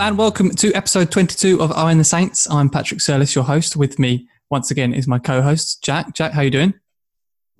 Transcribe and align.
Hello 0.00 0.08
and 0.08 0.16
welcome 0.16 0.48
to 0.52 0.72
episode 0.72 1.10
22 1.10 1.60
of 1.60 1.72
Owen 1.76 1.98
the 1.98 2.04
Saints. 2.04 2.50
I'm 2.50 2.70
Patrick 2.70 3.02
Surlis, 3.02 3.34
your 3.34 3.44
host. 3.44 3.76
With 3.76 3.98
me 3.98 4.26
once 4.48 4.70
again 4.70 4.94
is 4.94 5.06
my 5.06 5.18
co-host 5.18 5.84
Jack. 5.84 6.14
Jack, 6.14 6.32
how 6.32 6.40
you 6.40 6.50
doing? 6.50 6.72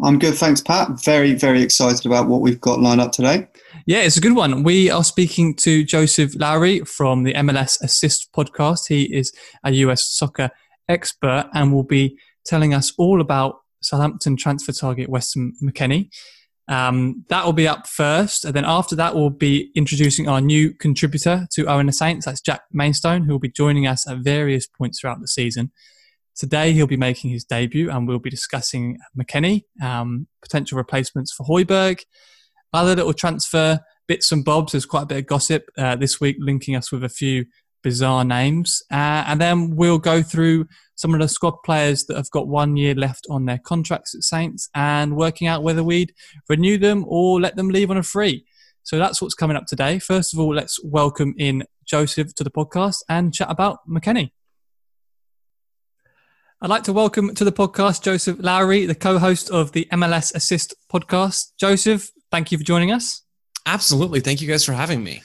I'm 0.02 0.18
good, 0.18 0.36
thanks, 0.36 0.62
Pat. 0.62 0.88
Very, 1.04 1.34
very 1.34 1.60
excited 1.60 2.06
about 2.06 2.28
what 2.28 2.40
we've 2.40 2.58
got 2.58 2.80
lined 2.80 2.98
up 2.98 3.12
today. 3.12 3.46
Yeah, 3.84 3.98
it's 3.98 4.16
a 4.16 4.22
good 4.22 4.34
one. 4.34 4.62
We 4.62 4.90
are 4.90 5.04
speaking 5.04 5.54
to 5.56 5.84
Joseph 5.84 6.34
Lowery 6.34 6.80
from 6.80 7.24
the 7.24 7.34
MLS 7.34 7.78
Assist 7.82 8.32
podcast. 8.32 8.88
He 8.88 9.14
is 9.14 9.34
a 9.62 9.72
US 9.72 10.06
soccer 10.06 10.48
expert 10.88 11.50
and 11.52 11.74
will 11.74 11.82
be 11.82 12.18
telling 12.46 12.72
us 12.72 12.90
all 12.96 13.20
about 13.20 13.56
Southampton 13.82 14.38
transfer 14.38 14.72
target 14.72 15.10
Weston 15.10 15.52
McKennie. 15.62 16.08
Um, 16.70 17.24
that 17.30 17.44
will 17.44 17.52
be 17.52 17.66
up 17.66 17.88
first, 17.88 18.44
and 18.44 18.54
then 18.54 18.64
after 18.64 18.94
that, 18.94 19.16
we'll 19.16 19.30
be 19.30 19.72
introducing 19.74 20.28
our 20.28 20.40
new 20.40 20.72
contributor 20.72 21.48
to 21.54 21.66
Owen 21.66 21.86
the 21.86 21.92
Saints. 21.92 22.26
That's 22.26 22.40
Jack 22.40 22.62
Mainstone, 22.72 23.24
who 23.24 23.32
will 23.32 23.40
be 23.40 23.50
joining 23.50 23.88
us 23.88 24.08
at 24.08 24.18
various 24.18 24.68
points 24.68 25.00
throughout 25.00 25.20
the 25.20 25.26
season. 25.26 25.72
Today, 26.36 26.72
he'll 26.72 26.86
be 26.86 26.96
making 26.96 27.30
his 27.32 27.44
debut, 27.44 27.90
and 27.90 28.06
we'll 28.06 28.20
be 28.20 28.30
discussing 28.30 28.98
McKennie, 29.20 29.64
um, 29.82 30.28
potential 30.40 30.78
replacements 30.78 31.32
for 31.32 31.44
Højbjerg, 31.44 32.04
other 32.72 32.94
little 32.94 33.14
transfer 33.14 33.80
bits 34.06 34.30
and 34.30 34.44
bobs. 34.44 34.70
There's 34.70 34.86
quite 34.86 35.02
a 35.02 35.06
bit 35.06 35.18
of 35.18 35.26
gossip 35.26 35.64
uh, 35.76 35.96
this 35.96 36.20
week 36.20 36.36
linking 36.38 36.76
us 36.76 36.92
with 36.92 37.02
a 37.02 37.08
few 37.08 37.46
bizarre 37.82 38.24
names. 38.24 38.82
Uh, 38.90 39.24
and 39.26 39.40
then 39.40 39.76
we'll 39.76 39.98
go 39.98 40.22
through 40.22 40.66
some 40.94 41.14
of 41.14 41.20
the 41.20 41.28
squad 41.28 41.54
players 41.64 42.04
that 42.04 42.16
have 42.16 42.30
got 42.30 42.46
one 42.46 42.76
year 42.76 42.94
left 42.94 43.26
on 43.30 43.46
their 43.46 43.58
contracts 43.58 44.14
at 44.14 44.22
Saints 44.22 44.68
and 44.74 45.16
working 45.16 45.48
out 45.48 45.62
whether 45.62 45.82
we'd 45.82 46.12
renew 46.48 46.76
them 46.76 47.04
or 47.08 47.40
let 47.40 47.56
them 47.56 47.68
leave 47.68 47.90
on 47.90 47.96
a 47.96 48.02
free. 48.02 48.44
So 48.82 48.98
that's 48.98 49.22
what's 49.22 49.34
coming 49.34 49.56
up 49.56 49.66
today. 49.66 49.98
First 49.98 50.34
of 50.34 50.40
all, 50.40 50.54
let's 50.54 50.82
welcome 50.82 51.34
in 51.38 51.64
Joseph 51.86 52.34
to 52.34 52.44
the 52.44 52.50
podcast 52.50 52.96
and 53.08 53.32
chat 53.32 53.50
about 53.50 53.78
McKennie. 53.88 54.32
I'd 56.62 56.68
like 56.68 56.82
to 56.84 56.92
welcome 56.92 57.34
to 57.34 57.44
the 57.44 57.52
podcast 57.52 58.02
Joseph 58.02 58.36
Lowery, 58.38 58.84
the 58.84 58.94
co 58.94 59.18
host 59.18 59.48
of 59.48 59.72
the 59.72 59.88
MLS 59.92 60.34
Assist 60.34 60.74
podcast. 60.92 61.52
Joseph, 61.58 62.10
thank 62.30 62.52
you 62.52 62.58
for 62.58 62.64
joining 62.64 62.92
us. 62.92 63.22
Absolutely. 63.64 64.20
Thank 64.20 64.42
you 64.42 64.48
guys 64.48 64.64
for 64.64 64.74
having 64.74 65.02
me. 65.02 65.22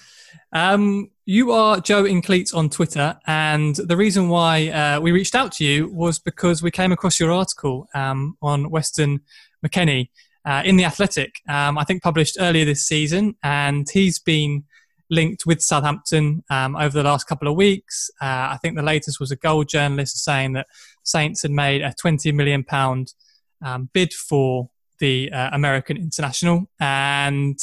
Um, 0.53 1.09
you 1.26 1.52
are 1.52 1.80
Joe 1.80 2.06
in 2.06 2.22
Cleats 2.22 2.54
on 2.54 2.70
Twitter, 2.70 3.18
and 3.26 3.76
the 3.76 3.98
reason 3.98 4.30
why 4.30 4.70
uh, 4.70 5.00
we 5.00 5.12
reached 5.12 5.34
out 5.34 5.52
to 5.54 5.66
you 5.66 5.90
was 5.90 6.20
because 6.20 6.62
we 6.62 6.70
came 6.70 6.92
across 6.92 7.20
your 7.20 7.31
article 7.31 7.88
um, 7.95 8.38
on 8.44 8.70
Weston 8.70 9.22
McKennie 9.66 10.09
uh, 10.46 10.62
in 10.64 10.78
the 10.78 10.86
Athletic. 10.86 11.42
Um, 11.50 11.80
I 11.80 11.84
think 11.84 12.03
published 12.03 12.38
earlier 12.40 12.64
this 12.64 12.86
season, 12.86 13.36
and 13.42 13.90
he's 13.90 14.20
been 14.20 14.66
linked 15.09 15.48
with 15.48 15.62
Southampton 15.62 16.44
um, 16.52 16.76
over 16.76 16.90
the 16.90 17.03
last 17.03 17.26
couple 17.26 17.48
of 17.48 17.56
weeks. 17.56 18.12
Uh, 18.22 18.53
I 18.53 18.59
think 18.62 18.76
the 18.76 18.84
latest 18.84 19.20
was 19.20 19.31
a 19.31 19.36
goal 19.36 19.64
journalist 19.64 20.23
saying 20.23 20.53
that 20.53 20.68
Saints 21.02 21.42
had 21.42 21.52
made 21.52 21.81
a 21.81 21.94
20 22.00 22.31
million 22.34 22.64
pound 22.64 23.14
um, 23.64 23.90
bid 23.94 24.14
for 24.14 24.70
the 25.00 25.31
uh, 25.31 25.50
American 25.53 25.98
international, 25.98 26.70
and 26.80 27.58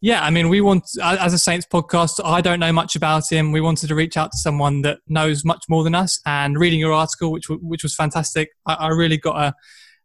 yeah, 0.00 0.24
I 0.24 0.30
mean, 0.30 0.48
we 0.48 0.62
want, 0.62 0.84
as 1.02 1.34
a 1.34 1.38
Saints 1.38 1.66
podcast, 1.70 2.24
I 2.24 2.40
don't 2.40 2.58
know 2.58 2.72
much 2.72 2.96
about 2.96 3.30
him. 3.30 3.52
We 3.52 3.60
wanted 3.60 3.88
to 3.88 3.94
reach 3.94 4.16
out 4.16 4.32
to 4.32 4.38
someone 4.38 4.80
that 4.82 5.00
knows 5.08 5.44
much 5.44 5.64
more 5.68 5.84
than 5.84 5.94
us. 5.94 6.18
And 6.24 6.58
reading 6.58 6.80
your 6.80 6.92
article, 6.92 7.30
which 7.30 7.48
which 7.50 7.82
was 7.82 7.94
fantastic, 7.94 8.50
I, 8.66 8.74
I 8.74 8.88
really 8.88 9.18
got 9.18 9.54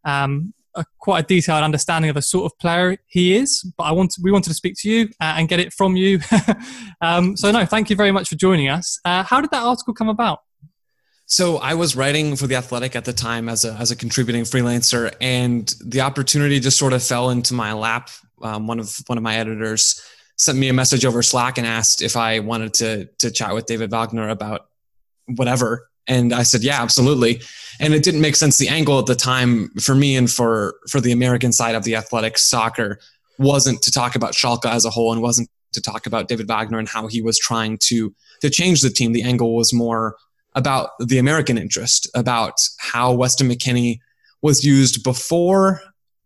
a, 0.05 0.09
um, 0.09 0.53
a, 0.75 0.83
quite 0.99 1.23
a 1.23 1.27
detailed 1.27 1.63
understanding 1.63 2.09
of 2.09 2.15
the 2.15 2.21
sort 2.21 2.51
of 2.51 2.57
player 2.59 2.97
he 3.07 3.37
is. 3.37 3.63
But 3.77 3.83
I 3.83 3.91
want, 3.93 4.15
we 4.21 4.31
wanted 4.31 4.49
to 4.49 4.55
speak 4.55 4.75
to 4.79 4.89
you 4.89 5.05
uh, 5.21 5.35
and 5.37 5.47
get 5.47 5.61
it 5.61 5.71
from 5.71 5.95
you. 5.95 6.19
um, 7.01 7.37
so 7.37 7.49
no, 7.51 7.65
thank 7.65 7.89
you 7.89 7.95
very 7.95 8.11
much 8.11 8.27
for 8.27 8.35
joining 8.35 8.67
us. 8.67 8.99
Uh, 9.05 9.23
how 9.23 9.39
did 9.39 9.51
that 9.51 9.63
article 9.63 9.93
come 9.93 10.09
about? 10.09 10.39
So 11.27 11.57
I 11.57 11.73
was 11.73 11.95
writing 11.95 12.35
for 12.35 12.45
the 12.45 12.55
Athletic 12.55 12.95
at 12.95 13.05
the 13.05 13.13
time 13.13 13.49
as 13.49 13.65
a 13.65 13.73
as 13.73 13.91
a 13.91 13.95
contributing 13.95 14.43
freelancer, 14.43 15.13
and 15.19 15.73
the 15.83 16.01
opportunity 16.01 16.59
just 16.59 16.77
sort 16.77 16.93
of 16.93 17.01
fell 17.01 17.31
into 17.31 17.53
my 17.53 17.73
lap 17.73 18.09
um, 18.41 18.67
one 18.67 18.79
of 18.79 18.97
one 19.07 19.17
of 19.17 19.23
my 19.23 19.35
editors 19.35 20.01
sent 20.37 20.57
me 20.57 20.67
a 20.67 20.73
message 20.73 21.05
over 21.05 21.21
Slack 21.23 21.57
and 21.57 21.65
asked 21.65 22.01
if 22.01 22.15
I 22.15 22.39
wanted 22.39 22.73
to 22.75 23.05
to 23.19 23.31
chat 23.31 23.53
with 23.53 23.65
David 23.65 23.91
Wagner 23.91 24.29
about 24.29 24.67
whatever. 25.27 25.89
And 26.07 26.33
I 26.33 26.43
said, 26.43 26.61
yeah, 26.61 26.83
absolutely. 26.83 27.41
And 27.79 27.95
it 27.95 28.03
didn't 28.03 28.21
make 28.21 28.35
sense. 28.35 28.57
The 28.57 28.67
angle 28.67 28.99
at 28.99 29.07
the 29.07 29.15
time 29.15 29.69
for 29.81 29.95
me 29.95 30.15
and 30.15 30.29
for 30.29 30.75
for 30.89 31.01
the 31.01 31.11
American 31.11 31.51
side 31.51 31.75
of 31.75 31.83
the 31.83 31.95
athletic 31.95 32.37
soccer 32.37 32.99
wasn't 33.39 33.81
to 33.81 33.91
talk 33.91 34.15
about 34.15 34.33
Schalke 34.33 34.65
as 34.65 34.85
a 34.85 34.89
whole 34.89 35.11
and 35.11 35.21
wasn't 35.21 35.49
to 35.73 35.81
talk 35.81 36.05
about 36.05 36.27
David 36.27 36.47
Wagner 36.47 36.79
and 36.79 36.87
how 36.87 37.07
he 37.07 37.21
was 37.21 37.39
trying 37.39 37.77
to 37.83 38.13
to 38.41 38.49
change 38.49 38.81
the 38.81 38.89
team. 38.89 39.13
The 39.13 39.23
angle 39.23 39.55
was 39.55 39.73
more 39.73 40.15
about 40.55 40.91
the 40.99 41.17
American 41.17 41.57
interest, 41.57 42.09
about 42.15 42.59
how 42.79 43.13
Weston 43.13 43.49
McKennie 43.49 43.99
was 44.41 44.63
used 44.63 45.03
before 45.03 45.81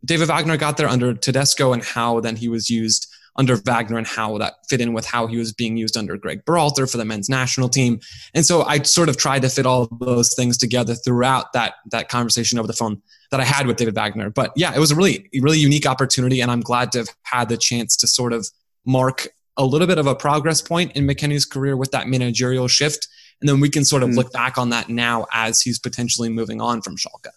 David 0.06 0.29
Wagner 0.29 0.57
got 0.57 0.78
there 0.78 0.88
under 0.88 1.13
Tedesco 1.13 1.73
and 1.73 1.84
how 1.84 2.19
then 2.19 2.35
he 2.35 2.47
was 2.47 2.69
used 2.69 3.07
under 3.35 3.56
Wagner 3.56 3.97
and 3.97 4.07
how 4.07 4.38
that 4.38 4.56
fit 4.67 4.81
in 4.81 4.94
with 4.94 5.06
how 5.06 5.28
he 5.28 5.38
was 5.38 5.53
being 5.53 5.78
used 5.78 5.95
under 5.95 6.17
Greg 6.17 6.44
Berhalter 6.45 6.90
for 6.90 6.97
the 6.97 7.06
men's 7.06 7.29
national 7.29 7.69
team. 7.69 8.00
And 8.34 8.45
so 8.45 8.63
I 8.63 8.81
sort 8.81 9.07
of 9.07 9.17
tried 9.17 9.44
to 9.44 9.50
fit 9.50 9.66
all 9.66 9.88
those 10.00 10.34
things 10.35 10.57
together 10.57 10.96
throughout 10.96 11.53
that 11.53 11.75
that 11.91 12.09
conversation 12.09 12.59
over 12.59 12.67
the 12.67 12.73
phone 12.73 13.01
that 13.31 13.40
I 13.40 13.46
had 13.46 13.67
with 13.67 13.78
David 13.78 13.96
Wagner. 13.96 14.29
But 14.29 14.51
yeah, 14.56 14.75
it 14.75 14.79
was 14.79 14.91
a 14.91 14.96
really 14.96 15.29
really 15.41 15.59
unique 15.59 15.85
opportunity, 15.85 16.41
and 16.41 16.51
I'm 16.51 16.61
glad 16.61 16.91
to 16.94 17.00
have 17.00 17.09
had 17.23 17.50
the 17.50 17.57
chance 17.57 17.96
to 17.97 18.07
sort 18.07 18.34
of 18.34 18.50
mark 18.85 19.29
a 19.56 19.66
little 19.66 19.88
bit 19.88 19.97
of 19.97 20.07
a 20.07 20.16
progress 20.16 20.61
point 20.61 20.94
in 20.94 21.06
McKennie's 21.06 21.46
career 21.46 21.78
with 21.78 21.91
that 21.91 22.07
managerial 22.07 22.67
shift. 22.67 23.07
And 23.41 23.50
then 23.50 23.59
we 23.59 23.69
can 23.69 23.85
sort 23.85 24.03
of 24.03 24.09
mm. 24.09 24.16
look 24.16 24.31
back 24.31 24.57
on 24.57 24.69
that 24.69 24.89
now 24.89 25.25
as 25.33 25.61
he's 25.61 25.79
potentially 25.79 26.29
moving 26.29 26.59
on 26.61 26.81
from 26.81 26.97
Schalke. 26.97 27.31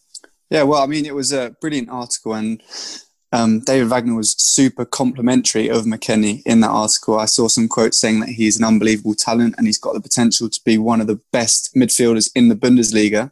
Yeah, 0.50 0.64
well, 0.64 0.82
I 0.82 0.86
mean, 0.86 1.06
it 1.06 1.14
was 1.14 1.32
a 1.32 1.56
brilliant 1.60 1.88
article, 1.88 2.34
and 2.34 2.62
um, 3.32 3.60
David 3.60 3.88
Wagner 3.88 4.14
was 4.14 4.36
super 4.36 4.84
complimentary 4.84 5.68
of 5.68 5.84
McKennie 5.84 6.42
in 6.44 6.60
that 6.60 6.70
article. 6.70 7.18
I 7.18 7.24
saw 7.24 7.48
some 7.48 7.66
quotes 7.66 7.98
saying 7.98 8.20
that 8.20 8.28
he's 8.28 8.58
an 8.58 8.64
unbelievable 8.64 9.14
talent 9.14 9.54
and 9.56 9.66
he's 9.66 9.78
got 9.78 9.94
the 9.94 10.00
potential 10.00 10.50
to 10.50 10.60
be 10.64 10.76
one 10.76 11.00
of 11.00 11.06
the 11.06 11.20
best 11.32 11.74
midfielders 11.74 12.30
in 12.34 12.50
the 12.50 12.54
Bundesliga. 12.54 13.30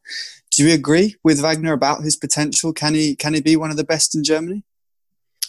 Do 0.50 0.66
you 0.66 0.74
agree 0.74 1.16
with 1.22 1.40
Wagner 1.40 1.72
about 1.72 2.02
his 2.02 2.16
potential? 2.16 2.72
Can 2.72 2.94
he 2.94 3.14
can 3.14 3.34
he 3.34 3.40
be 3.40 3.56
one 3.56 3.70
of 3.70 3.76
the 3.76 3.84
best 3.84 4.14
in 4.14 4.24
Germany? 4.24 4.64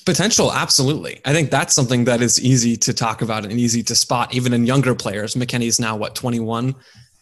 Potential, 0.05 0.51
absolutely. 0.51 1.21
I 1.25 1.31
think 1.31 1.49
that's 1.49 1.73
something 1.73 2.05
that 2.05 2.21
is 2.21 2.41
easy 2.41 2.75
to 2.77 2.93
talk 2.93 3.21
about 3.21 3.45
and 3.45 3.53
easy 3.53 3.83
to 3.83 3.95
spot, 3.95 4.33
even 4.33 4.51
in 4.51 4.65
younger 4.65 4.95
players. 4.95 5.35
McKennie 5.35 5.67
is 5.67 5.79
now 5.79 5.95
what 5.95 6.15
21. 6.15 6.75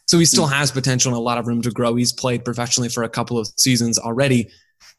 So 0.09 0.17
he 0.17 0.25
still 0.25 0.47
has 0.47 0.71
potential 0.71 1.11
and 1.11 1.17
a 1.19 1.21
lot 1.21 1.37
of 1.37 1.45
room 1.45 1.61
to 1.61 1.69
grow. 1.69 1.93
He's 1.93 2.11
played 2.11 2.43
professionally 2.43 2.89
for 2.89 3.03
a 3.03 3.09
couple 3.09 3.37
of 3.37 3.47
seasons 3.57 3.99
already, 3.99 4.49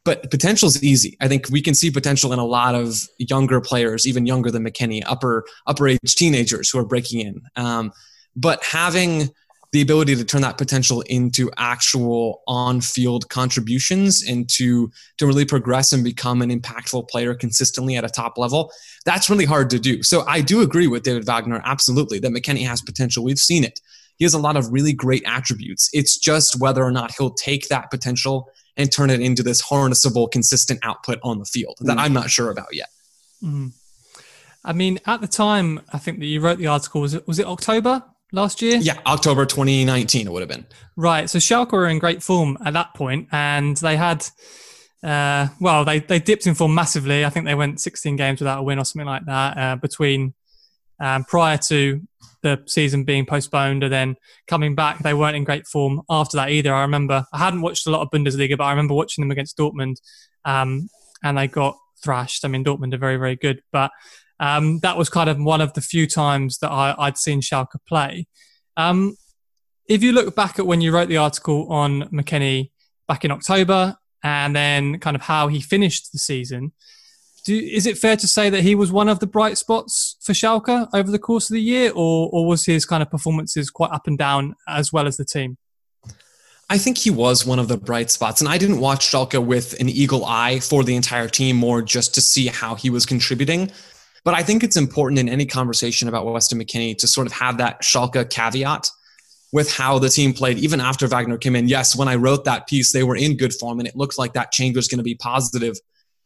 but 0.05 0.31
potential 0.31 0.69
is 0.69 0.85
easy. 0.85 1.17
I 1.21 1.27
think 1.27 1.49
we 1.51 1.61
can 1.61 1.75
see 1.75 1.91
potential 1.91 2.33
in 2.33 2.39
a 2.39 2.45
lot 2.45 2.77
of 2.77 2.97
younger 3.19 3.61
players, 3.61 4.07
even 4.07 4.25
younger 4.25 4.53
than 4.53 4.63
McKennie, 4.65 5.03
upper 5.05 5.45
upper 5.67 5.89
age 5.89 6.15
teenagers 6.15 6.71
who 6.71 6.79
are 6.79 6.85
breaking 6.85 7.27
in. 7.27 7.43
Um, 7.57 7.91
but 8.37 8.63
having 8.63 9.31
the 9.73 9.81
ability 9.81 10.15
to 10.15 10.25
turn 10.25 10.43
that 10.43 10.59
potential 10.59 11.01
into 11.03 11.51
actual 11.57 12.43
on-field 12.47 13.29
contributions 13.31 14.23
and 14.23 14.49
to 14.51 14.93
to 15.19 15.27
really 15.27 15.45
progress 15.45 15.93
and 15.93 16.05
become 16.05 16.41
an 16.41 16.51
impactful 16.51 17.09
player 17.09 17.35
consistently 17.35 17.97
at 17.97 18.05
a 18.05 18.09
top 18.09 18.37
level 18.37 18.73
that's 19.05 19.31
really 19.31 19.45
hard 19.45 19.71
to 19.71 19.79
do 19.79 20.03
so 20.03 20.25
i 20.27 20.41
do 20.41 20.61
agree 20.61 20.89
with 20.89 21.05
david 21.05 21.25
wagner 21.25 21.63
absolutely 21.65 22.19
that 22.19 22.33
mckennie 22.33 22.67
has 22.67 22.83
potential 22.83 23.23
we've 23.23 23.39
seen 23.39 23.63
it 23.63 23.79
he 24.21 24.25
has 24.27 24.35
a 24.35 24.39
lot 24.39 24.57
of 24.57 24.71
really 24.71 24.93
great 24.93 25.25
attributes. 25.27 25.89
It's 25.95 26.19
just 26.19 26.61
whether 26.61 26.85
or 26.85 26.93
not 26.93 27.11
he'll 27.17 27.33
take 27.33 27.69
that 27.69 27.91
potential 27.91 28.51
and 28.77 28.93
turn 28.93 29.09
it 29.09 29.23
into 29.23 29.43
this 29.43 29.63
harnessable, 29.63 30.31
consistent 30.31 30.79
output 30.83 31.19
on 31.25 31.39
the 31.39 31.47
field 31.47 31.79
that 31.81 31.97
mm. 31.97 32.01
I'm 32.01 32.13
not 32.13 32.29
sure 32.29 32.51
about 32.51 32.69
yet. 32.73 32.89
Mm. 33.43 33.73
I 34.63 34.75
mean, 34.75 35.01
at 35.07 35.23
the 35.23 35.27
time, 35.27 35.81
I 35.91 35.97
think 35.97 36.19
that 36.19 36.27
you 36.27 36.43
wrote 36.43 36.59
the 36.59 36.67
article, 36.67 37.01
was 37.01 37.15
it, 37.15 37.27
was 37.27 37.39
it 37.39 37.47
October 37.47 38.05
last 38.31 38.61
year? 38.61 38.77
Yeah, 38.77 38.99
October 39.07 39.47
2019 39.47 40.27
it 40.27 40.31
would 40.31 40.43
have 40.43 40.51
been. 40.51 40.67
Right. 40.97 41.31
So 41.31 41.39
Schalke 41.39 41.73
were 41.73 41.89
in 41.89 41.99
great 41.99 42.23
form 42.23 42.59
at 42.63 42.75
that 42.75 42.93
point 42.93 43.29
and 43.33 43.75
they 43.79 43.97
had, 43.97 44.27
uh, 45.03 45.49
well, 45.61 45.87
they, 45.87 46.01
they 46.01 46.19
dipped 46.19 46.47
in 46.47 46.55
form 46.55 46.75
massively. 46.75 47.25
I 47.25 47.31
think 47.31 47.47
they 47.47 47.55
went 47.55 47.81
16 47.81 48.17
games 48.17 48.41
without 48.41 48.59
a 48.59 48.63
win 48.63 48.79
or 48.79 48.85
something 48.85 49.07
like 49.07 49.25
that 49.25 49.57
uh, 49.57 49.77
between 49.77 50.35
um, 51.01 51.25
prior 51.25 51.57
to 51.69 52.01
the 52.43 52.63
season 52.67 53.05
being 53.05 53.27
postponed 53.27 53.83
and 53.83 53.93
then 53.93 54.17
coming 54.47 54.75
back. 54.75 54.99
They 55.01 55.15
weren't 55.15 55.37
in 55.37 55.45
great 55.45 55.67
form 55.67 56.03
after 56.09 56.37
that 56.37 56.51
either. 56.51 56.73
I 56.73 56.83
remember 56.83 57.25
I 57.33 57.39
hadn't 57.39 57.63
watched 57.63 57.87
a 57.87 57.91
lot 57.91 58.03
of 58.03 58.11
Bundesliga, 58.11 58.57
but 58.57 58.65
I 58.65 58.71
remember 58.71 58.95
watching 58.95 59.23
them 59.23 59.31
against 59.31 59.59
Dortmund, 59.59 59.97
um, 60.45 60.89
and 61.23 61.37
they 61.37 61.49
got 61.49 61.77
thrashed. 62.03 62.45
I 62.45 62.49
mean, 62.49 62.65
Dortmund 62.65 62.95
are 62.95 62.99
very, 62.99 63.17
very 63.17 63.37
good, 63.37 63.63
but 63.73 63.91
um, 64.39 64.79
that 64.81 64.97
was 64.97 65.11
kind 65.11 65.29
of 65.29 65.39
one 65.39 65.61
of 65.61 65.75
the 65.75 65.83
few 65.83 66.07
times 66.07 66.59
that 66.59 66.71
I, 66.71 66.95
would 66.99 67.19
seen 67.19 67.41
Schalke 67.41 67.77
play. 67.87 68.27
Um, 68.77 69.17
if 69.87 70.03
you 70.03 70.13
look 70.13 70.35
back 70.35 70.59
at 70.59 70.67
when 70.67 70.81
you 70.81 70.93
wrote 70.93 71.09
the 71.09 71.19
article 71.19 71.71
on 71.71 72.05
McKennie 72.11 72.71
back 73.07 73.25
in 73.25 73.31
October, 73.31 73.97
and 74.23 74.55
then 74.55 74.99
kind 74.99 75.17
of 75.17 75.23
how 75.23 75.49
he 75.49 75.61
finished 75.61 76.13
the 76.13 76.19
season, 76.19 76.73
do, 77.45 77.57
is 77.57 77.87
it 77.87 77.99
fair 77.99 78.17
to 78.17 78.29
say 78.29 78.51
that 78.51 78.63
he 78.63 78.75
was 78.75 78.93
one 78.93 79.09
of 79.09 79.19
the 79.19 79.27
bright 79.27 79.59
spots 79.59 80.10
for 80.21 80.33
Schalke 80.33 80.89
over 80.93 81.11
the 81.11 81.19
course 81.19 81.51
of 81.51 81.55
the 81.55 81.63
year, 81.63 81.91
or 81.95 82.29
or 82.33 82.47
was 82.47 82.65
his 82.65 82.87
kind 82.87 83.03
of 83.03 83.11
performances 83.11 83.71
quite 83.71 83.91
up 83.91 84.07
and 84.07 84.19
down 84.19 84.55
as 84.69 84.93
well 84.93 85.07
as 85.07 85.17
the 85.17 85.25
team? 85.25 85.57
I 86.69 86.79
think 86.79 86.99
he 86.99 87.11
was 87.11 87.45
one 87.45 87.59
of 87.59 87.67
the 87.67 87.77
bright 87.77 88.13
spots. 88.13 88.41
And 88.41 88.49
I 88.49 88.57
didn't 88.57 88.79
watch 88.79 89.11
Schalke 89.11 89.45
with 89.45 89.79
an 89.81 89.89
eagle 89.89 90.25
eye 90.25 90.61
for 90.61 90.85
the 90.85 90.95
entire 90.95 91.29
team, 91.29 91.57
more 91.57 91.83
just 91.83 92.15
to 92.15 92.21
see 92.21 92.47
how 92.47 92.77
he 92.77 92.91
was 92.91 93.05
contributing. 93.05 93.73
But 94.23 94.35
I 94.35 94.45
think 94.45 94.63
it's 94.63 94.77
important 94.77 95.19
in 95.19 95.29
any 95.29 95.47
conversation 95.47 96.07
about 96.07 96.27
Weston 96.27 96.61
McKennie 96.61 96.97
to 96.99 97.09
sort 97.09 97.27
of 97.27 97.33
have 97.33 97.59
that 97.59 97.83
Schalke 97.83 98.31
caveat 98.31 98.89
with 99.53 99.73
how 99.73 99.99
the 99.99 100.09
team 100.09 100.33
played, 100.33 100.59
even 100.59 100.81
after 100.81 101.09
Wagner 101.09 101.39
came 101.39 101.57
in. 101.57 101.67
Yes, 101.67 101.97
when 101.97 102.07
I 102.07 102.15
wrote 102.15 102.45
that 102.45 102.69
piece, 102.69 102.93
they 102.93 103.03
were 103.03 103.17
in 103.17 103.37
good 103.37 103.53
form 103.53 103.81
and 103.81 103.89
it 103.89 103.97
looked 103.97 104.17
like 104.17 104.35
that 104.35 104.53
change 104.53 104.77
was 104.77 104.87
going 104.87 104.99
to 104.99 105.05
be 105.05 105.17
positive. 105.17 105.77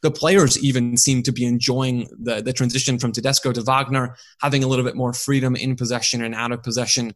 The 0.05 0.13
players 0.13 0.63
even 0.63 0.97
seem 0.97 1.25
to 1.25 1.33
be 1.33 1.45
enjoying 1.45 2.09
the, 2.17 2.41
the 2.41 2.53
transition 2.53 2.99
from 2.99 3.11
Tedesco 3.11 3.53
to 3.53 3.63
Wagner, 3.63 4.17
having 4.41 4.63
a 4.63 4.69
little 4.69 4.85
bit 4.85 4.95
more 4.95 5.13
freedom 5.13 5.57
in 5.57 5.75
possession 5.75 6.23
and 6.23 6.35
out 6.35 6.53
of 6.53 6.63
possession 6.63 7.15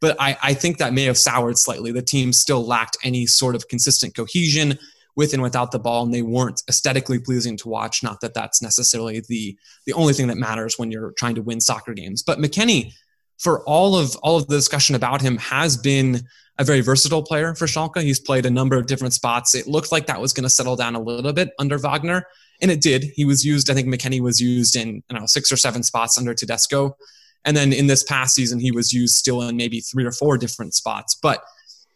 but 0.00 0.16
I, 0.20 0.36
I 0.42 0.54
think 0.54 0.78
that 0.78 0.92
may 0.92 1.04
have 1.04 1.18
soured 1.18 1.58
slightly. 1.58 1.92
The 1.92 2.02
team 2.02 2.32
still 2.32 2.64
lacked 2.64 2.96
any 3.02 3.26
sort 3.26 3.54
of 3.54 3.68
consistent 3.68 4.14
cohesion 4.14 4.78
with 5.16 5.32
and 5.32 5.42
without 5.42 5.72
the 5.72 5.78
ball, 5.78 6.04
and 6.04 6.12
they 6.12 6.22
weren't 6.22 6.62
aesthetically 6.68 7.18
pleasing 7.18 7.56
to 7.58 7.68
watch. 7.68 8.02
Not 8.02 8.20
that 8.20 8.34
that's 8.34 8.60
necessarily 8.60 9.22
the 9.26 9.58
the 9.86 9.94
only 9.94 10.12
thing 10.12 10.26
that 10.26 10.36
matters 10.36 10.78
when 10.78 10.90
you're 10.90 11.12
trying 11.12 11.34
to 11.36 11.42
win 11.42 11.60
soccer 11.60 11.94
games. 11.94 12.22
But 12.22 12.38
McKennie, 12.38 12.92
for 13.38 13.64
all 13.64 13.96
of 13.96 14.14
all 14.16 14.36
of 14.36 14.46
the 14.48 14.56
discussion 14.56 14.94
about 14.94 15.22
him, 15.22 15.38
has 15.38 15.76
been 15.76 16.22
a 16.58 16.64
very 16.64 16.80
versatile 16.80 17.22
player 17.22 17.54
for 17.54 17.66
Schalke. 17.66 18.02
He's 18.02 18.20
played 18.20 18.46
a 18.46 18.50
number 18.50 18.76
of 18.76 18.86
different 18.86 19.14
spots. 19.14 19.54
It 19.54 19.66
looked 19.66 19.92
like 19.92 20.06
that 20.06 20.20
was 20.20 20.32
going 20.32 20.44
to 20.44 20.50
settle 20.50 20.76
down 20.76 20.94
a 20.94 21.00
little 21.00 21.32
bit 21.32 21.50
under 21.58 21.78
Wagner, 21.78 22.26
and 22.60 22.70
it 22.70 22.80
did. 22.80 23.04
He 23.14 23.24
was 23.24 23.44
used. 23.44 23.70
I 23.70 23.74
think 23.74 23.88
McKennie 23.88 24.20
was 24.20 24.40
used 24.40 24.76
in 24.76 25.02
don't 25.08 25.20
know 25.20 25.26
six 25.26 25.52
or 25.52 25.56
seven 25.56 25.82
spots 25.82 26.16
under 26.18 26.34
Tedesco. 26.34 26.96
And 27.44 27.56
then 27.56 27.72
in 27.72 27.86
this 27.86 28.02
past 28.02 28.34
season, 28.34 28.58
he 28.58 28.72
was 28.72 28.92
used 28.92 29.14
still 29.14 29.42
in 29.42 29.56
maybe 29.56 29.80
three 29.80 30.04
or 30.04 30.10
four 30.10 30.36
different 30.36 30.74
spots, 30.74 31.14
but 31.14 31.44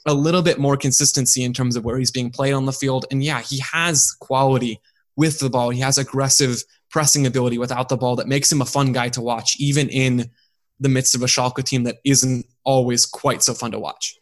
a 0.06 0.14
little 0.14 0.42
bit 0.42 0.58
more 0.58 0.76
consistency 0.76 1.42
in 1.42 1.52
terms 1.52 1.76
of 1.76 1.84
where 1.84 1.98
he's 1.98 2.12
being 2.12 2.30
played 2.30 2.52
on 2.52 2.66
the 2.66 2.72
field. 2.72 3.04
And 3.10 3.22
yeah, 3.22 3.40
he 3.40 3.58
has 3.72 4.12
quality 4.20 4.80
with 5.16 5.40
the 5.40 5.50
ball. 5.50 5.70
He 5.70 5.80
has 5.80 5.98
aggressive 5.98 6.62
pressing 6.88 7.26
ability 7.26 7.58
without 7.58 7.88
the 7.88 7.96
ball 7.96 8.16
that 8.16 8.28
makes 8.28 8.50
him 8.50 8.62
a 8.62 8.66
fun 8.66 8.92
guy 8.92 9.08
to 9.10 9.20
watch, 9.20 9.56
even 9.58 9.88
in 9.88 10.30
the 10.78 10.88
midst 10.88 11.14
of 11.14 11.22
a 11.22 11.26
Schalke 11.26 11.62
team 11.64 11.84
that 11.84 11.98
isn't 12.04 12.46
always 12.64 13.04
quite 13.04 13.42
so 13.42 13.52
fun 13.52 13.72
to 13.72 13.78
watch. 13.78 14.16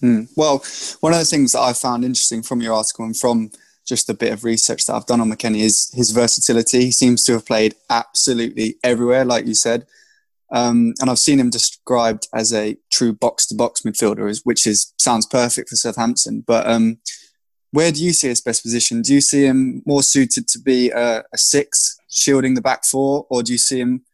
Hmm. 0.00 0.22
Well, 0.36 0.64
one 1.00 1.12
of 1.12 1.18
the 1.18 1.24
things 1.24 1.52
that 1.52 1.60
I 1.60 1.72
found 1.72 2.04
interesting 2.04 2.42
from 2.42 2.60
your 2.60 2.74
article 2.74 3.04
and 3.04 3.16
from 3.16 3.50
just 3.86 4.08
a 4.08 4.14
bit 4.14 4.32
of 4.32 4.44
research 4.44 4.86
that 4.86 4.94
I've 4.94 5.06
done 5.06 5.20
on 5.20 5.30
McKennie 5.30 5.60
is 5.62 5.90
his 5.94 6.10
versatility. 6.10 6.84
He 6.84 6.90
seems 6.90 7.24
to 7.24 7.32
have 7.32 7.46
played 7.46 7.74
absolutely 7.90 8.76
everywhere, 8.82 9.24
like 9.24 9.46
you 9.46 9.54
said. 9.54 9.86
Um, 10.52 10.94
and 11.00 11.10
I've 11.10 11.18
seen 11.18 11.38
him 11.38 11.50
described 11.50 12.28
as 12.34 12.52
a 12.52 12.76
true 12.90 13.12
box 13.12 13.46
to 13.46 13.54
box 13.54 13.82
midfielder, 13.82 14.40
which 14.44 14.66
is 14.66 14.92
sounds 14.98 15.26
perfect 15.26 15.68
for 15.68 15.76
Southampton. 15.76 16.42
But 16.46 16.66
um, 16.66 16.98
where 17.72 17.92
do 17.92 18.02
you 18.02 18.12
see 18.12 18.28
his 18.28 18.40
best 18.40 18.62
position? 18.62 19.02
Do 19.02 19.14
you 19.14 19.20
see 19.20 19.44
him 19.44 19.82
more 19.86 20.02
suited 20.02 20.48
to 20.48 20.58
be 20.58 20.90
a, 20.90 21.22
a, 21.32 21.38
six, 21.38 21.98
shielding 22.10 22.54
the 22.54 22.60
back 22.60 22.84
four, 22.84 23.26
or 23.30 23.42
do 23.42 23.52
you 23.52 23.58
see 23.58 23.80
him 23.80 24.04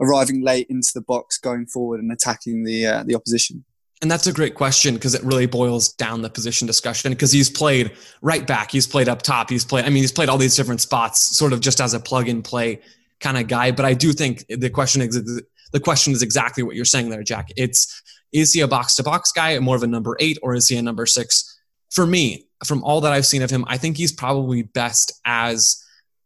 arriving 0.00 0.42
late 0.42 0.68
into 0.70 0.90
the 0.94 1.00
box, 1.00 1.36
going 1.36 1.66
forward 1.66 2.00
and 2.00 2.12
attacking 2.12 2.64
the 2.64 2.86
uh, 2.86 3.02
the 3.04 3.16
opposition? 3.16 3.64
And 4.02 4.10
that's 4.10 4.26
a 4.26 4.32
great 4.32 4.56
question 4.56 4.94
because 4.94 5.14
it 5.14 5.22
really 5.22 5.46
boils 5.46 5.92
down 5.92 6.22
the 6.22 6.28
position 6.28 6.66
discussion 6.66 7.12
because 7.12 7.30
he's 7.30 7.48
played 7.48 7.92
right 8.20 8.44
back, 8.44 8.72
he's 8.72 8.86
played 8.86 9.08
up 9.08 9.22
top, 9.22 9.48
he's 9.48 9.64
played, 9.64 9.84
I 9.84 9.90
mean, 9.90 10.02
he's 10.02 10.10
played 10.10 10.28
all 10.28 10.38
these 10.38 10.56
different 10.56 10.80
spots 10.80 11.36
sort 11.36 11.52
of 11.52 11.60
just 11.60 11.80
as 11.80 11.94
a 11.94 12.00
plug 12.00 12.28
and 12.28 12.42
play 12.42 12.80
kind 13.20 13.38
of 13.38 13.46
guy. 13.46 13.70
But 13.70 13.84
I 13.84 13.94
do 13.94 14.12
think 14.12 14.44
the 14.48 14.70
question 14.70 15.02
is, 15.02 15.42
the 15.72 15.80
question 15.80 16.12
is 16.12 16.20
exactly 16.20 16.64
what 16.64 16.74
you're 16.74 16.84
saying 16.84 17.10
there, 17.10 17.22
Jack. 17.22 17.50
It's, 17.56 18.02
is 18.32 18.52
he 18.52 18.60
a 18.60 18.66
box 18.66 18.96
to 18.96 19.04
box 19.04 19.30
guy, 19.30 19.56
more 19.60 19.76
of 19.76 19.84
a 19.84 19.86
number 19.86 20.16
eight, 20.18 20.36
or 20.42 20.56
is 20.56 20.66
he 20.66 20.76
a 20.76 20.82
number 20.82 21.06
six? 21.06 21.60
For 21.90 22.04
me, 22.04 22.48
from 22.64 22.82
all 22.82 23.00
that 23.02 23.12
I've 23.12 23.26
seen 23.26 23.42
of 23.42 23.50
him, 23.50 23.64
I 23.68 23.78
think 23.78 23.96
he's 23.96 24.12
probably 24.12 24.62
best 24.62 25.12
as 25.24 25.82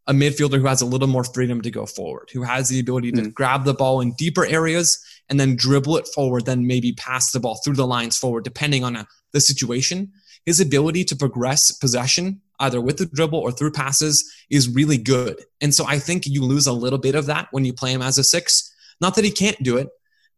a 0.06 0.14
midfielder 0.14 0.58
who 0.58 0.67
has 0.67 0.81
a 0.81 0.87
little 0.87 1.08
more 1.08 1.25
freedom 1.25 1.61
to 1.61 1.70
go 1.70 1.84
forward, 1.84 2.31
who 2.32 2.43
has 2.43 2.69
the 2.69 2.81
ability 2.81 3.12
to 3.12 3.22
mm. 3.22 3.34
grab 3.34 3.64
the 3.64 3.75
ball 3.75 4.00
in 4.00 4.12
deeper 4.12 4.46
areas 4.46 5.05
and 5.28 5.38
then 5.40 5.56
dribble 5.56 5.96
it 5.96 6.08
forward, 6.14 6.46
then 6.46 6.67
maybe 6.67 6.93
pass 6.93 7.32
the 7.32 7.40
ball 7.40 7.61
through 7.64 7.75
the 7.75 7.87
lines 7.87 8.17
forward, 8.17 8.44
depending 8.44 8.84
on 8.84 8.96
a, 8.96 9.00
uh, 9.00 9.05
the 9.32 9.40
situation. 9.40 10.12
His 10.44 10.61
ability 10.61 11.05
to 11.05 11.17
progress 11.17 11.73
possession, 11.73 12.40
either 12.61 12.81
with 12.81 12.99
the 12.99 13.06
dribble 13.06 13.38
or 13.38 13.50
through 13.50 13.73
passes, 13.73 14.32
is 14.49 14.69
really 14.69 14.96
good. 14.96 15.43
And 15.61 15.75
so 15.75 15.84
I 15.87 15.99
think 15.99 16.26
you 16.26 16.43
lose 16.43 16.67
a 16.67 16.73
little 16.73 17.00
bit 17.00 17.17
of 17.17 17.26
that 17.26 17.49
when 17.50 17.64
you 17.64 17.73
play 17.73 17.93
him 17.93 18.02
as 18.02 18.19
a 18.19 18.25
six. 18.25 18.73
Not 19.00 19.17
that 19.17 19.25
he 19.25 19.31
can't 19.32 19.61
do 19.62 19.76
it, 19.76 19.88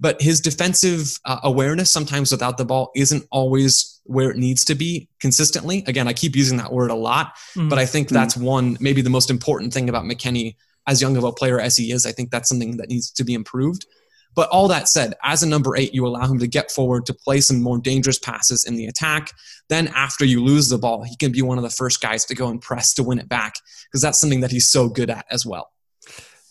but 0.00 0.20
his 0.23 0.40
defensive 0.40 1.19
uh, 1.25 1.41
awareness 1.43 1.93
sometimes 1.93 2.31
without 2.32 2.56
the 2.56 2.64
ball 2.64 2.91
isn't 2.96 3.25
always 3.31 4.00
where 4.05 4.31
it 4.31 4.37
needs 4.37 4.64
to 4.64 4.75
be 4.75 5.08
consistently. 5.20 5.84
Again, 5.87 6.08
I 6.08 6.12
keep 6.12 6.34
using 6.34 6.56
that 6.58 6.73
word 6.73 6.91
a 6.91 6.94
lot, 6.94 7.34
mm-hmm. 7.55 7.69
but 7.69 7.79
I 7.79 7.87
think 7.87 8.08
that's 8.08 8.34
mm-hmm. 8.34 8.44
one, 8.44 8.76
maybe 8.81 9.02
the 9.02 9.11
most 9.11 9.31
important 9.31 9.73
thing 9.73 9.88
about 9.88 10.05
McKennie 10.05 10.56
as 10.87 11.02
young 11.02 11.17
of 11.17 11.25
a 11.25 11.32
player 11.32 11.61
as 11.61 11.76
he 11.76 11.93
is. 11.93 12.06
I 12.06 12.12
think 12.12 12.31
that's 12.31 12.49
something 12.49 12.79
that 12.79 12.88
needs 12.88 13.11
to 13.12 13.25
be 13.25 13.34
improved. 13.34 13.87
But 14.35 14.49
all 14.51 14.69
that 14.69 14.89
said, 14.89 15.15
as 15.25 15.43
a 15.43 15.49
number 15.49 15.77
eight, 15.77 15.95
you 15.95 16.07
allow 16.07 16.27
him 16.27 16.39
to 16.39 16.47
get 16.47 16.71
forward 16.71 17.07
to 17.07 17.15
play 17.15 17.41
some 17.41 17.61
more 17.61 17.79
dangerous 17.79 18.19
passes 18.19 18.65
in 18.65 18.77
the 18.77 18.87
attack. 18.87 19.33
Then, 19.69 19.89
after 19.89 20.25
you 20.25 20.45
lose 20.45 20.69
the 20.69 20.79
ball, 20.79 21.03
he 21.03 21.17
can 21.17 21.33
be 21.33 21.43
one 21.43 21.59
of 21.59 21.65
the 21.65 21.71
first 21.71 22.01
guys 22.01 22.25
to 22.27 22.35
go 22.35 22.49
and 22.49 22.61
press 22.61 22.95
to 22.95 23.03
win 23.03 23.19
it 23.19 23.29
back 23.29 23.55
because 23.87 24.03
that's 24.03 24.21
something 24.21 24.41
that 24.41 24.51
he's 24.51 24.71
so 24.71 24.89
good 24.89 25.11
at 25.11 25.27
as 25.31 25.45
well. 25.45 25.71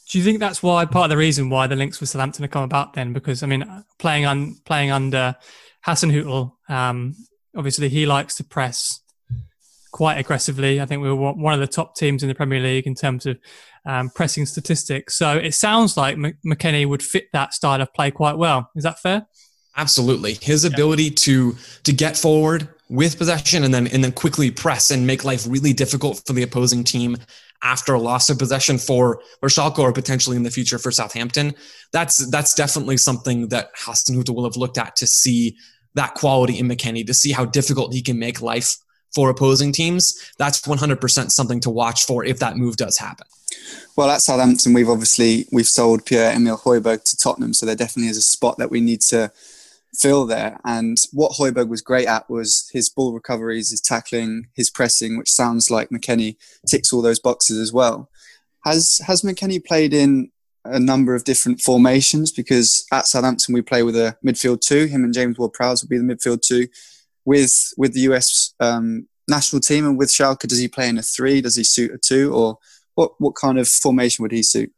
Do 0.10 0.18
you 0.18 0.24
think 0.24 0.40
that's 0.40 0.64
why 0.64 0.86
part 0.86 1.06
of 1.06 1.10
the 1.10 1.18
reason 1.18 1.50
why 1.50 1.68
the 1.68 1.76
links 1.76 2.00
with 2.00 2.10
Southampton 2.10 2.44
have 2.44 2.52
come 2.52 2.64
about 2.64 2.94
then? 2.94 3.14
Because 3.14 3.44
I 3.44 3.48
mean, 3.48 3.66
playing 4.00 4.26
on 4.26 4.56
playing 4.66 4.92
under 4.92 5.36
Hasenhüttl, 5.86 6.54
um, 6.70 7.16
obviously 7.56 7.90
he 7.90 8.06
likes 8.06 8.36
to 8.36 8.44
press 8.44 9.02
quite 9.92 10.18
aggressively. 10.18 10.80
I 10.80 10.86
think 10.86 11.02
we 11.02 11.12
were 11.12 11.34
one 11.34 11.54
of 11.54 11.60
the 11.60 11.68
top 11.68 11.96
teams 11.96 12.24
in 12.24 12.30
the 12.30 12.36
Premier 12.36 12.60
League 12.60 12.88
in 12.88 12.96
terms 12.96 13.26
of 13.26 13.38
um, 13.88 14.10
pressing 14.10 14.45
statistics. 14.45 15.18
So 15.18 15.38
it 15.38 15.54
sounds 15.54 15.98
like 15.98 16.18
McKennie 16.18 16.88
would 16.88 17.01
fit 17.01 17.30
that 17.34 17.54
style 17.54 17.81
of 17.81 17.92
play 17.94 18.12
quite 18.12 18.38
well. 18.38 18.69
Is 18.76 18.83
that 18.83 19.00
fair? 19.00 19.26
Absolutely. 19.78 20.33
His 20.33 20.66
ability 20.66 21.06
yeah. 21.06 21.16
to 21.16 21.56
to 21.83 21.94
get 21.94 22.18
forward 22.18 22.68
with 22.90 23.18
possession 23.18 23.64
and 23.64 23.73
then 23.73 23.88
and 23.88 24.04
then 24.04 24.12
quickly 24.12 24.52
press 24.52 24.92
and 24.92 25.07
make 25.07 25.23
life 25.23 25.45
really 25.47 25.73
difficult 25.73 26.21
for 26.26 26.33
the 26.33 26.44
opposing 26.44 26.83
team 26.83 27.18
after 27.64 27.94
a 27.94 28.00
loss 28.00 28.30
of 28.30 28.38
possession 28.38 28.78
for 28.78 29.21
for 29.40 29.50
Schalke 29.50 29.80
or 29.80 29.94
potentially 29.94 30.35
in 30.35 30.44
the 30.44 30.52
future 30.52 30.78
for 30.78 30.92
Southampton. 30.92 31.56
That's 31.94 32.30
that's 32.30 32.54
definitely 32.54 32.97
something 32.97 33.47
that 33.50 33.69
Hasenhüttl 33.76 34.35
will 34.35 34.44
have 34.44 34.57
looked 34.57 34.78
at 34.78 34.95
to 34.97 35.07
see 35.07 35.56
that 35.94 36.14
quality 36.16 36.59
in 36.59 36.68
McKennie, 36.68 37.06
to 37.07 37.14
see 37.14 37.31
how 37.31 37.45
difficult 37.45 37.94
he 37.94 38.02
can 38.02 38.19
make 38.19 38.42
life 38.42 38.78
for 39.14 39.30
opposing 39.30 39.71
teams. 39.71 40.31
That's 40.37 40.61
100% 40.61 41.31
something 41.31 41.59
to 41.61 41.69
watch 41.69 42.06
for 42.06 42.26
if 42.26 42.40
that 42.40 42.57
move 42.57 42.78
does 42.78 42.97
happen. 42.97 43.28
Well, 43.95 44.09
at 44.09 44.21
Southampton, 44.21 44.73
we've 44.73 44.90
obviously 44.90 45.47
we've 45.52 45.68
sold 45.68 46.06
Pierre-Emile 46.06 46.57
Højbjerg 46.57 47.04
to 47.04 47.18
Tottenham, 47.18 47.54
so 47.54 47.66
there 47.66 47.76
definitely 47.76 48.09
is 48.09 48.18
a 48.18 48.21
spot 48.21 48.57
that 48.57 48.69
we 48.69 48.80
need 48.80 49.02
to 49.02 49.31
fill 49.95 50.26
there. 50.26 50.59
And 50.66 50.97
what 51.11 51.33
Højbjerg 51.33 51.68
was 51.68 51.81
great 51.81 52.07
at 52.07 52.30
was 52.30 52.69
his 52.71 52.90
ball 52.90 53.14
recoveries, 53.14 53.71
his 53.71 53.81
tackling, 53.81 54.47
his 54.54 54.69
pressing, 54.69 55.18
which 55.18 55.31
sounds 55.31 55.71
like 55.71 55.90
McKennie 55.90 56.35
ticks 56.68 56.94
all 56.94 57.02
those 57.02 57.19
boxes 57.19 57.57
as 57.57 57.73
well. 57.73 58.09
Has 58.64 59.02
has 59.07 59.21
McKennie 59.21 59.66
played 59.66 59.94
in 59.94 60.31
a 60.66 60.80
number 60.80 61.16
of 61.16 61.23
different 61.23 61.61
formations? 61.61 62.31
Because 62.31 62.85
at 62.92 63.07
Southampton 63.07 63.54
we 63.54 63.61
play 63.61 63.81
with 63.81 63.95
a 63.95 64.18
midfield 64.23 64.61
two. 64.61 64.85
Him 64.85 65.04
and 65.04 65.14
James 65.14 65.40
Ward-Prowse 65.40 65.81
will 65.81 65.90
be 65.90 65.97
the 65.97 66.04
midfield 66.04 66.42
two. 66.42 66.68
With 67.28 67.74
with 67.78 67.94
the 67.94 68.00
US 68.12 68.56
um, 68.62 69.07
national 69.28 69.60
team 69.60 69.86
and 69.86 69.98
with 69.98 70.10
Schalke, 70.10 70.48
does 70.48 70.60
he 70.60 70.69
play 70.69 70.88
in 70.88 70.98
a 70.98 71.02
three? 71.02 71.42
Does 71.42 71.57
he 71.57 71.64
suit 71.66 71.92
a 71.92 71.98
two? 71.98 72.34
Or 72.34 72.57
what 72.96 73.12
what 73.19 73.36
kind 73.36 73.60
of 73.60 73.68
formation 73.68 74.24
would 74.24 74.31
he 74.31 74.42
suit? 74.42 74.72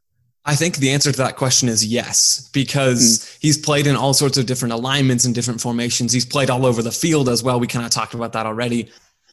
I 0.46 0.56
think 0.56 0.78
the 0.78 0.90
answer 0.90 1.12
to 1.12 1.18
that 1.20 1.36
question 1.36 1.70
is 1.70 1.86
yes, 1.86 2.50
because 2.52 3.20
mm. 3.20 3.38
he's 3.40 3.58
played 3.58 3.86
in 3.86 3.96
all 3.96 4.16
sorts 4.16 4.38
of 4.40 4.48
different 4.48 4.74
alignments 4.74 5.26
and 5.26 5.36
different 5.36 5.62
formations. 5.62 6.12
He's 6.12 6.26
played 6.26 6.50
all 6.50 6.66
over 6.66 6.82
the 6.82 6.92
field 6.92 7.30
as 7.30 7.44
well. 7.44 7.60
We 7.60 7.68
kind 7.68 7.86
of 7.86 7.92
talked 7.92 8.16
about 8.16 8.34
that 8.34 8.48
already. 8.48 8.90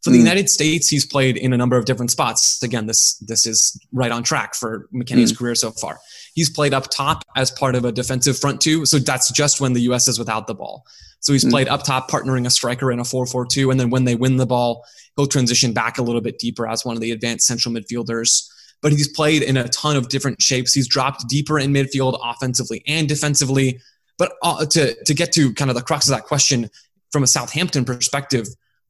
For 0.06 0.10
the 0.10 0.18
mm. 0.18 0.20
United 0.20 0.48
States, 0.48 0.86
he's 0.86 1.04
played 1.04 1.36
in 1.36 1.52
a 1.52 1.56
number 1.56 1.76
of 1.76 1.84
different 1.84 2.12
spots. 2.12 2.62
Again, 2.62 2.86
this 2.86 3.18
this 3.18 3.44
is 3.44 3.76
right 3.90 4.12
on 4.12 4.22
track 4.22 4.54
for 4.54 4.88
McKennie's 4.94 5.32
mm. 5.32 5.38
career 5.38 5.56
so 5.56 5.72
far. 5.72 5.98
He's 6.34 6.48
played 6.48 6.72
up 6.72 6.88
top 6.92 7.24
as 7.34 7.50
part 7.50 7.74
of 7.74 7.84
a 7.84 7.90
defensive 7.90 8.38
front 8.38 8.60
two, 8.60 8.86
so 8.86 9.00
that's 9.00 9.32
just 9.32 9.60
when 9.60 9.72
the 9.72 9.80
U.S. 9.80 10.06
is 10.06 10.16
without 10.16 10.46
the 10.46 10.54
ball. 10.54 10.86
So 11.18 11.32
he's 11.32 11.44
mm. 11.44 11.50
played 11.50 11.66
up 11.66 11.82
top, 11.82 12.08
partnering 12.08 12.46
a 12.46 12.50
striker 12.50 12.92
in 12.92 13.00
a 13.00 13.02
4-4-2, 13.02 13.72
and 13.72 13.80
then 13.80 13.90
when 13.90 14.04
they 14.04 14.14
win 14.14 14.36
the 14.36 14.46
ball, 14.46 14.84
he'll 15.16 15.26
transition 15.26 15.72
back 15.72 15.98
a 15.98 16.02
little 16.02 16.20
bit 16.20 16.38
deeper 16.38 16.68
as 16.68 16.84
one 16.84 16.94
of 16.94 17.02
the 17.02 17.10
advanced 17.10 17.48
central 17.48 17.74
midfielders 17.74 18.48
but 18.82 18.92
he's 18.92 19.08
played 19.08 19.42
in 19.42 19.56
a 19.56 19.66
ton 19.70 19.96
of 19.96 20.08
different 20.08 20.40
shapes. 20.40 20.72
He's 20.72 20.86
dropped 20.86 21.26
deeper 21.28 21.58
in 21.58 21.72
midfield 21.72 22.20
offensively 22.22 22.84
and 22.86 23.08
defensively. 23.08 23.80
But 24.18 24.34
uh, 24.42 24.66
to, 24.66 24.94
to 25.04 25.14
get 25.14 25.32
to 25.32 25.52
kind 25.54 25.70
of 25.70 25.74
the 25.74 25.82
crux 25.82 26.06
of 26.08 26.14
that 26.14 26.24
question 26.24 26.70
from 27.10 27.22
a 27.22 27.26
Southampton 27.26 27.84
perspective, 27.84 28.46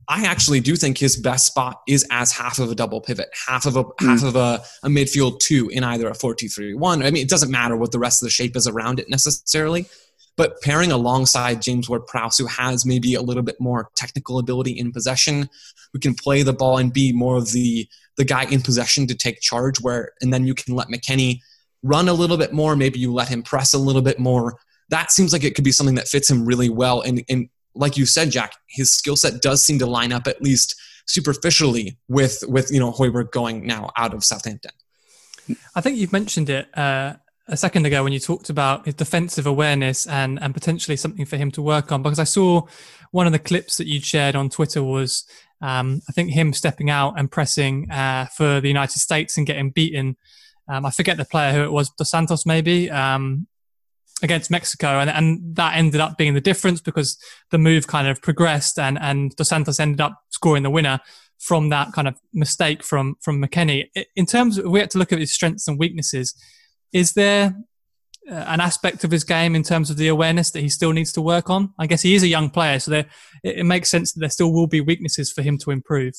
I 0.09 0.25
actually 0.25 0.61
do 0.61 0.77
think 0.77 0.99
his 0.99 1.17
best 1.17 1.47
spot 1.47 1.83
is 1.89 2.07
as 2.11 2.31
half 2.33 2.59
of 2.59 2.71
a 2.71 2.75
double 2.75 3.01
pivot, 3.01 3.29
half 3.47 3.67
of 3.67 3.77
a 3.77 3.85
mm. 3.85 4.07
half 4.07 4.23
of 4.23 4.37
a, 4.37 4.63
a 4.83 4.89
midfield 4.89 5.41
two 5.41 5.69
in 5.69 5.83
either 5.83 6.09
a 6.09 6.13
4-2-3-1. 6.13 7.05
I 7.05 7.11
mean, 7.11 7.23
it 7.23 7.29
doesn't 7.29 7.51
matter 7.51 7.77
what 7.77 7.93
the 7.93 7.99
rest 7.99 8.23
of 8.23 8.27
the 8.27 8.31
shape 8.31 8.57
is 8.57 8.69
around 8.69 9.01
it 9.01 9.09
necessarily, 9.09 9.87
but 10.37 10.61
pairing 10.63 10.93
alongside 10.93 11.63
James 11.63 11.89
Ward-Prowse, 11.89 12.39
who 12.39 12.47
has 12.47 12.87
maybe 12.87 13.15
a 13.15 13.23
little 13.23 13.43
bit 13.43 13.61
more 13.61 13.91
technical 13.97 14.39
ability 14.39 14.73
in 14.73 14.93
possession, 14.93 15.49
who 15.93 15.99
can 15.99 16.15
play 16.15 16.43
the 16.43 16.53
ball 16.53 16.79
and 16.79 16.93
be 16.93 17.13
more 17.13 17.37
of 17.37 17.53
the 17.53 17.89
the 18.17 18.25
guy 18.25 18.45
in 18.45 18.63
possession 18.63 19.07
to 19.07 19.15
take 19.15 19.41
charge, 19.41 19.79
where 19.81 20.13
and 20.23 20.33
then 20.33 20.47
you 20.47 20.55
can 20.55 20.75
let 20.75 20.89
McKennie 20.89 21.41
run 21.83 22.09
a 22.09 22.15
little 22.15 22.37
bit 22.37 22.53
more. 22.53 22.77
Maybe 22.77 22.99
you 22.99 23.13
let 23.13 23.29
him 23.29 23.43
press 23.43 23.75
a 23.75 23.79
little 23.79 24.03
bit 24.03 24.19
more. 24.19 24.59
That 24.89 25.11
seems 25.11 25.33
like 25.33 25.45
it 25.45 25.55
could 25.55 25.65
be 25.65 25.73
something 25.73 25.97
that 25.97 26.09
fits 26.09 26.31
him 26.31 26.47
really 26.47 26.69
well. 26.69 27.03
And, 27.03 27.23
and 27.29 27.49
like 27.77 27.97
you 27.97 28.07
said, 28.07 28.31
Jack, 28.31 28.53
his 28.69 28.91
skill 28.91 29.17
set 29.17 29.43
does 29.43 29.63
seem 29.63 29.79
to 29.79 29.87
line 29.87 30.13
up 30.13 30.27
at 30.27 30.43
least 30.43 30.75
superficially 31.07 31.99
with 32.09 32.43
with 32.49 32.71
you 32.73 32.81
know 32.81 32.93
Højbjerg 32.93 33.31
going 33.31 33.67
now 33.67 33.91
out 33.97 34.15
of 34.15 34.25
Southampton. 34.25 34.73
I 35.75 35.81
think 35.81 35.99
you've 35.99 36.13
mentioned 36.13 36.51
it 36.51 36.77
uh, 36.77 37.15
a 37.47 37.57
second 37.57 37.87
ago 37.87 38.03
when 38.03 38.13
you 38.13 38.19
talked 38.19 38.51
about 38.51 38.85
his 38.87 38.95
defensive 38.95 39.47
awareness 39.47 40.07
and 40.07 40.43
and 40.43 40.53
potentially 40.53 40.97
something 40.97 41.25
for 41.25 41.37
him 41.37 41.51
to 41.53 41.63
work 41.63 41.93
on. 41.93 42.03
Because 42.03 42.19
I 42.19 42.25
saw 42.25 42.63
one 43.13 43.27
of 43.27 43.33
the 43.33 43.39
clips 43.39 43.77
that 43.77 43.87
you'd 43.87 44.05
shared 44.05 44.35
on 44.35 44.51
Twitter 44.51 44.83
was 44.83 45.25
um, 45.61 46.03
I 46.09 46.13
think 46.13 46.31
him 46.31 46.53
stepping 46.53 46.91
out 46.91 47.19
and 47.19 47.31
pressing 47.31 47.91
uh, 47.91 48.27
for 48.27 48.61
the 48.61 48.69
United 48.69 48.99
States 48.99 49.37
and 49.37 49.47
getting 49.47 49.71
beaten. 49.71 50.17
Um, 50.69 50.85
I 50.85 50.91
forget 50.91 51.17
the 51.17 51.25
player 51.25 51.53
who 51.53 51.63
it 51.63 51.71
was, 51.71 51.91
Dos 51.91 52.11
Santos 52.11 52.45
maybe. 52.45 52.91
Um, 52.91 53.47
against 54.23 54.51
Mexico, 54.51 54.99
and, 54.99 55.11
and 55.11 55.57
that 55.57 55.77
ended 55.77 56.01
up 56.01 56.17
being 56.17 56.35
the 56.35 56.41
difference 56.41 56.81
because 56.81 57.19
the 57.51 57.59
move 57.59 57.87
kind 57.87 58.09
of 58.09 58.23
progressed, 58.23 58.79
and 58.79 58.99
and 59.01 59.35
Dos 59.37 59.49
Santos 59.49 59.81
ended 59.81 60.01
up 60.01 60.19
scoring 60.31 60.63
the 60.63 60.71
winner 60.71 61.01
from 61.39 61.69
that 61.69 61.93
kind 61.93 62.09
of 62.09 62.17
mistake 62.33 62.83
from 62.83 63.17
from 63.21 63.43
McKennie. 63.43 63.89
In 64.15 64.27
terms, 64.27 64.59
of, 64.59 64.67
we 64.67 64.81
had 64.81 64.91
to 64.91 64.99
look 64.99 65.13
at 65.13 65.19
his 65.19 65.33
strengths 65.33 65.69
and 65.69 65.79
weaknesses. 65.79 66.35
Is 66.93 67.13
there 67.13 67.55
uh, 68.31 68.35
an 68.35 68.61
aspect 68.61 69.05
of 69.05 69.11
his 69.11 69.25
game 69.25 69.55
in 69.55 69.63
terms 69.63 69.91
of 69.91 69.99
the 69.99 70.09
awareness 70.09 70.51
that 70.53 70.61
he 70.61 70.69
still 70.69 70.93
needs 70.93 71.13
to 71.13 71.21
work 71.21 71.51
on? 71.51 71.75
I 71.79 71.87
guess 71.87 72.03
he 72.03 72.15
is 72.15 72.23
a 72.23 72.29
young 72.29 72.49
player, 72.49 72.79
so 72.79 72.91
there, 72.91 73.07
it, 73.45 73.59
it 73.59 73.65
makes 73.65 73.91
sense 73.91 74.13
that 74.13 74.21
there 74.21 74.31
still 74.31 74.53
will 74.53 74.67
be 74.67 74.81
weaknesses 74.81 75.31
for 75.31 75.43
him 75.43 75.59
to 75.59 75.71
improve. 75.71 76.15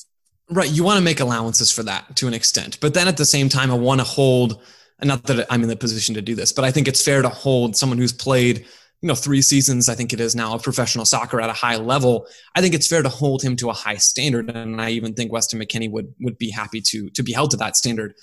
Right, 0.50 0.70
you 0.70 0.84
want 0.84 0.98
to 0.98 1.04
make 1.04 1.20
allowances 1.20 1.70
for 1.70 1.82
that 1.82 2.16
to 2.16 2.28
an 2.28 2.32
extent, 2.32 2.78
but 2.80 2.94
then 2.94 3.08
at 3.08 3.16
the 3.16 3.26
same 3.26 3.48
time, 3.48 3.70
I 3.70 3.74
want 3.74 4.00
to 4.00 4.04
hold 4.04 4.62
and 5.00 5.08
not 5.08 5.24
that 5.24 5.46
I'm 5.50 5.62
in 5.62 5.68
the 5.68 5.76
position 5.76 6.14
to 6.16 6.22
do 6.22 6.34
this, 6.34 6.52
but 6.52 6.64
I 6.64 6.70
think 6.70 6.88
it's 6.88 7.04
fair 7.04 7.22
to 7.22 7.28
hold 7.28 7.76
someone 7.76 7.98
who's 7.98 8.12
played, 8.12 8.58
you 9.00 9.06
know, 9.06 9.14
three 9.14 9.42
seasons, 9.42 9.88
I 9.88 9.94
think 9.94 10.12
it 10.12 10.20
is 10.20 10.34
now, 10.34 10.54
of 10.54 10.62
professional 10.62 11.04
soccer 11.04 11.40
at 11.40 11.50
a 11.50 11.54
high 11.54 11.76
level. 11.76 12.26
I 12.56 12.60
think 12.60 12.74
it's 12.74 12.88
fair 12.88 13.02
to 13.02 13.08
hold 13.08 13.42
him 13.42 13.54
to 13.56 13.70
a 13.70 13.72
high 13.72 13.96
standard. 13.96 14.50
And 14.50 14.80
I 14.80 14.90
even 14.90 15.14
think 15.14 15.32
Weston 15.32 15.60
McKennie 15.60 15.90
would 15.90 16.12
would 16.20 16.38
be 16.38 16.50
happy 16.50 16.80
to 16.80 17.08
to 17.10 17.22
be 17.22 17.32
held 17.32 17.52
to 17.52 17.56
that 17.58 17.76
standard. 17.76 18.14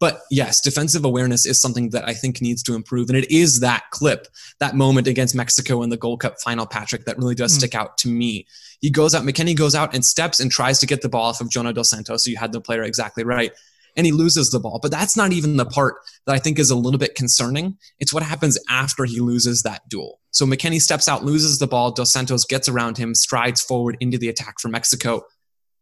But 0.00 0.22
yes, 0.28 0.60
defensive 0.60 1.04
awareness 1.04 1.46
is 1.46 1.60
something 1.60 1.90
that 1.90 2.08
I 2.08 2.14
think 2.14 2.42
needs 2.42 2.64
to 2.64 2.74
improve. 2.74 3.08
And 3.08 3.16
it 3.16 3.30
is 3.30 3.60
that 3.60 3.84
clip, 3.92 4.26
that 4.58 4.74
moment 4.74 5.06
against 5.06 5.36
Mexico 5.36 5.82
in 5.82 5.90
the 5.90 5.96
Gold 5.96 6.20
Cup 6.20 6.40
final, 6.40 6.66
Patrick, 6.66 7.04
that 7.04 7.16
really 7.16 7.36
does 7.36 7.54
mm. 7.54 7.58
stick 7.58 7.76
out 7.76 7.96
to 7.98 8.08
me. 8.08 8.44
He 8.80 8.90
goes 8.90 9.14
out, 9.14 9.22
McKennie 9.22 9.56
goes 9.56 9.76
out 9.76 9.94
and 9.94 10.04
steps 10.04 10.40
and 10.40 10.50
tries 10.50 10.80
to 10.80 10.86
get 10.86 11.00
the 11.00 11.08
ball 11.08 11.26
off 11.26 11.40
of 11.40 11.48
Jonah 11.48 11.72
Dos 11.72 11.90
Santos. 11.90 12.24
So 12.24 12.30
you 12.30 12.36
had 12.36 12.50
the 12.50 12.60
player 12.60 12.82
exactly 12.82 13.22
right 13.22 13.52
and 13.96 14.06
he 14.06 14.12
loses 14.12 14.50
the 14.50 14.60
ball. 14.60 14.78
But 14.82 14.90
that's 14.90 15.16
not 15.16 15.32
even 15.32 15.56
the 15.56 15.64
part 15.64 15.96
that 16.26 16.34
I 16.34 16.38
think 16.38 16.58
is 16.58 16.70
a 16.70 16.76
little 16.76 16.98
bit 16.98 17.14
concerning. 17.14 17.78
It's 17.98 18.12
what 18.12 18.22
happens 18.22 18.58
after 18.68 19.04
he 19.04 19.20
loses 19.20 19.62
that 19.62 19.88
duel. 19.88 20.20
So 20.30 20.46
McKennie 20.46 20.80
steps 20.80 21.08
out, 21.08 21.24
loses 21.24 21.58
the 21.58 21.66
ball. 21.66 21.92
Dos 21.92 22.12
Santos 22.12 22.44
gets 22.44 22.68
around 22.68 22.98
him, 22.98 23.14
strides 23.14 23.62
forward 23.62 23.96
into 24.00 24.18
the 24.18 24.28
attack 24.28 24.58
for 24.60 24.68
Mexico. 24.68 25.22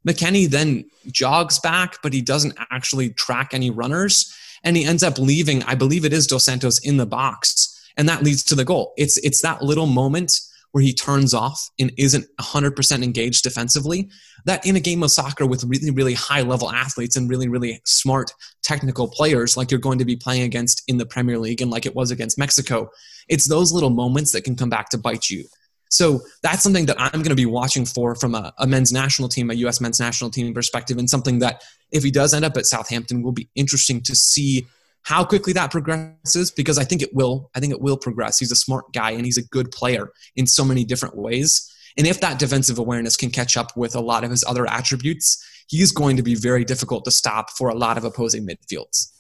McKennie 0.07 0.49
then 0.49 0.85
jogs 1.11 1.59
back, 1.61 1.97
but 2.03 2.13
he 2.13 2.21
doesn't 2.21 2.55
actually 2.71 3.11
track 3.11 3.55
any 3.55 3.71
runners. 3.71 4.37
And 4.65 4.77
he 4.77 4.85
ends 4.85 5.03
up 5.03 5.19
leaving, 5.19 5.63
I 5.65 5.75
believe 5.75 6.05
it 6.05 6.13
is 6.13 6.27
Dos 6.27 6.45
Santos 6.45 6.79
in 6.81 6.97
the 6.97 7.07
box. 7.07 7.69
And 7.97 8.09
that 8.09 8.23
leads 8.23 8.43
to 8.45 8.55
the 8.55 8.65
goal. 8.65 8.93
It's 8.97 9.17
it's 9.19 9.43
that 9.43 9.63
little 9.63 9.87
moment 9.87 10.33
where 10.73 10.83
he 10.83 10.93
turns 10.93 11.33
off 11.33 11.71
and 11.79 11.93
isn't 11.97 12.27
100% 12.41 13.05
engaged 13.05 13.45
defensively, 13.45 14.11
that 14.45 14.67
in 14.67 14.75
a 14.75 14.81
game 14.81 15.03
of 15.03 15.11
soccer 15.11 15.47
with 15.47 15.65
really, 15.65 15.91
really 15.91 16.15
high 16.15 16.43
level 16.43 16.71
athletes 16.71 17.15
and 17.15 17.31
really, 17.31 17.49
really 17.49 17.81
smart 17.85 18.33
technical 18.63 19.09
players 19.09 19.57
like 19.57 19.71
you're 19.71 19.81
going 19.81 19.99
to 19.99 20.05
be 20.05 20.17
playing 20.17 20.43
against 20.43 20.83
in 20.89 20.97
the 20.97 21.07
Premier 21.07 21.39
League 21.39 21.61
and 21.61 21.71
like 21.71 21.87
it 21.87 21.95
was 21.95 22.11
against 22.11 22.39
Mexico, 22.39 22.91
it's 23.29 23.49
those 23.49 23.73
little 23.73 23.91
moments 23.91 24.33
that 24.33 24.45
can 24.45 24.57
come 24.57 24.71
back 24.71 24.89
to 24.89 24.99
bite 24.99 25.31
you. 25.31 25.45
So 25.91 26.23
that's 26.43 26.63
something 26.63 26.87
that 26.87 26.99
I'm 26.99 27.21
going 27.21 27.25
to 27.25 27.35
be 27.35 27.45
watching 27.45 27.85
for 27.85 28.15
from 28.15 28.35
a, 28.35 28.55
a, 28.59 28.67
men's 28.67 28.95
national 28.95 29.29
team, 29.29 29.51
a 29.51 29.55
U.S. 29.55 29.79
men's 29.79 30.01
national 30.01 30.31
team 30.31 30.55
perspective, 30.55 30.97
and 30.97 31.09
something 31.09 31.41
that 31.41 31.63
if 31.91 32.03
he 32.03 32.11
does 32.11 32.33
end 32.33 32.47
up 32.47 32.57
at 32.57 32.65
Southampton 32.65 33.23
will 33.23 33.33
be 33.33 33.51
interesting 33.55 34.01
to 34.05 34.17
see 34.17 34.67
how 35.05 35.25
quickly 35.25 35.53
that 35.53 35.71
progresses 35.71 36.51
because 36.51 36.79
I 36.79 36.85
think 36.85 37.03
it 37.03 37.15
will. 37.15 37.51
I 37.55 37.61
think 37.61 37.73
it 37.73 37.81
will 37.81 37.97
progress. 37.97 38.39
He's 38.39 38.53
a 38.53 38.57
smart 38.57 38.93
guy 38.93 39.11
and 39.11 39.25
he's 39.25 39.39
a 39.39 39.47
good 39.49 39.71
player 39.71 40.13
in 40.37 40.47
so 40.47 40.65
many 40.65 40.85
different 40.85 41.17
ways. 41.17 41.69
And 41.99 42.07
if 42.07 42.21
that 42.21 42.39
defensive 42.39 42.79
awareness 42.79 43.17
can 43.17 43.31
catch 43.31 43.57
up 43.57 43.77
with 43.77 43.95
a 43.95 44.01
lot 44.01 44.25
of 44.25 44.31
his 44.31 44.45
other 44.47 44.67
attributes, 44.69 45.45
he's 45.69 45.93
going 45.93 46.17
to 46.17 46.23
be 46.23 46.35
very 46.35 46.65
difficult 46.65 47.05
to 47.05 47.11
stop 47.11 47.51
for 47.51 47.69
a 47.69 47.75
lot 47.75 47.99
of 47.99 48.05
opposing 48.05 48.47
midfields. 48.47 49.13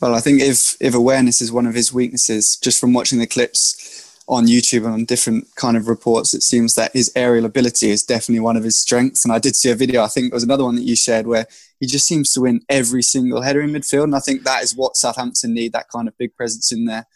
Well, 0.00 0.14
I 0.14 0.20
think 0.20 0.40
if 0.40 0.76
if 0.80 0.94
awareness 0.94 1.40
is 1.40 1.50
one 1.50 1.66
of 1.66 1.74
his 1.74 1.92
weaknesses, 1.92 2.58
just 2.62 2.78
from 2.78 2.92
watching 2.92 3.18
the 3.18 3.26
clips 3.26 4.05
on 4.28 4.46
YouTube 4.46 4.84
and 4.84 4.94
on 4.94 5.04
different 5.04 5.46
kind 5.54 5.76
of 5.76 5.86
reports, 5.86 6.34
it 6.34 6.42
seems 6.42 6.74
that 6.74 6.92
his 6.92 7.12
aerial 7.14 7.44
ability 7.44 7.90
is 7.90 8.02
definitely 8.02 8.40
one 8.40 8.56
of 8.56 8.64
his 8.64 8.78
strengths. 8.78 9.24
And 9.24 9.32
I 9.32 9.38
did 9.38 9.54
see 9.54 9.70
a 9.70 9.76
video, 9.76 10.02
I 10.02 10.08
think 10.08 10.26
it 10.26 10.34
was 10.34 10.42
another 10.42 10.64
one 10.64 10.74
that 10.74 10.82
you 10.82 10.96
shared, 10.96 11.26
where 11.26 11.46
he 11.78 11.86
just 11.86 12.06
seems 12.06 12.32
to 12.32 12.40
win 12.40 12.60
every 12.68 13.02
single 13.02 13.42
header 13.42 13.60
in 13.60 13.70
midfield. 13.70 14.04
And 14.04 14.16
I 14.16 14.20
think 14.20 14.42
that 14.42 14.64
is 14.64 14.74
what 14.74 14.96
Southampton 14.96 15.54
need, 15.54 15.72
that 15.72 15.88
kind 15.94 16.08
of 16.08 16.18
big 16.18 16.34
presence 16.34 16.72
in 16.72 16.86
there. 16.86 17.06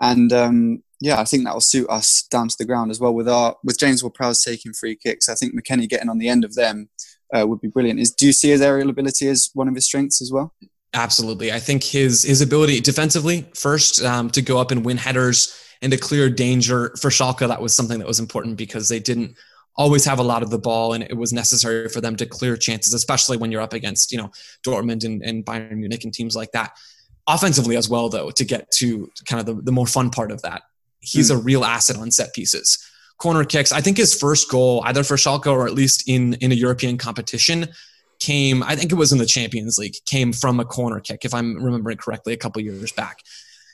And 0.00 0.32
um, 0.32 0.82
yeah, 1.00 1.20
I 1.20 1.24
think 1.24 1.44
that 1.44 1.54
will 1.54 1.60
suit 1.60 1.88
us 1.88 2.22
down 2.30 2.48
to 2.48 2.56
the 2.58 2.64
ground 2.64 2.90
as 2.90 2.98
well. 3.00 3.14
With 3.14 3.28
our 3.28 3.56
with 3.62 3.78
James 3.78 4.02
Ward-Prowse 4.02 4.42
taking 4.42 4.72
free 4.72 4.96
kicks, 4.96 5.28
I 5.28 5.34
think 5.34 5.54
McKennie 5.54 5.88
getting 5.88 6.08
on 6.08 6.18
the 6.18 6.28
end 6.28 6.44
of 6.44 6.54
them 6.54 6.88
uh, 7.34 7.46
would 7.46 7.60
be 7.60 7.68
brilliant. 7.68 8.00
Is 8.00 8.12
do 8.12 8.26
you 8.26 8.32
see 8.32 8.50
his 8.50 8.60
aerial 8.60 8.90
ability 8.90 9.28
as 9.28 9.50
one 9.54 9.68
of 9.68 9.74
his 9.74 9.86
strengths 9.86 10.20
as 10.20 10.32
well? 10.32 10.54
Absolutely, 10.92 11.52
I 11.52 11.60
think 11.60 11.84
his 11.84 12.24
his 12.24 12.40
ability 12.40 12.80
defensively 12.80 13.46
first 13.54 14.02
um, 14.02 14.30
to 14.30 14.42
go 14.42 14.58
up 14.58 14.70
and 14.70 14.84
win 14.84 14.96
headers 14.96 15.54
and 15.82 15.92
to 15.92 15.98
clear 15.98 16.28
danger 16.28 16.94
for 17.00 17.10
Schalke. 17.10 17.46
That 17.46 17.62
was 17.62 17.74
something 17.74 17.98
that 17.98 18.08
was 18.08 18.20
important 18.20 18.56
because 18.56 18.88
they 18.88 19.00
didn't 19.00 19.36
always 19.76 20.04
have 20.04 20.18
a 20.18 20.22
lot 20.22 20.42
of 20.42 20.50
the 20.50 20.58
ball 20.58 20.92
and 20.92 21.04
it 21.04 21.16
was 21.16 21.32
necessary 21.32 21.88
for 21.88 22.00
them 22.00 22.16
to 22.16 22.26
clear 22.26 22.56
chances, 22.56 22.92
especially 22.92 23.36
when 23.36 23.50
you're 23.50 23.62
up 23.62 23.72
against, 23.72 24.12
you 24.12 24.18
know, 24.18 24.30
Dortmund 24.66 25.04
and, 25.04 25.22
and 25.22 25.44
Bayern 25.44 25.76
Munich 25.76 26.04
and 26.04 26.12
teams 26.12 26.36
like 26.36 26.52
that. 26.52 26.72
Offensively 27.26 27.76
as 27.76 27.88
well, 27.88 28.08
though, 28.08 28.30
to 28.30 28.44
get 28.44 28.70
to 28.72 29.10
kind 29.26 29.40
of 29.40 29.46
the, 29.46 29.62
the 29.62 29.72
more 29.72 29.86
fun 29.86 30.10
part 30.10 30.32
of 30.32 30.42
that, 30.42 30.62
he's 31.00 31.30
mm. 31.30 31.36
a 31.36 31.38
real 31.38 31.64
asset 31.64 31.96
on 31.96 32.10
set 32.10 32.34
pieces. 32.34 32.84
Corner 33.18 33.44
kicks, 33.44 33.72
I 33.72 33.80
think 33.80 33.96
his 33.96 34.14
first 34.14 34.50
goal, 34.50 34.82
either 34.86 35.04
for 35.04 35.16
Schalke 35.16 35.46
or 35.46 35.66
at 35.66 35.74
least 35.74 36.08
in, 36.08 36.34
in 36.34 36.52
a 36.52 36.54
European 36.54 36.98
competition, 36.98 37.68
came, 38.18 38.62
I 38.62 38.76
think 38.76 38.92
it 38.92 38.96
was 38.96 39.12
in 39.12 39.18
the 39.18 39.26
Champions 39.26 39.78
League, 39.78 39.96
came 40.06 40.32
from 40.32 40.60
a 40.60 40.64
corner 40.64 41.00
kick, 41.00 41.24
if 41.24 41.32
I'm 41.32 41.62
remembering 41.62 41.96
correctly, 41.96 42.32
a 42.32 42.36
couple 42.36 42.60
years 42.62 42.92
back. 42.92 43.18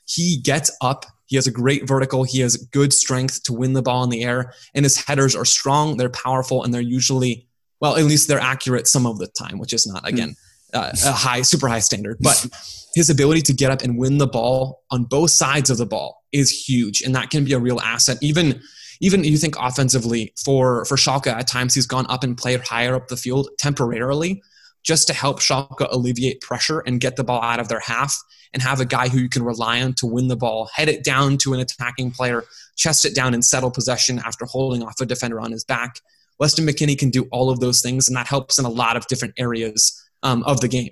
He 0.07 0.41
gets 0.41 0.71
up 0.81 1.05
he 1.27 1.37
has 1.37 1.47
a 1.47 1.51
great 1.51 1.87
vertical. 1.87 2.23
He 2.25 2.41
has 2.41 2.57
good 2.57 2.93
strength 2.93 3.43
to 3.45 3.53
win 3.53 3.73
the 3.73 3.83
ball 3.83 4.05
in 4.05 4.11
the 4.11 4.23
air, 4.23 4.53
and 4.75 4.85
his 4.85 4.97
headers 4.97 5.35
are 5.35 5.45
strong. 5.45 5.97
They're 5.97 6.09
powerful, 6.09 6.63
and 6.63 6.73
they're 6.73 6.81
usually, 6.81 7.49
well, 7.81 7.97
at 7.97 8.05
least 8.05 8.29
they're 8.29 8.41
accurate 8.41 8.87
some 8.87 9.07
of 9.07 9.19
the 9.19 9.27
time, 9.27 9.59
which 9.59 9.73
is 9.73 9.87
not 9.87 10.03
hmm. 10.03 10.15
again 10.15 10.37
uh, 10.73 10.93
a 11.05 11.13
high, 11.13 11.43
super 11.43 11.69
high 11.69 11.81
standard. 11.81 12.19
But 12.21 12.47
his 12.95 13.11
ability 13.11 13.43
to 13.43 13.53
get 13.53 13.71
up 13.71 13.83
and 13.83 13.99
win 13.99 14.19
the 14.19 14.27
ball 14.27 14.85
on 14.91 15.05
both 15.05 15.33
sides 15.33 15.69
of 15.69 15.79
the 15.79 15.87
ball 15.87 16.23
is 16.33 16.51
huge, 16.51 17.03
and 17.03 17.15
that 17.17 17.31
can 17.31 17.45
be 17.45 17.53
a 17.53 17.59
real 17.59 17.81
asset. 17.81 18.19
Even 18.23 18.61
even 19.01 19.25
you 19.25 19.37
think 19.37 19.57
offensively 19.59 20.33
for 20.43 20.85
for 20.85 20.97
Schalke, 20.97 21.27
at 21.27 21.49
times 21.49 21.75
he's 21.75 21.87
gone 21.87 22.07
up 22.09 22.23
and 22.23 22.39
played 22.39 22.61
higher 22.61 22.95
up 22.95 23.09
the 23.09 23.17
field 23.17 23.49
temporarily 23.59 24.43
just 24.85 25.09
to 25.09 25.13
help 25.13 25.41
Schalke 25.41 25.89
alleviate 25.91 26.41
pressure 26.41 26.79
and 26.87 27.01
get 27.01 27.17
the 27.17 27.25
ball 27.25 27.43
out 27.43 27.59
of 27.59 27.67
their 27.67 27.81
half 27.81 28.17
and 28.53 28.63
have 28.63 28.81
a 28.81 28.85
guy 28.85 29.09
who 29.09 29.19
you 29.19 29.29
can 29.29 29.43
rely 29.43 29.83
on 29.83 29.93
to 29.95 30.07
win 30.07 30.29
the 30.29 30.37
ball, 30.37 30.69
head 30.75 30.89
it 30.89 31.05
down 31.05 31.39
to 31.39 31.55
an 31.55 31.61
attacking 31.61 32.11
player, 32.11 32.45
chest 32.77 33.05
it 33.05 33.15
down 33.15 33.35
and 33.35 33.45
settle 33.45 33.71
possession 33.71 34.21
after 34.25 34.45
holding 34.45 34.83
off 34.83 35.01
a 35.01 35.07
defender 35.07 35.41
on 35.41 35.53
his 35.53 35.65
back. 35.65 36.01
Weston 36.39 36.67
McKennie 36.67 36.99
can 36.99 37.11
do 37.11 37.27
all 37.33 37.51
of 37.51 37.61
those 37.61 37.81
things, 37.81 38.09
and 38.09 38.17
that 38.17 38.27
helps 38.27 38.59
in 38.59 38.65
a 38.65 38.71
lot 38.71 38.97
of 38.97 39.07
different 39.07 39.35
areas 39.39 39.99
um, 40.23 40.43
of 40.45 40.61
the 40.61 40.69
game. 40.69 40.91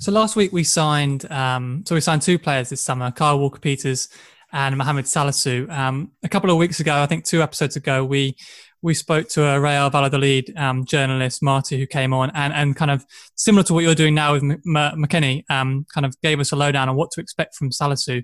So 0.00 0.12
last 0.12 0.34
week 0.34 0.52
we 0.52 0.64
signed, 0.64 1.30
um, 1.30 1.84
so 1.86 1.94
we 1.94 2.00
signed 2.00 2.22
two 2.22 2.38
players 2.38 2.70
this 2.70 2.80
summer, 2.80 3.10
Kyle 3.10 3.38
Walker-Peters 3.38 4.08
and 4.52 4.76
Mohamed 4.76 5.04
Salisu. 5.04 5.70
Um, 5.70 6.12
a 6.22 6.28
couple 6.28 6.50
of 6.50 6.56
weeks 6.56 6.80
ago, 6.80 7.02
I 7.02 7.06
think 7.06 7.24
two 7.24 7.42
episodes 7.42 7.76
ago, 7.76 8.04
we 8.04 8.34
we 8.82 8.94
spoke 8.94 9.28
to 9.30 9.44
a 9.44 9.60
Real 9.60 9.90
Valladolid 9.90 10.54
um, 10.56 10.84
journalist, 10.84 11.42
Marty, 11.42 11.78
who 11.78 11.86
came 11.86 12.12
on 12.14 12.30
and, 12.34 12.52
and 12.52 12.74
kind 12.74 12.90
of 12.90 13.04
similar 13.34 13.62
to 13.64 13.74
what 13.74 13.84
you're 13.84 13.94
doing 13.94 14.14
now 14.14 14.32
with 14.32 14.42
M- 14.42 14.52
M- 14.52 15.04
McKennie, 15.04 15.44
um, 15.50 15.86
kind 15.92 16.06
of 16.06 16.18
gave 16.22 16.40
us 16.40 16.52
a 16.52 16.56
lowdown 16.56 16.88
on 16.88 16.96
what 16.96 17.10
to 17.12 17.20
expect 17.20 17.54
from 17.54 17.70
Salisu. 17.70 18.22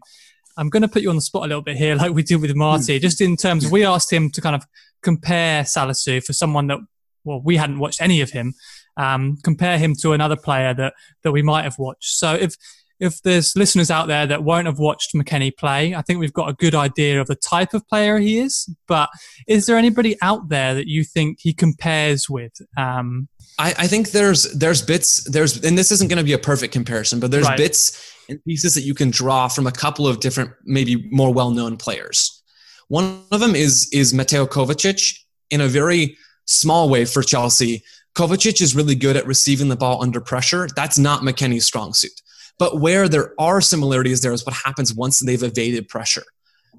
I'm 0.57 0.71
going 0.71 0.83
to 0.83 0.89
put 0.89 1.03
you 1.03 1.11
on 1.11 1.17
the 1.17 1.23
spot 1.23 1.45
a 1.45 1.49
little 1.49 1.63
bit 1.63 1.77
here, 1.77 1.95
like 1.97 2.13
we 2.13 2.23
did 2.23 2.41
with 2.41 2.55
Marty, 2.55 2.97
hmm. 2.97 3.03
just 3.03 3.21
in 3.21 3.37
terms 3.37 3.67
of 3.67 3.73
we 3.73 3.85
asked 3.85 4.13
him 4.13 4.31
to 4.31 4.41
kind 4.41 4.57
of 4.57 4.65
compare 5.03 5.63
Salisu 5.63 6.25
for 6.25 6.33
someone 6.33 6.69
that 6.69 6.79
well, 7.25 7.43
we 7.45 7.57
hadn't 7.57 7.79
watched 7.79 8.01
any 8.01 8.21
of 8.21 8.31
him. 8.31 8.55
Um, 8.97 9.37
compare 9.43 9.79
him 9.79 9.95
to 9.97 10.13
another 10.13 10.37
player 10.37 10.73
that 10.73 10.95
that 11.23 11.33
we 11.33 11.43
might 11.43 11.65
have 11.65 11.79
watched. 11.79 12.17
So 12.17 12.33
if 12.33 12.57
if 12.99 13.23
there's 13.23 13.55
listeners 13.57 13.91
out 13.91 14.09
there 14.09 14.27
that 14.27 14.43
won't 14.43 14.67
have 14.67 14.79
watched 14.79 15.15
McKennie 15.15 15.57
play, 15.57 15.95
I 15.95 16.03
think 16.03 16.19
we've 16.19 16.33
got 16.33 16.49
a 16.49 16.55
good 16.55 16.75
idea 16.75 17.21
of 17.21 17.27
the 17.27 17.35
type 17.35 17.75
of 17.75 17.87
player 17.89 18.19
he 18.19 18.39
is. 18.39 18.69
But 18.89 19.11
is 19.47 19.67
there 19.67 19.77
anybody 19.77 20.17
out 20.23 20.49
there 20.49 20.75
that 20.75 20.89
you 20.89 21.05
think 21.05 21.39
he 21.41 21.53
compares 21.53 22.29
with? 22.31 22.53
Um, 22.77 23.29
I, 23.59 23.75
I, 23.79 23.87
think 23.87 24.11
there's 24.11 24.45
there's 24.53 24.83
bits 24.83 25.25
there's 25.25 25.63
and 25.65 25.77
this 25.77 25.91
isn't 25.93 26.09
going 26.09 26.19
to 26.19 26.25
be 26.25 26.33
a 26.33 26.39
perfect 26.39 26.73
comparison, 26.73 27.21
but 27.21 27.31
there's 27.31 27.47
right. 27.47 27.57
bits 27.57 28.15
and 28.29 28.43
pieces 28.45 28.75
that 28.75 28.83
you 28.83 28.95
can 28.95 29.11
draw 29.11 29.49
from 29.49 29.67
a 29.67 29.73
couple 29.73 30.07
of 30.07 30.21
different, 30.21 30.51
maybe 30.65 31.09
more 31.11 31.33
well-known 31.33 31.77
players. 31.77 32.43
One 32.89 33.23
of 33.31 33.41
them 33.41 33.55
is 33.55 33.89
is 33.93 34.15
Mateo 34.15 34.47
Kovacic 34.47 35.19
in 35.51 35.61
a 35.61 35.69
very 35.69 36.17
small 36.47 36.89
way 36.89 37.05
for 37.05 37.23
Chelsea. 37.23 37.83
Kovacic 38.15 38.61
is 38.61 38.75
really 38.75 38.95
good 38.95 39.17
at 39.17 39.27
receiving 39.27 39.69
the 39.69 39.77
ball 39.77 40.03
under 40.03 40.21
pressure. 40.21 40.69
That's 40.75 40.99
not 40.99 41.23
McKennie's 41.23 41.67
strong 41.67 41.93
suit. 41.93 42.23
But 42.59 42.81
where 42.81 43.09
there 43.09 43.35
are 43.39 43.61
similarities 43.61 44.23
there 44.23 44.33
is 44.33 44.47
what 44.47 44.55
happens 44.55 44.95
once 44.95 45.19
they've 45.19 45.43
evaded 45.43 45.89
pressure. 45.89 46.25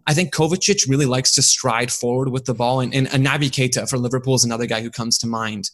I 0.08 0.14
think 0.14 0.34
Kovacic 0.34 0.90
really 0.90 1.06
likes 1.06 1.36
to 1.36 1.42
stride 1.42 1.92
forward 1.92 2.30
with 2.30 2.46
the 2.46 2.54
ball, 2.54 2.80
and, 2.80 2.94
and, 2.94 3.08
and 3.14 3.26
Keita 3.26 3.90
for 3.90 3.98
Liverpool 3.98 4.36
is 4.36 4.46
another 4.46 4.66
guy 4.66 4.82
who 4.82 4.90
comes 4.90 5.18
to 5.20 5.28
mind. 5.28 5.70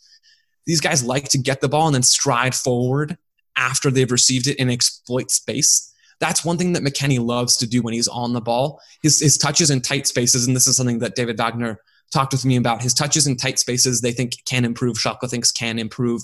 These 0.66 0.82
guys 0.82 1.04
like 1.04 1.30
to 1.30 1.38
get 1.38 1.62
the 1.62 1.70
ball 1.70 1.88
and 1.88 1.96
then 1.96 2.04
stride 2.04 2.56
forward 2.56 3.18
after 3.56 3.92
they've 3.92 4.12
received 4.12 4.48
it 4.48 4.60
and 4.60 4.72
exploit 4.72 5.30
space. 5.30 5.94
That's 6.20 6.44
one 6.46 6.58
thing 6.58 6.74
that 6.74 6.84
McKennie 6.84 7.24
loves 7.24 7.58
to 7.58 7.68
do 7.68 7.82
when 7.82 7.94
he's 7.94 8.08
on 8.08 8.34
the 8.34 8.42
ball. 8.42 8.82
His, 9.02 9.20
his 9.20 9.38
touches 9.38 9.70
in 9.70 9.82
tight 9.82 10.08
spaces, 10.08 10.48
and 10.48 10.56
this 10.56 10.68
is 10.68 10.78
something 10.78 11.00
that 11.00 11.16
David 11.16 11.38
Wagner 11.38 11.80
talked 12.12 12.32
with 12.32 12.46
me 12.46 12.56
about. 12.56 12.82
His 12.82 12.94
touches 12.94 13.28
in 13.28 13.36
tight 13.36 13.60
spaces, 13.60 14.02
they 14.02 14.14
think 14.14 14.34
can 14.46 14.66
improve. 14.66 14.98
Schalke 14.98 15.30
thinks 15.30 15.52
can 15.52 15.78
improve 15.78 16.24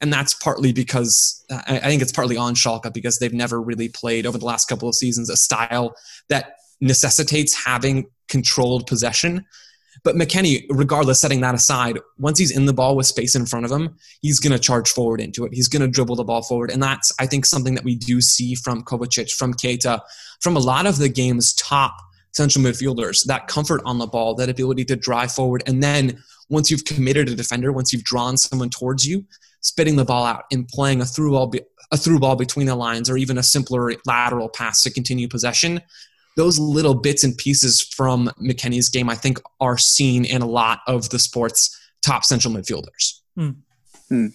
and 0.00 0.12
that's 0.12 0.34
partly 0.34 0.72
because 0.72 1.44
I 1.50 1.78
think 1.80 2.00
it's 2.02 2.12
partly 2.12 2.36
on 2.36 2.54
Schalke 2.54 2.92
because 2.92 3.18
they've 3.18 3.32
never 3.32 3.60
really 3.60 3.88
played 3.88 4.26
over 4.26 4.38
the 4.38 4.46
last 4.46 4.66
couple 4.66 4.88
of 4.88 4.94
seasons 4.94 5.28
a 5.28 5.36
style 5.36 5.94
that 6.28 6.56
necessitates 6.80 7.64
having 7.64 8.06
controlled 8.28 8.86
possession. 8.86 9.44
But 10.02 10.16
McKennie, 10.16 10.64
regardless, 10.70 11.20
setting 11.20 11.40
that 11.42 11.54
aside, 11.54 11.98
once 12.18 12.38
he's 12.38 12.56
in 12.56 12.64
the 12.64 12.72
ball 12.72 12.96
with 12.96 13.06
space 13.06 13.34
in 13.34 13.44
front 13.44 13.66
of 13.66 13.72
him, 13.72 13.96
he's 14.22 14.40
going 14.40 14.52
to 14.52 14.58
charge 14.58 14.88
forward 14.88 15.20
into 15.20 15.44
it. 15.44 15.52
He's 15.52 15.68
going 15.68 15.82
to 15.82 15.88
dribble 15.88 16.16
the 16.16 16.24
ball 16.24 16.42
forward. 16.42 16.70
And 16.70 16.82
that's, 16.82 17.12
I 17.18 17.26
think, 17.26 17.44
something 17.44 17.74
that 17.74 17.84
we 17.84 17.96
do 17.96 18.22
see 18.22 18.54
from 18.54 18.82
Kovacic, 18.82 19.32
from 19.32 19.52
Keita, 19.52 20.00
from 20.40 20.56
a 20.56 20.60
lot 20.60 20.86
of 20.86 20.96
the 20.96 21.08
game's 21.08 21.52
top 21.54 21.94
central 22.32 22.64
midfielders 22.64 23.24
that 23.26 23.48
comfort 23.48 23.82
on 23.84 23.98
the 23.98 24.06
ball, 24.06 24.34
that 24.36 24.48
ability 24.48 24.84
to 24.86 24.96
drive 24.96 25.32
forward. 25.32 25.62
And 25.66 25.82
then 25.82 26.22
once 26.48 26.70
you've 26.70 26.84
committed 26.84 27.28
a 27.28 27.34
defender, 27.34 27.72
once 27.72 27.92
you've 27.92 28.04
drawn 28.04 28.36
someone 28.36 28.70
towards 28.70 29.06
you, 29.06 29.24
spitting 29.60 29.96
the 29.96 30.04
ball 30.04 30.24
out 30.24 30.44
and 30.50 30.66
playing 30.68 31.00
a 31.00 31.04
through 31.04 31.32
ball, 31.32 31.52
a 31.92 31.96
through 31.96 32.18
ball 32.18 32.36
between 32.36 32.66
the 32.66 32.74
lines 32.74 33.10
or 33.10 33.16
even 33.16 33.38
a 33.38 33.42
simpler 33.42 33.92
lateral 34.06 34.48
pass 34.48 34.82
to 34.82 34.90
continue 34.90 35.28
possession. 35.28 35.80
Those 36.36 36.58
little 36.58 36.94
bits 36.94 37.24
and 37.24 37.36
pieces 37.36 37.82
from 37.82 38.30
McKennie's 38.40 38.88
game, 38.88 39.10
I 39.10 39.14
think, 39.14 39.40
are 39.60 39.76
seen 39.76 40.24
in 40.24 40.42
a 40.42 40.46
lot 40.46 40.80
of 40.86 41.10
the 41.10 41.18
sport's 41.18 41.76
top 42.02 42.24
central 42.24 42.54
midfielders. 42.54 43.20
Hmm. 43.36 43.50
Hmm. 44.08 44.26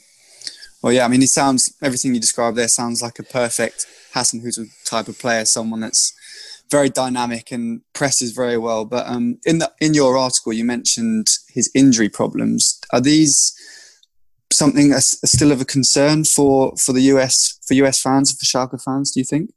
Well, 0.84 0.94
yeah, 0.94 1.06
I 1.06 1.08
mean, 1.08 1.22
he 1.22 1.28
sounds 1.28 1.74
everything 1.82 2.14
you 2.14 2.22
described 2.22 2.58
there 2.58 2.68
sounds 2.68 3.02
like 3.02 3.18
a 3.18 3.24
perfect 3.24 3.88
Hassan 4.14 4.42
Hasenhüttl 4.42 4.68
type 4.86 5.08
of 5.08 5.18
player, 5.18 5.44
someone 5.46 5.80
that's 5.80 6.14
very 6.70 6.90
dynamic 6.90 7.52
and 7.52 7.82
presses 7.94 8.32
very 8.32 8.58
well. 8.58 8.86
But 8.86 9.08
um, 9.08 9.40
in 9.46 9.60
the 9.60 9.72
in 9.82 9.94
your 9.94 10.18
article, 10.18 10.54
you 10.54 10.64
mentioned 10.64 11.28
his 11.50 11.72
injury 11.74 12.10
problems. 12.10 12.80
Are 12.92 13.02
these 13.02 13.54
something 14.56 14.90
that's 14.90 15.20
still 15.30 15.52
of 15.52 15.62
a 15.62 15.66
concern 15.66 16.24
for 16.24 16.76
for 16.78 16.94
the 16.94 17.02
US 17.14 17.60
for 17.66 17.74
US 17.76 18.02
fans 18.02 18.32
for 18.32 18.46
Schalke 18.46 18.82
fans? 18.82 19.12
Do 19.12 19.20
you 19.20 19.26
think? 19.26 19.52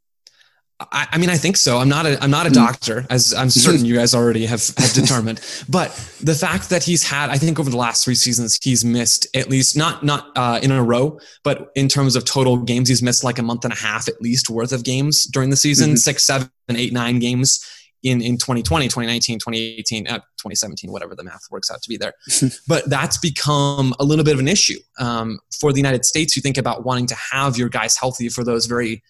I, 0.80 1.08
I, 1.12 1.18
mean, 1.18 1.28
I 1.28 1.36
think 1.36 1.56
so. 1.56 1.78
I'm 1.78 1.88
not 1.88 2.06
a 2.06 2.22
I'm 2.22 2.30
not 2.30 2.46
a 2.46 2.50
hmm. 2.50 2.54
doctor, 2.54 3.04
as 3.10 3.34
I'm 3.34 3.50
certain 3.50 3.84
you 3.84 3.96
guys 3.96 4.14
already 4.14 4.46
have, 4.46 4.64
have 4.76 4.92
determined. 4.94 5.40
but 5.68 5.90
the 6.22 6.34
fact 6.34 6.70
that 6.70 6.84
he's 6.84 7.02
had, 7.02 7.30
I 7.30 7.36
think, 7.36 7.58
over 7.58 7.68
the 7.68 7.76
last 7.76 8.04
three 8.04 8.14
seasons, 8.14 8.56
he's 8.62 8.84
missed 8.84 9.26
at 9.34 9.50
least 9.50 9.76
not 9.76 10.04
not 10.04 10.30
uh, 10.36 10.60
in 10.62 10.70
a 10.70 10.82
row, 10.82 11.18
but 11.42 11.72
in 11.74 11.88
terms 11.88 12.14
of 12.14 12.24
total 12.24 12.56
games, 12.58 12.88
he's 12.88 13.02
missed 13.02 13.24
like 13.24 13.40
a 13.40 13.42
month 13.42 13.64
and 13.64 13.72
a 13.72 13.76
half 13.76 14.06
at 14.06 14.22
least 14.22 14.50
worth 14.50 14.70
of 14.70 14.84
games 14.84 15.24
during 15.24 15.50
the 15.50 15.56
season, 15.56 15.90
mm-hmm. 15.90 15.96
six, 15.96 16.22
seven, 16.22 16.48
eight, 16.70 16.92
nine 16.92 17.18
games 17.18 17.64
in, 18.02 18.22
in 18.22 18.36
2020, 18.36 18.86
2019, 18.86 19.38
2018, 19.38 20.06
uh, 20.06 20.18
2017, 20.18 20.90
whatever 20.92 21.14
the 21.14 21.24
math 21.24 21.42
works 21.50 21.70
out 21.70 21.82
to 21.82 21.88
be 21.88 21.96
there. 21.96 22.12
but 22.68 22.88
that's 22.88 23.18
become 23.18 23.94
a 23.98 24.04
little 24.04 24.24
bit 24.24 24.34
of 24.34 24.40
an 24.40 24.48
issue 24.48 24.78
um, 24.98 25.38
for 25.60 25.72
the 25.72 25.78
United 25.78 26.04
States. 26.04 26.36
You 26.36 26.42
think 26.42 26.58
about 26.58 26.84
wanting 26.84 27.06
to 27.06 27.16
have 27.32 27.56
your 27.56 27.68
guys 27.68 27.96
healthy 27.96 28.28
for 28.28 28.44
those 28.44 28.66
very 28.66 29.02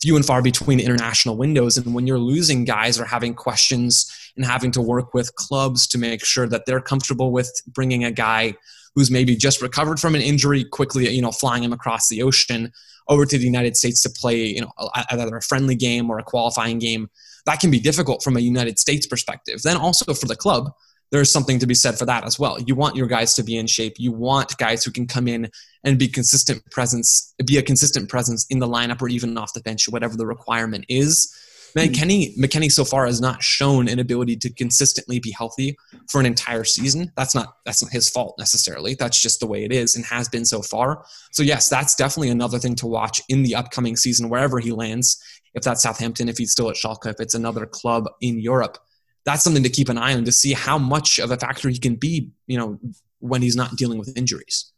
few 0.00 0.16
and 0.16 0.24
far 0.24 0.42
between 0.42 0.78
international 0.78 1.36
windows. 1.36 1.76
And 1.76 1.94
when 1.94 2.06
you're 2.06 2.18
losing 2.18 2.64
guys 2.64 3.00
or 3.00 3.04
having 3.04 3.34
questions 3.34 4.10
and 4.36 4.44
having 4.44 4.70
to 4.72 4.80
work 4.80 5.14
with 5.14 5.34
clubs 5.36 5.86
to 5.88 5.98
make 5.98 6.24
sure 6.24 6.46
that 6.46 6.66
they're 6.66 6.80
comfortable 6.80 7.32
with 7.32 7.50
bringing 7.66 8.04
a 8.04 8.12
guy 8.12 8.54
who's 8.94 9.10
maybe 9.10 9.36
just 9.36 9.60
recovered 9.60 9.98
from 9.98 10.14
an 10.14 10.22
injury 10.22 10.64
quickly, 10.64 11.08
you 11.08 11.22
know, 11.22 11.32
flying 11.32 11.62
him 11.62 11.72
across 11.72 12.08
the 12.08 12.22
ocean 12.22 12.72
over 13.08 13.24
to 13.24 13.38
the 13.38 13.44
United 13.44 13.76
States 13.76 14.02
to 14.02 14.10
play, 14.10 14.46
you 14.46 14.60
know, 14.60 14.72
either 15.10 15.36
a 15.36 15.42
friendly 15.42 15.74
game 15.74 16.10
or 16.10 16.18
a 16.18 16.24
qualifying 16.24 16.78
game 16.78 17.08
that 17.46 17.60
can 17.60 17.70
be 17.70 17.80
difficult 17.80 18.22
from 18.22 18.36
a 18.36 18.40
United 18.40 18.78
States 18.78 19.06
perspective. 19.06 19.62
Then 19.62 19.76
also 19.76 20.12
for 20.12 20.26
the 20.26 20.36
club, 20.36 20.70
there's 21.12 21.30
something 21.30 21.58
to 21.60 21.66
be 21.66 21.74
said 21.74 21.98
for 21.98 22.04
that 22.06 22.24
as 22.24 22.38
well. 22.38 22.60
You 22.60 22.74
want 22.74 22.96
your 22.96 23.06
guys 23.06 23.34
to 23.34 23.42
be 23.42 23.56
in 23.56 23.66
shape. 23.66 23.94
You 23.98 24.12
want 24.12 24.58
guys 24.58 24.84
who 24.84 24.90
can 24.90 25.06
come 25.06 25.28
in 25.28 25.50
and 25.84 25.98
be 25.98 26.08
consistent 26.08 26.68
presence, 26.70 27.34
be 27.46 27.58
a 27.58 27.62
consistent 27.62 28.08
presence 28.08 28.44
in 28.50 28.58
the 28.58 28.66
lineup 28.66 29.00
or 29.00 29.08
even 29.08 29.38
off 29.38 29.54
the 29.54 29.60
bench, 29.60 29.88
whatever 29.88 30.16
the 30.16 30.26
requirement 30.26 30.84
is. 30.88 31.32
Man, 31.76 31.88
mm-hmm. 31.88 31.94
Kenny 31.94 32.34
McKennie 32.38 32.72
so 32.72 32.86
far 32.86 33.04
has 33.04 33.20
not 33.20 33.42
shown 33.42 33.86
an 33.86 33.98
ability 33.98 34.36
to 34.36 34.50
consistently 34.50 35.20
be 35.20 35.30
healthy 35.30 35.76
for 36.08 36.18
an 36.18 36.26
entire 36.26 36.64
season. 36.64 37.12
That's 37.16 37.34
not 37.34 37.58
that's 37.66 37.82
not 37.82 37.92
his 37.92 38.08
fault 38.08 38.34
necessarily. 38.38 38.94
That's 38.94 39.20
just 39.20 39.40
the 39.40 39.46
way 39.46 39.62
it 39.62 39.72
is 39.72 39.94
and 39.94 40.04
has 40.06 40.26
been 40.26 40.46
so 40.46 40.62
far. 40.62 41.04
So 41.32 41.42
yes, 41.42 41.68
that's 41.68 41.94
definitely 41.94 42.30
another 42.30 42.58
thing 42.58 42.76
to 42.76 42.86
watch 42.86 43.20
in 43.28 43.42
the 43.42 43.54
upcoming 43.54 43.96
season 43.96 44.30
wherever 44.30 44.58
he 44.58 44.72
lands 44.72 45.22
if 45.56 45.62
that's 45.62 45.82
Southampton, 45.82 46.28
if 46.28 46.38
he's 46.38 46.52
still 46.52 46.68
at 46.68 46.76
Schalke, 46.76 47.06
if 47.06 47.18
it's 47.18 47.34
another 47.34 47.66
club 47.66 48.08
in 48.20 48.38
Europe. 48.38 48.78
That's 49.24 49.42
something 49.42 49.62
to 49.62 49.70
keep 49.70 49.88
an 49.88 49.98
eye 49.98 50.14
on 50.14 50.24
to 50.26 50.30
see 50.30 50.52
how 50.52 50.78
much 50.78 51.18
of 51.18 51.32
a 51.32 51.36
factor 51.36 51.68
he 51.68 51.78
can 51.78 51.96
be, 51.96 52.30
you 52.46 52.58
know, 52.58 52.78
when 53.18 53.42
he's 53.42 53.56
not 53.56 53.74
dealing 53.74 53.98
with 53.98 54.16
injuries. 54.16 54.70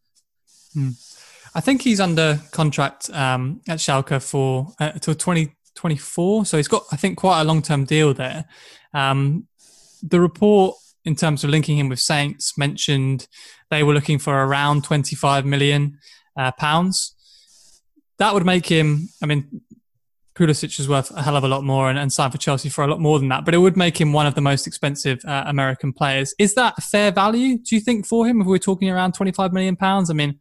Hmm. 0.73 0.91
I 1.55 1.61
think 1.61 1.83
he's 1.83 2.01
under 2.01 2.41
contract 2.53 3.11
um, 3.11 3.61
at 3.69 3.79
Schalke 3.79 4.23
for 4.23 4.69
uh, 4.79 4.93
until 4.95 5.14
2024. 5.14 6.47
So 6.47 6.57
he's 6.57 6.69
got, 6.69 6.85
I 6.93 6.97
think, 6.97 7.19
quite 7.19 7.41
a 7.41 7.45
long 7.45 7.61
term 7.61 7.85
deal 7.85 8.14
there. 8.14 8.45
Um, 8.95 9.49
the 10.03 10.21
report 10.21 10.77
in 11.05 11.17
terms 11.17 11.43
of 11.43 11.51
linking 11.51 11.77
him 11.77 11.88
with 11.88 11.99
Saints 11.99 12.57
mentioned 12.57 13.27
they 13.71 13.83
were 13.83 13.95
looking 13.95 14.19
for 14.19 14.45
around 14.45 14.85
25 14.85 15.45
million 15.45 15.99
uh, 16.37 16.53
pounds. 16.53 17.14
That 18.19 18.35
would 18.35 18.47
make 18.47 18.67
him, 18.67 19.09
I 19.23 19.27
mean, 19.27 19.62
Pulisic 20.38 20.79
is 20.79 20.88
worth 20.88 21.11
a 21.11 21.22
hell 21.22 21.37
of 21.37 21.42
a 21.42 21.48
lot 21.48 21.64
more 21.64 21.90
and, 21.90 21.98
and 21.98 22.12
signed 22.12 22.33
for 22.33 22.38
Chelsea 22.38 22.68
for 22.68 22.85
a 22.85 22.87
lot 22.87 23.01
more 23.01 23.18
than 23.18 23.29
that. 23.29 23.44
But 23.44 23.55
it 23.55 23.59
would 23.59 23.77
make 23.77 24.01
him 24.01 24.12
one 24.12 24.27
of 24.27 24.35
the 24.35 24.40
most 24.40 24.66
expensive 24.66 25.18
uh, 25.24 25.44
American 25.46 25.92
players. 25.92 26.35
Is 26.38 26.55
that 26.55 26.74
a 26.79 26.81
fair 26.81 27.11
value? 27.11 27.59
Do 27.59 27.74
you 27.74 27.81
think 27.81 28.07
for 28.07 28.27
him? 28.27 28.40
If 28.40 28.46
we're 28.46 28.59
talking 28.59 28.88
around 28.88 29.14
twenty 29.14 29.33
five 29.33 29.53
million 29.53 29.74
pounds, 29.74 30.11
I 30.11 30.14
mean, 30.14 30.38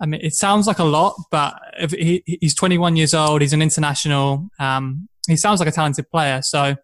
I 0.00 0.06
mean, 0.06 0.20
it 0.22 0.34
sounds 0.34 0.66
like 0.66 0.78
a 0.78 0.84
lot, 0.84 1.14
but 1.30 1.60
he, 1.90 2.22
he's 2.26 2.54
twenty 2.54 2.78
one 2.78 2.96
years 2.96 3.12
old, 3.12 3.42
he's 3.42 3.52
an 3.52 3.62
international. 3.62 4.48
Um, 4.58 5.08
he 5.28 5.36
sounds 5.36 5.60
like 5.60 5.68
a 5.68 5.72
talented 5.72 6.10
player. 6.10 6.40
So, 6.42 6.76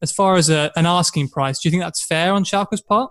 as 0.00 0.12
far 0.12 0.36
as 0.36 0.48
a, 0.48 0.70
an 0.76 0.86
asking 0.86 1.28
price, 1.28 1.58
do 1.58 1.68
you 1.68 1.70
think 1.72 1.82
that's 1.82 2.04
fair 2.06 2.32
on 2.32 2.44
Schalke's 2.44 2.80
part? 2.80 3.10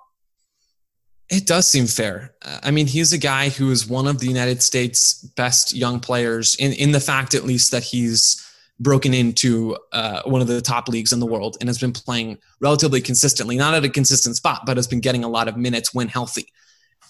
It 1.29 1.45
does 1.45 1.67
seem 1.67 1.87
fair. 1.87 2.33
I 2.41 2.71
mean, 2.71 2.87
he's 2.87 3.11
a 3.11 3.17
guy 3.17 3.49
who 3.49 3.69
is 3.71 3.87
one 3.87 4.07
of 4.07 4.19
the 4.19 4.27
United 4.27 4.63
States' 4.63 5.13
best 5.13 5.75
young 5.75 5.99
players 5.99 6.55
in, 6.55 6.71
in 6.73 6.91
the 6.91 7.01
fact, 7.01 7.35
at 7.35 7.43
least, 7.43 7.71
that 7.71 7.83
he's 7.83 8.43
broken 8.79 9.13
into 9.13 9.75
uh, 9.91 10.21
one 10.23 10.39
of 10.39 10.47
the 10.47 10.61
top 10.61 10.87
leagues 10.87 11.11
in 11.11 11.19
the 11.19 11.25
world 11.25 11.57
and 11.59 11.67
has 11.67 11.79
been 11.79 11.91
playing 11.91 12.37
relatively 12.61 13.01
consistently, 13.01 13.57
not 13.57 13.73
at 13.73 13.83
a 13.83 13.89
consistent 13.89 14.35
spot, 14.35 14.61
but 14.65 14.77
has 14.77 14.87
been 14.87 15.01
getting 15.01 15.23
a 15.23 15.27
lot 15.27 15.47
of 15.47 15.57
minutes 15.57 15.93
when 15.93 16.07
healthy. 16.07 16.47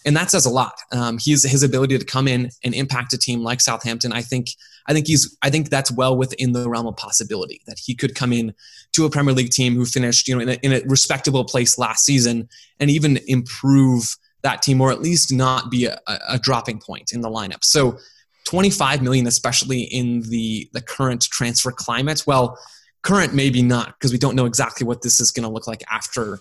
And 0.07 0.15
that 0.15 0.31
says 0.31 0.45
a 0.45 0.49
lot. 0.49 0.73
Um, 0.93 1.17
he's 1.19 1.43
his 1.43 1.63
ability 1.63 1.97
to 1.97 2.05
come 2.05 2.29
in 2.29 2.49
and 2.63 2.73
impact 2.73 3.11
a 3.11 3.17
team 3.17 3.41
like 3.41 3.59
Southampton. 3.59 4.13
I 4.13 4.21
think 4.21 4.47
I 4.87 4.93
think 4.93 5.05
he's 5.05 5.37
I 5.41 5.49
think 5.49 5.69
that's 5.69 5.91
well 5.91 6.15
within 6.17 6.53
the 6.53 6.69
realm 6.69 6.87
of 6.87 6.95
possibility 6.95 7.61
that 7.67 7.77
he 7.77 7.93
could 7.93 8.15
come 8.15 8.31
in 8.31 8.53
to 8.93 9.05
a 9.05 9.09
Premier 9.09 9.33
League 9.33 9.49
team 9.49 9.75
who 9.75 9.85
finished 9.85 10.29
you 10.29 10.35
know 10.35 10.41
in 10.41 10.49
a, 10.49 10.53
in 10.63 10.71
a 10.71 10.81
respectable 10.87 11.43
place 11.43 11.77
last 11.77 12.05
season 12.05 12.47
and 12.79 12.89
even 12.89 13.19
improve 13.27 14.15
that 14.43 14.61
team 14.61 14.79
or 14.79 14.91
at 14.91 15.01
least 15.01 15.33
not 15.33 15.69
be 15.69 15.85
a, 15.85 15.99
a 16.29 16.39
dropping 16.39 16.79
point 16.79 17.11
in 17.11 17.19
the 17.19 17.29
lineup. 17.29 17.65
So 17.65 17.97
25 18.45 19.01
million, 19.01 19.27
especially 19.27 19.81
in 19.81 20.21
the 20.29 20.69
the 20.71 20.81
current 20.81 21.23
transfer 21.23 21.71
climate. 21.71 22.23
Well, 22.25 22.57
current 23.01 23.33
maybe 23.33 23.61
not 23.61 23.99
because 23.99 24.13
we 24.13 24.17
don't 24.17 24.37
know 24.37 24.45
exactly 24.45 24.87
what 24.87 25.01
this 25.01 25.19
is 25.19 25.31
going 25.31 25.43
to 25.43 25.53
look 25.53 25.67
like 25.67 25.83
after 25.91 26.39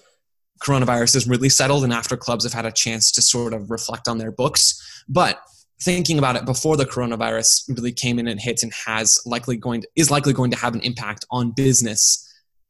coronavirus 0.62 1.14
has 1.14 1.28
really 1.28 1.48
settled 1.48 1.84
and 1.84 1.92
after 1.92 2.16
clubs 2.16 2.44
have 2.44 2.52
had 2.52 2.66
a 2.66 2.72
chance 2.72 3.10
to 3.12 3.22
sort 3.22 3.52
of 3.52 3.70
reflect 3.70 4.08
on 4.08 4.18
their 4.18 4.32
books. 4.32 5.04
But 5.08 5.40
thinking 5.82 6.18
about 6.18 6.36
it 6.36 6.44
before 6.44 6.76
the 6.76 6.86
coronavirus 6.86 7.68
really 7.76 7.92
came 7.92 8.18
in 8.18 8.28
and 8.28 8.40
hit 8.40 8.62
and 8.62 8.72
has 8.86 9.18
likely 9.26 9.56
going 9.56 9.82
to, 9.82 9.88
is 9.96 10.10
likely 10.10 10.32
going 10.32 10.50
to 10.50 10.56
have 10.56 10.74
an 10.74 10.80
impact 10.80 11.24
on 11.30 11.52
business 11.52 12.22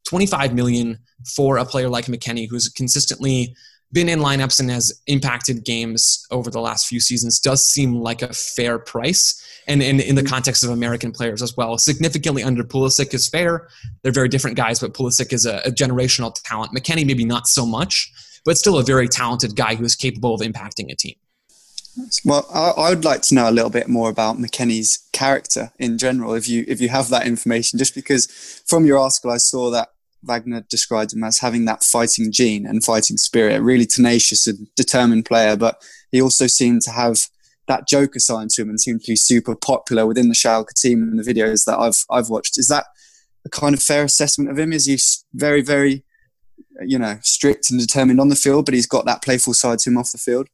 25 0.08 0.54
million 0.54 0.98
for 1.34 1.58
a 1.58 1.64
player 1.64 1.88
like 1.88 2.06
McKennie 2.06 2.48
who's 2.48 2.68
consistently 2.68 3.54
been 3.92 4.08
in 4.08 4.20
lineups 4.20 4.60
and 4.60 4.70
has 4.70 5.00
impacted 5.06 5.64
games 5.64 6.26
over 6.30 6.50
the 6.50 6.60
last 6.60 6.86
few 6.86 7.00
seasons 7.00 7.40
does 7.40 7.64
seem 7.64 7.94
like 7.94 8.22
a 8.22 8.32
fair 8.32 8.78
price. 8.78 9.42
And 9.68 9.82
in, 9.82 10.00
in 10.00 10.14
the 10.14 10.22
context 10.22 10.62
of 10.62 10.70
American 10.70 11.12
players 11.12 11.42
as 11.42 11.56
well, 11.56 11.76
significantly 11.78 12.42
under 12.42 12.62
Pulisic 12.62 13.12
is 13.12 13.28
fair. 13.28 13.68
They're 14.02 14.12
very 14.12 14.28
different 14.28 14.56
guys, 14.56 14.78
but 14.78 14.94
Pulisic 14.94 15.32
is 15.32 15.44
a, 15.44 15.58
a 15.64 15.70
generational 15.70 16.32
talent. 16.44 16.72
McKennie, 16.72 17.06
maybe 17.06 17.24
not 17.24 17.48
so 17.48 17.66
much, 17.66 18.12
but 18.44 18.56
still 18.56 18.78
a 18.78 18.84
very 18.84 19.08
talented 19.08 19.56
guy 19.56 19.74
who 19.74 19.84
is 19.84 19.96
capable 19.96 20.34
of 20.34 20.40
impacting 20.40 20.90
a 20.92 20.94
team. 20.94 21.16
Well, 22.24 22.46
I, 22.52 22.90
would 22.90 23.04
like 23.04 23.22
to 23.22 23.34
know 23.34 23.48
a 23.48 23.50
little 23.50 23.70
bit 23.70 23.88
more 23.88 24.10
about 24.10 24.36
McKennie's 24.36 25.08
character 25.12 25.72
in 25.78 25.96
general, 25.96 26.34
if 26.34 26.46
you 26.46 26.64
if 26.68 26.80
you 26.80 26.90
have 26.90 27.08
that 27.08 27.26
information. 27.26 27.78
Just 27.78 27.94
because 27.94 28.26
from 28.66 28.84
your 28.84 28.98
article, 28.98 29.30
I 29.30 29.38
saw 29.38 29.70
that 29.70 29.88
Wagner 30.22 30.60
described 30.68 31.14
him 31.14 31.24
as 31.24 31.38
having 31.38 31.64
that 31.64 31.82
fighting 31.82 32.30
gene 32.30 32.66
and 32.66 32.84
fighting 32.84 33.16
spirit, 33.16 33.56
a 33.56 33.62
really 33.62 33.86
tenacious 33.86 34.46
and 34.46 34.72
determined 34.74 35.24
player. 35.24 35.56
But 35.56 35.82
he 36.12 36.20
also 36.20 36.46
seemed 36.46 36.82
to 36.82 36.90
have 36.90 37.28
that 37.68 37.88
joker 37.88 38.18
side 38.18 38.50
to 38.50 38.62
him 38.62 38.68
and 38.68 38.80
seemed 38.80 39.02
to 39.02 39.12
be 39.12 39.16
super 39.16 39.54
popular 39.54 40.06
within 40.06 40.28
the 40.28 40.34
Schalke 40.34 40.72
team 40.74 41.02
and 41.02 41.18
the 41.18 41.22
videos 41.22 41.64
that 41.64 41.78
I've 41.78 42.04
I've 42.10 42.30
watched. 42.30 42.58
Is 42.58 42.68
that 42.68 42.86
a 43.44 43.48
kind 43.48 43.74
of 43.74 43.82
fair 43.82 44.04
assessment 44.04 44.50
of 44.50 44.58
him? 44.58 44.72
Is 44.72 44.86
he 44.86 44.98
very 45.34 45.62
very 45.62 46.04
you 46.84 46.98
know 46.98 47.18
strict 47.22 47.70
and 47.70 47.80
determined 47.80 48.20
on 48.20 48.28
the 48.28 48.36
field, 48.36 48.64
but 48.64 48.74
he's 48.74 48.86
got 48.86 49.04
that 49.06 49.22
playful 49.22 49.54
side 49.54 49.78
to 49.80 49.90
him 49.90 49.98
off 49.98 50.12
the 50.12 50.18
field? 50.18 50.48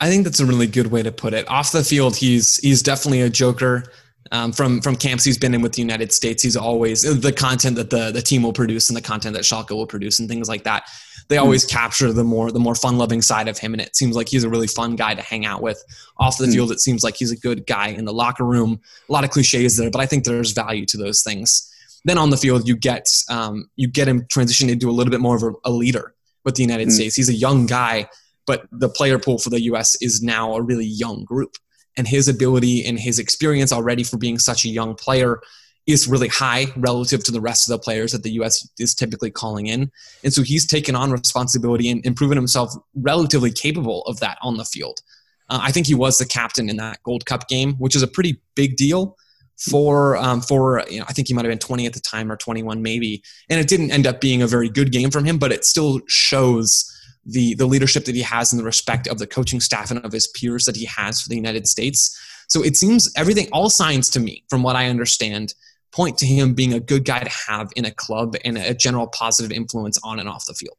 I 0.00 0.08
think 0.08 0.24
that's 0.24 0.40
a 0.40 0.46
really 0.46 0.66
good 0.66 0.88
way 0.88 1.02
to 1.02 1.12
put 1.12 1.32
it. 1.32 1.48
Off 1.48 1.72
the 1.72 1.84
field, 1.84 2.16
he's 2.16 2.56
he's 2.58 2.82
definitely 2.82 3.22
a 3.22 3.30
joker. 3.30 3.84
Um, 4.32 4.50
from 4.52 4.80
from 4.80 4.96
camps 4.96 5.22
he's 5.22 5.38
been 5.38 5.54
in 5.54 5.62
with 5.62 5.72
the 5.72 5.82
United 5.82 6.12
States, 6.12 6.42
he's 6.42 6.56
always 6.56 7.02
the 7.02 7.32
content 7.32 7.76
that 7.76 7.90
the 7.90 8.10
the 8.10 8.22
team 8.22 8.42
will 8.42 8.52
produce 8.52 8.90
and 8.90 8.96
the 8.96 9.02
content 9.02 9.34
that 9.34 9.44
Schalke 9.44 9.70
will 9.70 9.86
produce 9.86 10.18
and 10.18 10.28
things 10.28 10.48
like 10.48 10.64
that. 10.64 10.88
They 11.28 11.38
always 11.38 11.66
mm. 11.66 11.70
capture 11.70 12.12
the 12.12 12.24
more 12.24 12.52
the 12.52 12.60
more 12.60 12.74
fun 12.74 12.98
loving 12.98 13.22
side 13.22 13.48
of 13.48 13.58
him, 13.58 13.72
and 13.72 13.80
it 13.80 13.96
seems 13.96 14.16
like 14.16 14.28
he's 14.28 14.44
a 14.44 14.50
really 14.50 14.66
fun 14.66 14.96
guy 14.96 15.14
to 15.14 15.22
hang 15.22 15.44
out 15.44 15.62
with. 15.62 15.82
Off 16.18 16.38
the 16.38 16.46
mm. 16.46 16.52
field, 16.52 16.72
it 16.72 16.80
seems 16.80 17.02
like 17.02 17.16
he's 17.16 17.32
a 17.32 17.36
good 17.36 17.66
guy 17.66 17.88
in 17.88 18.04
the 18.04 18.12
locker 18.12 18.44
room. 18.44 18.80
A 19.08 19.12
lot 19.12 19.24
of 19.24 19.30
cliches 19.30 19.76
there, 19.76 19.90
but 19.90 20.00
I 20.00 20.06
think 20.06 20.24
there's 20.24 20.52
value 20.52 20.86
to 20.86 20.96
those 20.96 21.22
things. 21.22 21.72
Then 22.04 22.18
on 22.18 22.30
the 22.30 22.36
field, 22.36 22.68
you 22.68 22.76
get 22.76 23.08
um, 23.28 23.68
you 23.76 23.88
get 23.88 24.08
him 24.08 24.22
transitioned 24.22 24.70
into 24.70 24.88
a 24.88 24.92
little 24.92 25.10
bit 25.10 25.20
more 25.20 25.36
of 25.36 25.42
a, 25.42 25.52
a 25.64 25.70
leader 25.70 26.14
with 26.44 26.54
the 26.54 26.62
United 26.62 26.88
mm. 26.88 26.92
States. 26.92 27.16
He's 27.16 27.28
a 27.28 27.34
young 27.34 27.66
guy 27.66 28.08
but 28.46 28.66
the 28.70 28.88
player 28.88 29.18
pool 29.18 29.38
for 29.38 29.50
the 29.50 29.60
US 29.62 30.00
is 30.00 30.22
now 30.22 30.54
a 30.54 30.62
really 30.62 30.86
young 30.86 31.24
group. 31.24 31.56
And 31.98 32.06
his 32.06 32.28
ability 32.28 32.84
and 32.84 32.98
his 32.98 33.18
experience 33.18 33.72
already 33.72 34.02
for 34.02 34.18
being 34.18 34.38
such 34.38 34.64
a 34.64 34.68
young 34.68 34.94
player 34.94 35.40
is 35.86 36.08
really 36.08 36.28
high 36.28 36.66
relative 36.76 37.22
to 37.24 37.32
the 37.32 37.40
rest 37.40 37.68
of 37.68 37.72
the 37.72 37.82
players 37.82 38.12
that 38.12 38.22
the 38.22 38.32
US 38.32 38.68
is 38.78 38.94
typically 38.94 39.30
calling 39.30 39.66
in. 39.66 39.90
And 40.24 40.32
so 40.32 40.42
he's 40.42 40.66
taken 40.66 40.96
on 40.96 41.12
responsibility 41.12 41.88
and, 41.90 42.04
and 42.04 42.16
proven 42.16 42.36
himself 42.36 42.74
relatively 42.94 43.52
capable 43.52 44.02
of 44.02 44.18
that 44.20 44.38
on 44.42 44.56
the 44.56 44.64
field. 44.64 45.00
Uh, 45.48 45.60
I 45.62 45.70
think 45.70 45.86
he 45.86 45.94
was 45.94 46.18
the 46.18 46.26
captain 46.26 46.68
in 46.68 46.76
that 46.78 47.02
Gold 47.04 47.24
Cup 47.24 47.48
game, 47.48 47.74
which 47.74 47.94
is 47.94 48.02
a 48.02 48.08
pretty 48.08 48.40
big 48.54 48.76
deal 48.76 49.16
for 49.58 50.16
um, 50.16 50.40
for 50.40 50.84
you 50.90 50.98
know 50.98 51.06
I 51.08 51.12
think 51.12 51.28
he 51.28 51.34
might 51.34 51.44
have 51.44 51.50
been 51.50 51.58
20 51.58 51.86
at 51.86 51.94
the 51.94 52.00
time 52.00 52.30
or 52.30 52.36
21 52.36 52.82
maybe, 52.82 53.22
and 53.48 53.60
it 53.60 53.68
didn't 53.68 53.90
end 53.90 54.06
up 54.06 54.20
being 54.20 54.42
a 54.42 54.46
very 54.46 54.68
good 54.68 54.92
game 54.92 55.10
from 55.10 55.24
him, 55.24 55.38
but 55.38 55.52
it 55.52 55.64
still 55.64 56.00
shows 56.08 56.92
the 57.24 57.54
the 57.54 57.66
leadership 57.66 58.04
that 58.04 58.14
he 58.14 58.22
has 58.22 58.52
and 58.52 58.60
the 58.60 58.64
respect 58.64 59.06
of 59.06 59.18
the 59.18 59.26
coaching 59.26 59.60
staff 59.60 59.90
and 59.90 60.04
of 60.04 60.12
his 60.12 60.26
peers 60.28 60.64
that 60.64 60.76
he 60.76 60.84
has 60.84 61.22
for 61.22 61.28
the 61.28 61.36
United 61.36 61.66
States. 61.66 62.18
So 62.48 62.62
it 62.62 62.76
seems 62.76 63.12
everything, 63.16 63.48
all 63.52 63.70
signs 63.70 64.08
to 64.10 64.20
me, 64.20 64.44
from 64.48 64.62
what 64.62 64.76
I 64.76 64.88
understand, 64.88 65.54
point 65.92 66.18
to 66.18 66.26
him 66.26 66.54
being 66.54 66.72
a 66.72 66.80
good 66.80 67.04
guy 67.04 67.20
to 67.20 67.30
have 67.48 67.72
in 67.76 67.84
a 67.84 67.90
club 67.90 68.36
and 68.44 68.58
a 68.58 68.74
general 68.74 69.06
positive 69.06 69.52
influence 69.52 69.98
on 70.02 70.18
and 70.18 70.28
off 70.28 70.46
the 70.46 70.54
field. 70.54 70.76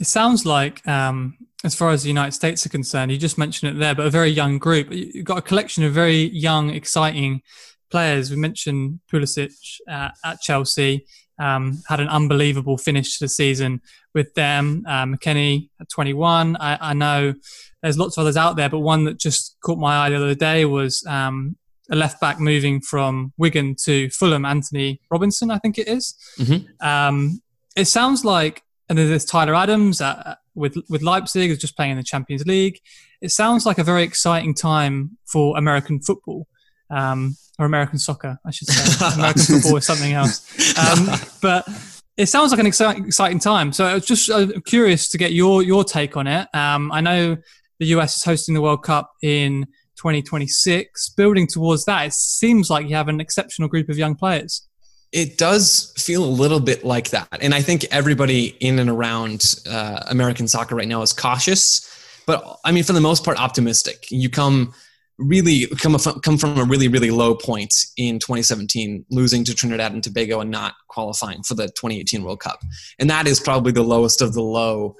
It 0.00 0.06
sounds 0.06 0.46
like, 0.46 0.86
um, 0.86 1.36
as 1.64 1.74
far 1.74 1.90
as 1.90 2.02
the 2.02 2.08
United 2.08 2.32
States 2.32 2.64
are 2.64 2.68
concerned, 2.68 3.10
you 3.10 3.18
just 3.18 3.38
mentioned 3.38 3.76
it 3.76 3.80
there, 3.80 3.94
but 3.94 4.06
a 4.06 4.10
very 4.10 4.30
young 4.30 4.58
group. 4.58 4.92
You've 4.92 5.24
got 5.24 5.38
a 5.38 5.42
collection 5.42 5.82
of 5.82 5.92
very 5.92 6.28
young, 6.28 6.70
exciting 6.70 7.42
players. 7.90 8.30
We 8.30 8.36
mentioned 8.36 9.00
Pulisic 9.10 9.52
uh, 9.90 10.10
at 10.24 10.40
Chelsea 10.40 11.04
um, 11.38 11.82
had 11.86 12.00
an 12.00 12.08
unbelievable 12.08 12.78
finish 12.78 13.18
to 13.18 13.24
the 13.24 13.28
season 13.28 13.80
with 14.14 14.34
them. 14.34 14.84
Uh, 14.86 15.04
McKennie 15.04 15.70
at 15.80 15.88
21. 15.88 16.56
I, 16.56 16.90
I, 16.90 16.94
know 16.94 17.34
there's 17.82 17.98
lots 17.98 18.16
of 18.16 18.22
others 18.22 18.36
out 18.36 18.56
there, 18.56 18.68
but 18.68 18.80
one 18.80 19.04
that 19.04 19.18
just 19.18 19.56
caught 19.62 19.78
my 19.78 19.96
eye 19.98 20.10
the 20.10 20.16
other 20.16 20.34
day 20.34 20.64
was 20.64 21.04
um, 21.06 21.56
a 21.90 21.96
left 21.96 22.20
back 22.20 22.38
moving 22.38 22.80
from 22.80 23.32
Wigan 23.38 23.74
to 23.84 24.10
Fulham, 24.10 24.44
Antonee 24.44 25.00
Robinson, 25.10 25.50
I 25.50 25.58
think 25.58 25.78
it 25.78 25.88
is. 25.88 26.14
Mm-hmm. 26.38 26.86
Um, 26.86 27.40
it 27.76 27.86
sounds 27.86 28.24
like, 28.24 28.62
and 28.88 28.98
then 28.98 29.08
there's 29.08 29.24
Tyler 29.24 29.54
Adams 29.54 30.00
at, 30.00 30.38
with 30.54 30.76
with 30.88 31.02
Leipzig, 31.02 31.50
who's 31.50 31.58
just 31.58 31.76
playing 31.76 31.92
in 31.92 31.96
the 31.96 32.02
Champions 32.02 32.44
League. 32.46 32.80
It 33.20 33.30
sounds 33.30 33.66
like 33.66 33.78
a 33.78 33.84
very 33.84 34.02
exciting 34.02 34.54
time 34.54 35.18
for 35.26 35.56
American 35.56 36.00
football. 36.00 36.46
Um, 36.90 37.36
or 37.58 37.66
American 37.66 37.98
soccer, 37.98 38.38
I 38.46 38.50
should 38.50 38.68
say. 38.68 39.06
American 39.14 39.42
football 39.42 39.76
is 39.76 39.86
something 39.86 40.12
else. 40.12 40.78
Um, 40.78 41.08
but 41.42 41.68
it 42.16 42.26
sounds 42.26 42.50
like 42.50 42.60
an 42.60 42.66
exciting, 42.66 43.06
exciting 43.06 43.40
time. 43.40 43.72
So 43.72 43.84
I 43.84 43.94
was 43.94 44.06
just 44.06 44.30
uh, 44.30 44.46
curious 44.64 45.08
to 45.08 45.18
get 45.18 45.32
your 45.32 45.62
your 45.62 45.84
take 45.84 46.16
on 46.16 46.26
it. 46.26 46.48
Um, 46.54 46.92
I 46.92 47.00
know 47.00 47.36
the 47.78 47.86
US 47.86 48.16
is 48.16 48.24
hosting 48.24 48.54
the 48.54 48.60
World 48.60 48.82
Cup 48.82 49.10
in 49.22 49.66
2026. 49.98 51.10
Building 51.10 51.46
towards 51.46 51.84
that, 51.84 52.06
it 52.06 52.12
seems 52.12 52.70
like 52.70 52.88
you 52.88 52.96
have 52.96 53.08
an 53.08 53.20
exceptional 53.20 53.68
group 53.68 53.88
of 53.88 53.98
young 53.98 54.14
players. 54.14 54.66
It 55.12 55.38
does 55.38 55.92
feel 55.96 56.24
a 56.24 56.26
little 56.26 56.60
bit 56.60 56.84
like 56.84 57.10
that, 57.10 57.28
and 57.40 57.54
I 57.54 57.62
think 57.62 57.86
everybody 57.90 58.48
in 58.60 58.78
and 58.78 58.90
around 58.90 59.54
uh, 59.68 60.00
American 60.08 60.46
soccer 60.46 60.74
right 60.74 60.88
now 60.88 61.00
is 61.02 61.14
cautious. 61.14 61.84
But 62.26 62.58
I 62.64 62.72
mean, 62.72 62.84
for 62.84 62.92
the 62.92 63.00
most 63.00 63.24
part, 63.24 63.40
optimistic. 63.40 64.06
You 64.10 64.28
come 64.28 64.74
really 65.18 65.66
come 65.80 65.96
come 66.22 66.38
from 66.38 66.58
a 66.58 66.64
really 66.64 66.86
really 66.86 67.10
low 67.10 67.34
point 67.34 67.74
in 67.96 68.20
2017 68.20 69.04
losing 69.10 69.42
to 69.44 69.54
Trinidad 69.54 69.92
and 69.92 70.02
Tobago 70.02 70.40
and 70.40 70.50
not 70.50 70.74
qualifying 70.86 71.42
for 71.42 71.54
the 71.54 71.64
2018 71.66 72.22
World 72.22 72.38
Cup 72.38 72.62
and 73.00 73.10
that 73.10 73.26
is 73.26 73.40
probably 73.40 73.72
the 73.72 73.82
lowest 73.82 74.22
of 74.22 74.32
the 74.32 74.42
low 74.42 74.94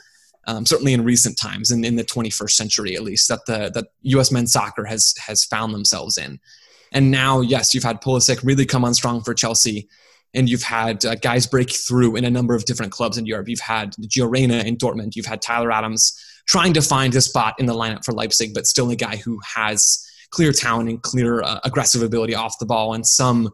um, 0.48 0.66
certainly 0.66 0.92
in 0.92 1.04
recent 1.04 1.38
times 1.38 1.70
and 1.70 1.84
in, 1.84 1.92
in 1.92 1.96
the 1.96 2.04
21st 2.04 2.50
century 2.50 2.96
at 2.96 3.02
least 3.02 3.28
that 3.28 3.40
the 3.46 3.70
that 3.74 3.87
US 4.02 4.32
men's 4.32 4.52
soccer 4.52 4.84
has 4.84 5.14
has 5.24 5.44
found 5.44 5.74
themselves 5.74 6.18
in 6.18 6.40
and 6.90 7.11
now 7.11 7.40
yes 7.40 7.74
you've 7.74 7.84
had 7.84 8.00
Pulisic 8.02 8.42
really 8.42 8.66
come 8.66 8.84
on 8.84 8.94
strong 8.94 9.22
for 9.22 9.34
Chelsea 9.34 9.88
and 10.34 10.48
you've 10.48 10.62
had 10.62 11.04
uh, 11.04 11.14
guys 11.16 11.46
break 11.46 11.70
through 11.70 12.16
in 12.16 12.24
a 12.24 12.30
number 12.30 12.54
of 12.54 12.64
different 12.64 12.92
clubs 12.92 13.16
in 13.16 13.26
Europe. 13.26 13.48
You've 13.48 13.61
had 13.61 13.94
Gio 13.94 14.30
Reyna 14.30 14.58
in 14.58 14.76
Dortmund. 14.76 15.16
You've 15.16 15.26
had 15.26 15.40
Tyler 15.40 15.72
Adams 15.72 16.14
trying 16.46 16.74
to 16.74 16.82
find 16.82 17.14
his 17.14 17.24
spot 17.24 17.54
in 17.58 17.66
the 17.66 17.74
lineup 17.74 18.04
for 18.04 18.12
Leipzig, 18.12 18.52
but 18.54 18.66
still 18.66 18.90
a 18.90 18.96
guy 18.96 19.16
who 19.16 19.38
has 19.56 20.04
clear 20.30 20.52
talent 20.52 20.90
and 20.90 21.02
clear 21.02 21.42
uh, 21.42 21.61
aggressive 21.64 22.02
ability 22.02 22.34
off 22.34 22.58
the 22.58 22.66
ball 22.66 22.94
and 22.94 23.06
some 23.06 23.50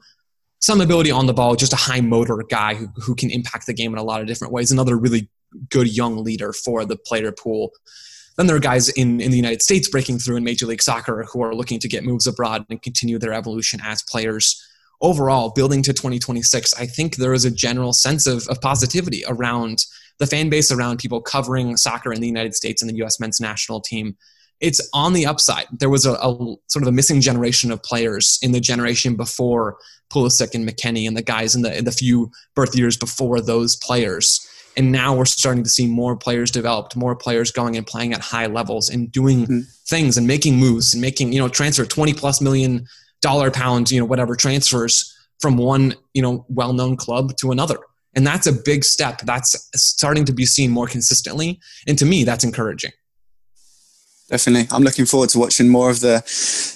some 0.60 0.80
ability 0.80 1.10
on 1.10 1.26
the 1.26 1.34
ball, 1.34 1.54
just 1.56 1.74
a 1.74 1.76
high 1.76 2.00
motor 2.00 2.42
guy 2.48 2.74
who, 2.74 2.88
who 2.96 3.14
can 3.14 3.30
impact 3.30 3.66
the 3.66 3.74
game 3.74 3.92
in 3.92 3.98
a 3.98 4.02
lot 4.02 4.22
of 4.22 4.26
different 4.26 4.50
ways. 4.50 4.72
Another 4.72 4.96
really 4.96 5.28
good 5.70 5.94
young 5.94 6.22
leader 6.22 6.52
for 6.52 6.84
the 6.84 6.96
player 6.96 7.32
pool. 7.32 7.72
Then 8.36 8.46
there 8.46 8.56
are 8.56 8.60
guys 8.60 8.88
in, 8.90 9.20
in 9.20 9.30
the 9.30 9.36
United 9.36 9.62
States 9.62 9.88
breaking 9.88 10.18
through 10.18 10.36
in 10.36 10.44
Major 10.44 10.66
League 10.66 10.82
Soccer 10.82 11.24
who 11.32 11.42
are 11.42 11.54
looking 11.54 11.78
to 11.78 11.88
get 11.88 12.04
moves 12.04 12.26
abroad 12.26 12.64
and 12.68 12.82
continue 12.82 13.18
their 13.18 13.32
evolution 13.32 13.80
as 13.84 14.02
players. 14.02 14.60
Overall, 15.00 15.52
building 15.54 15.82
to 15.82 15.92
2026, 15.92 16.74
I 16.74 16.86
think 16.86 17.16
there 17.16 17.34
is 17.34 17.44
a 17.44 17.50
general 17.50 17.92
sense 17.92 18.26
of, 18.26 18.46
of 18.48 18.60
positivity 18.60 19.22
around 19.28 19.84
the 20.18 20.26
fan 20.26 20.48
base, 20.48 20.72
around 20.72 20.98
people 20.98 21.20
covering 21.20 21.76
soccer 21.76 22.12
in 22.12 22.20
the 22.20 22.26
United 22.26 22.54
States 22.54 22.82
and 22.82 22.90
the 22.90 22.96
U.S. 22.96 23.20
men's 23.20 23.40
national 23.40 23.80
team 23.80 24.16
it's 24.60 24.88
on 24.94 25.12
the 25.12 25.26
upside. 25.26 25.66
There 25.72 25.90
was 25.90 26.06
a, 26.06 26.12
a, 26.12 26.56
sort 26.68 26.82
of 26.82 26.88
a 26.88 26.92
missing 26.92 27.20
generation 27.20 27.70
of 27.70 27.82
players 27.82 28.38
in 28.42 28.52
the 28.52 28.60
generation 28.60 29.16
before 29.16 29.76
Pulisic 30.10 30.54
and 30.54 30.68
McKennie 30.68 31.06
and 31.06 31.16
the 31.16 31.22
guys 31.22 31.54
in 31.54 31.62
the 31.62 31.76
in 31.76 31.84
the 31.84 31.92
few 31.92 32.30
birth 32.54 32.76
years 32.76 32.96
before 32.96 33.40
those 33.40 33.76
players. 33.76 34.43
And 34.76 34.90
now 34.90 35.14
we're 35.14 35.24
starting 35.24 35.62
to 35.62 35.70
see 35.70 35.86
more 35.86 36.16
players 36.16 36.50
developed, 36.50 36.96
more 36.96 37.14
players 37.14 37.50
going 37.50 37.76
and 37.76 37.86
playing 37.86 38.12
at 38.12 38.20
high 38.20 38.46
levels 38.46 38.88
and 38.88 39.10
doing 39.10 39.42
mm-hmm. 39.42 39.60
things 39.86 40.16
and 40.16 40.26
making 40.26 40.56
moves 40.56 40.94
and 40.94 41.00
making, 41.00 41.32
you 41.32 41.38
know, 41.38 41.48
transfer 41.48 41.84
20 41.84 42.14
plus 42.14 42.40
million 42.40 42.86
dollar 43.22 43.50
pounds, 43.50 43.92
you 43.92 43.98
know, 43.98 44.06
whatever 44.06 44.34
transfers 44.36 45.16
from 45.40 45.56
one, 45.56 45.94
you 46.12 46.22
know, 46.22 46.44
well-known 46.48 46.96
club 46.96 47.36
to 47.36 47.52
another. 47.52 47.78
And 48.14 48.26
that's 48.26 48.46
a 48.46 48.52
big 48.52 48.84
step. 48.84 49.20
That's 49.22 49.68
starting 49.74 50.24
to 50.26 50.32
be 50.32 50.46
seen 50.46 50.70
more 50.70 50.86
consistently. 50.86 51.60
And 51.86 51.98
to 51.98 52.04
me, 52.04 52.24
that's 52.24 52.44
encouraging 52.44 52.92
definitely. 54.28 54.68
I'm 54.74 54.82
looking 54.82 55.06
forward 55.06 55.30
to 55.30 55.38
watching 55.38 55.68
more 55.68 55.90
of 55.90 56.00
the 56.00 56.22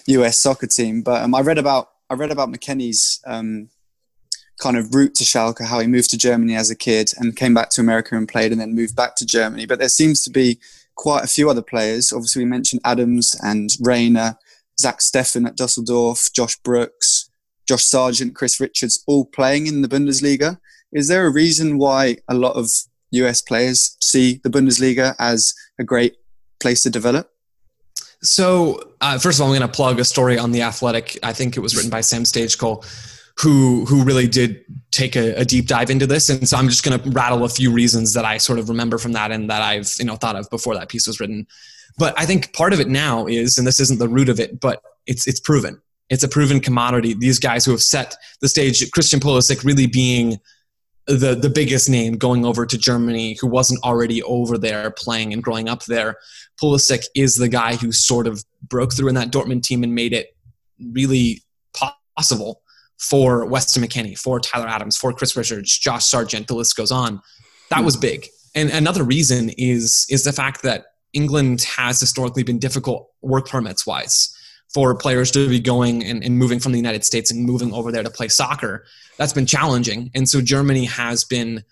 US 0.06 0.38
soccer 0.38 0.66
team. 0.66 1.02
But 1.02 1.22
um, 1.22 1.34
I 1.34 1.40
read 1.40 1.58
about 1.58 1.88
I 2.10 2.14
read 2.14 2.30
about 2.30 2.50
McKennie's 2.50 3.20
um, 3.26 3.68
kind 4.58 4.76
of 4.76 4.94
route 4.94 5.14
to 5.16 5.24
Schalke, 5.24 5.64
how 5.64 5.80
he 5.80 5.86
moved 5.86 6.10
to 6.10 6.18
Germany 6.18 6.54
as 6.54 6.70
a 6.70 6.76
kid 6.76 7.12
and 7.18 7.36
came 7.36 7.54
back 7.54 7.70
to 7.70 7.80
America 7.80 8.16
and 8.16 8.28
played 8.28 8.52
and 8.52 8.60
then 8.60 8.74
moved 8.74 8.96
back 8.96 9.16
to 9.16 9.26
Germany. 9.26 9.66
But 9.66 9.78
there 9.78 9.88
seems 9.88 10.22
to 10.24 10.30
be 10.30 10.58
quite 10.96 11.24
a 11.24 11.28
few 11.28 11.48
other 11.48 11.62
players. 11.62 12.12
Obviously, 12.12 12.44
we 12.44 12.50
mentioned 12.50 12.82
Adams 12.84 13.36
and 13.42 13.70
Reyna, 13.80 14.38
Zach 14.80 14.98
Steffen 14.98 15.46
at 15.46 15.56
Dusseldorf, 15.56 16.32
Josh 16.32 16.56
Brooks, 16.56 17.30
Josh 17.66 17.84
Sargent, 17.84 18.34
Chris 18.34 18.60
Richards, 18.60 19.02
all 19.06 19.24
playing 19.24 19.66
in 19.66 19.82
the 19.82 19.88
Bundesliga. 19.88 20.58
Is 20.92 21.08
there 21.08 21.26
a 21.26 21.32
reason 21.32 21.78
why 21.78 22.18
a 22.28 22.34
lot 22.34 22.56
of 22.56 22.70
US 23.10 23.40
players 23.40 23.96
see 24.00 24.40
the 24.42 24.50
Bundesliga 24.50 25.14
as 25.18 25.54
a 25.78 25.84
great 25.84 26.16
place 26.60 26.82
to 26.82 26.90
develop? 26.90 27.30
So, 28.20 28.94
uh, 29.00 29.18
first 29.18 29.38
of 29.38 29.42
all, 29.42 29.52
I'm 29.52 29.58
going 29.58 29.70
to 29.70 29.74
plug 29.74 30.00
a 30.00 30.04
story 30.04 30.38
on 30.38 30.50
the 30.50 30.62
Athletic. 30.62 31.18
I 31.22 31.32
think 31.32 31.56
it 31.56 31.60
was 31.60 31.76
written 31.76 31.90
by 31.90 32.00
Sam 32.00 32.24
Stejskal, 32.24 32.84
who 33.40 33.84
who 33.84 34.04
really 34.04 34.26
did 34.26 34.64
take 34.90 35.14
a, 35.14 35.34
a 35.34 35.44
deep 35.44 35.66
dive 35.66 35.90
into 35.90 36.06
this. 36.06 36.28
And 36.28 36.48
so, 36.48 36.56
I'm 36.56 36.68
just 36.68 36.84
going 36.84 36.98
to 36.98 37.10
rattle 37.10 37.44
a 37.44 37.48
few 37.48 37.72
reasons 37.72 38.14
that 38.14 38.24
I 38.24 38.38
sort 38.38 38.58
of 38.58 38.68
remember 38.68 38.98
from 38.98 39.12
that 39.12 39.30
and 39.30 39.48
that 39.50 39.62
I've 39.62 39.92
you 39.98 40.04
know 40.04 40.16
thought 40.16 40.36
of 40.36 40.50
before 40.50 40.74
that 40.74 40.88
piece 40.88 41.06
was 41.06 41.20
written. 41.20 41.46
But 41.98 42.14
I 42.18 42.26
think 42.26 42.52
part 42.52 42.72
of 42.72 42.80
it 42.80 42.88
now 42.88 43.26
is, 43.26 43.58
and 43.58 43.66
this 43.66 43.80
isn't 43.80 43.98
the 43.98 44.08
root 44.08 44.28
of 44.28 44.40
it, 44.40 44.60
but 44.60 44.82
it's 45.06 45.26
it's 45.26 45.40
proven. 45.40 45.80
It's 46.10 46.22
a 46.22 46.28
proven 46.28 46.60
commodity. 46.60 47.14
These 47.14 47.38
guys 47.38 47.64
who 47.64 47.70
have 47.72 47.82
set 47.82 48.16
the 48.40 48.48
stage, 48.48 48.90
Christian 48.90 49.20
Pulisic 49.20 49.64
really 49.64 49.86
being 49.86 50.38
the 51.06 51.34
the 51.34 51.50
biggest 51.50 51.88
name 51.88 52.16
going 52.16 52.44
over 52.44 52.66
to 52.66 52.76
Germany 52.76 53.36
who 53.40 53.46
wasn't 53.46 53.82
already 53.84 54.22
over 54.24 54.58
there 54.58 54.90
playing 54.90 55.32
and 55.32 55.42
growing 55.42 55.68
up 55.68 55.84
there. 55.84 56.16
Pulisic 56.60 57.04
is 57.14 57.36
the 57.36 57.48
guy 57.48 57.76
who 57.76 57.92
sort 57.92 58.26
of 58.26 58.44
broke 58.62 58.92
through 58.92 59.08
in 59.08 59.14
that 59.14 59.30
Dortmund 59.30 59.62
team 59.62 59.84
and 59.84 59.94
made 59.94 60.12
it 60.12 60.36
really 60.92 61.42
possible 62.16 62.62
for 62.98 63.46
Weston 63.46 63.82
McKennie, 63.82 64.18
for 64.18 64.40
Tyler 64.40 64.66
Adams, 64.66 64.96
for 64.96 65.12
Chris 65.12 65.36
Richards, 65.36 65.76
Josh 65.78 66.04
Sargent, 66.04 66.48
the 66.48 66.54
list 66.54 66.76
goes 66.76 66.90
on. 66.90 67.22
That 67.70 67.84
was 67.84 67.94
hmm. 67.94 68.02
big. 68.02 68.28
And 68.54 68.70
another 68.70 69.04
reason 69.04 69.50
is 69.50 70.06
is 70.10 70.24
the 70.24 70.32
fact 70.32 70.62
that 70.62 70.86
England 71.12 71.62
has 71.62 72.00
historically 72.00 72.42
been 72.42 72.58
difficult 72.58 73.10
work 73.22 73.48
permits 73.48 73.86
wise 73.86 74.34
for 74.72 74.94
players 74.94 75.30
to 75.30 75.48
be 75.48 75.60
going 75.60 76.04
and, 76.04 76.22
and, 76.22 76.36
moving 76.36 76.60
from 76.60 76.72
the 76.72 76.78
United 76.78 77.02
States 77.02 77.30
and 77.30 77.46
moving 77.46 77.72
over 77.72 77.90
there 77.90 78.02
to 78.02 78.10
play 78.10 78.28
soccer. 78.28 78.84
That's 79.16 79.32
been 79.32 79.46
challenging. 79.46 80.10
And 80.14 80.28
so 80.28 80.42
Germany 80.42 80.84
has 80.84 81.24
been 81.24 81.64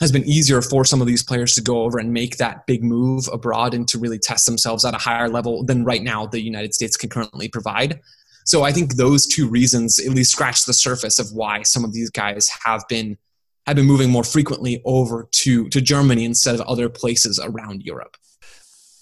has 0.00 0.12
been 0.12 0.24
easier 0.24 0.62
for 0.62 0.84
some 0.84 1.00
of 1.00 1.08
these 1.08 1.24
players 1.24 1.54
to 1.56 1.60
go 1.60 1.82
over 1.82 1.98
and 1.98 2.12
make 2.12 2.36
that 2.36 2.66
big 2.66 2.84
move 2.84 3.28
abroad 3.32 3.74
and 3.74 3.88
to 3.88 3.98
really 3.98 4.18
test 4.18 4.46
themselves 4.46 4.84
at 4.84 4.94
a 4.94 4.98
higher 4.98 5.28
level 5.28 5.64
than 5.64 5.84
right 5.84 6.02
now 6.02 6.24
the 6.24 6.40
United 6.40 6.72
States 6.72 6.96
can 6.96 7.10
currently 7.10 7.48
provide. 7.48 8.00
So 8.48 8.64
I 8.64 8.72
think 8.72 8.94
those 8.94 9.26
two 9.26 9.46
reasons 9.46 9.98
at 9.98 10.12
least 10.12 10.32
scratch 10.32 10.64
the 10.64 10.72
surface 10.72 11.18
of 11.18 11.30
why 11.32 11.62
some 11.64 11.84
of 11.84 11.92
these 11.92 12.08
guys 12.08 12.48
have 12.64 12.82
been 12.88 13.18
have 13.66 13.76
been 13.76 13.84
moving 13.84 14.08
more 14.08 14.24
frequently 14.24 14.80
over 14.86 15.28
to 15.32 15.68
to 15.68 15.82
Germany 15.82 16.24
instead 16.24 16.54
of 16.54 16.62
other 16.62 16.88
places 16.88 17.38
around 17.38 17.82
Europe. 17.82 18.16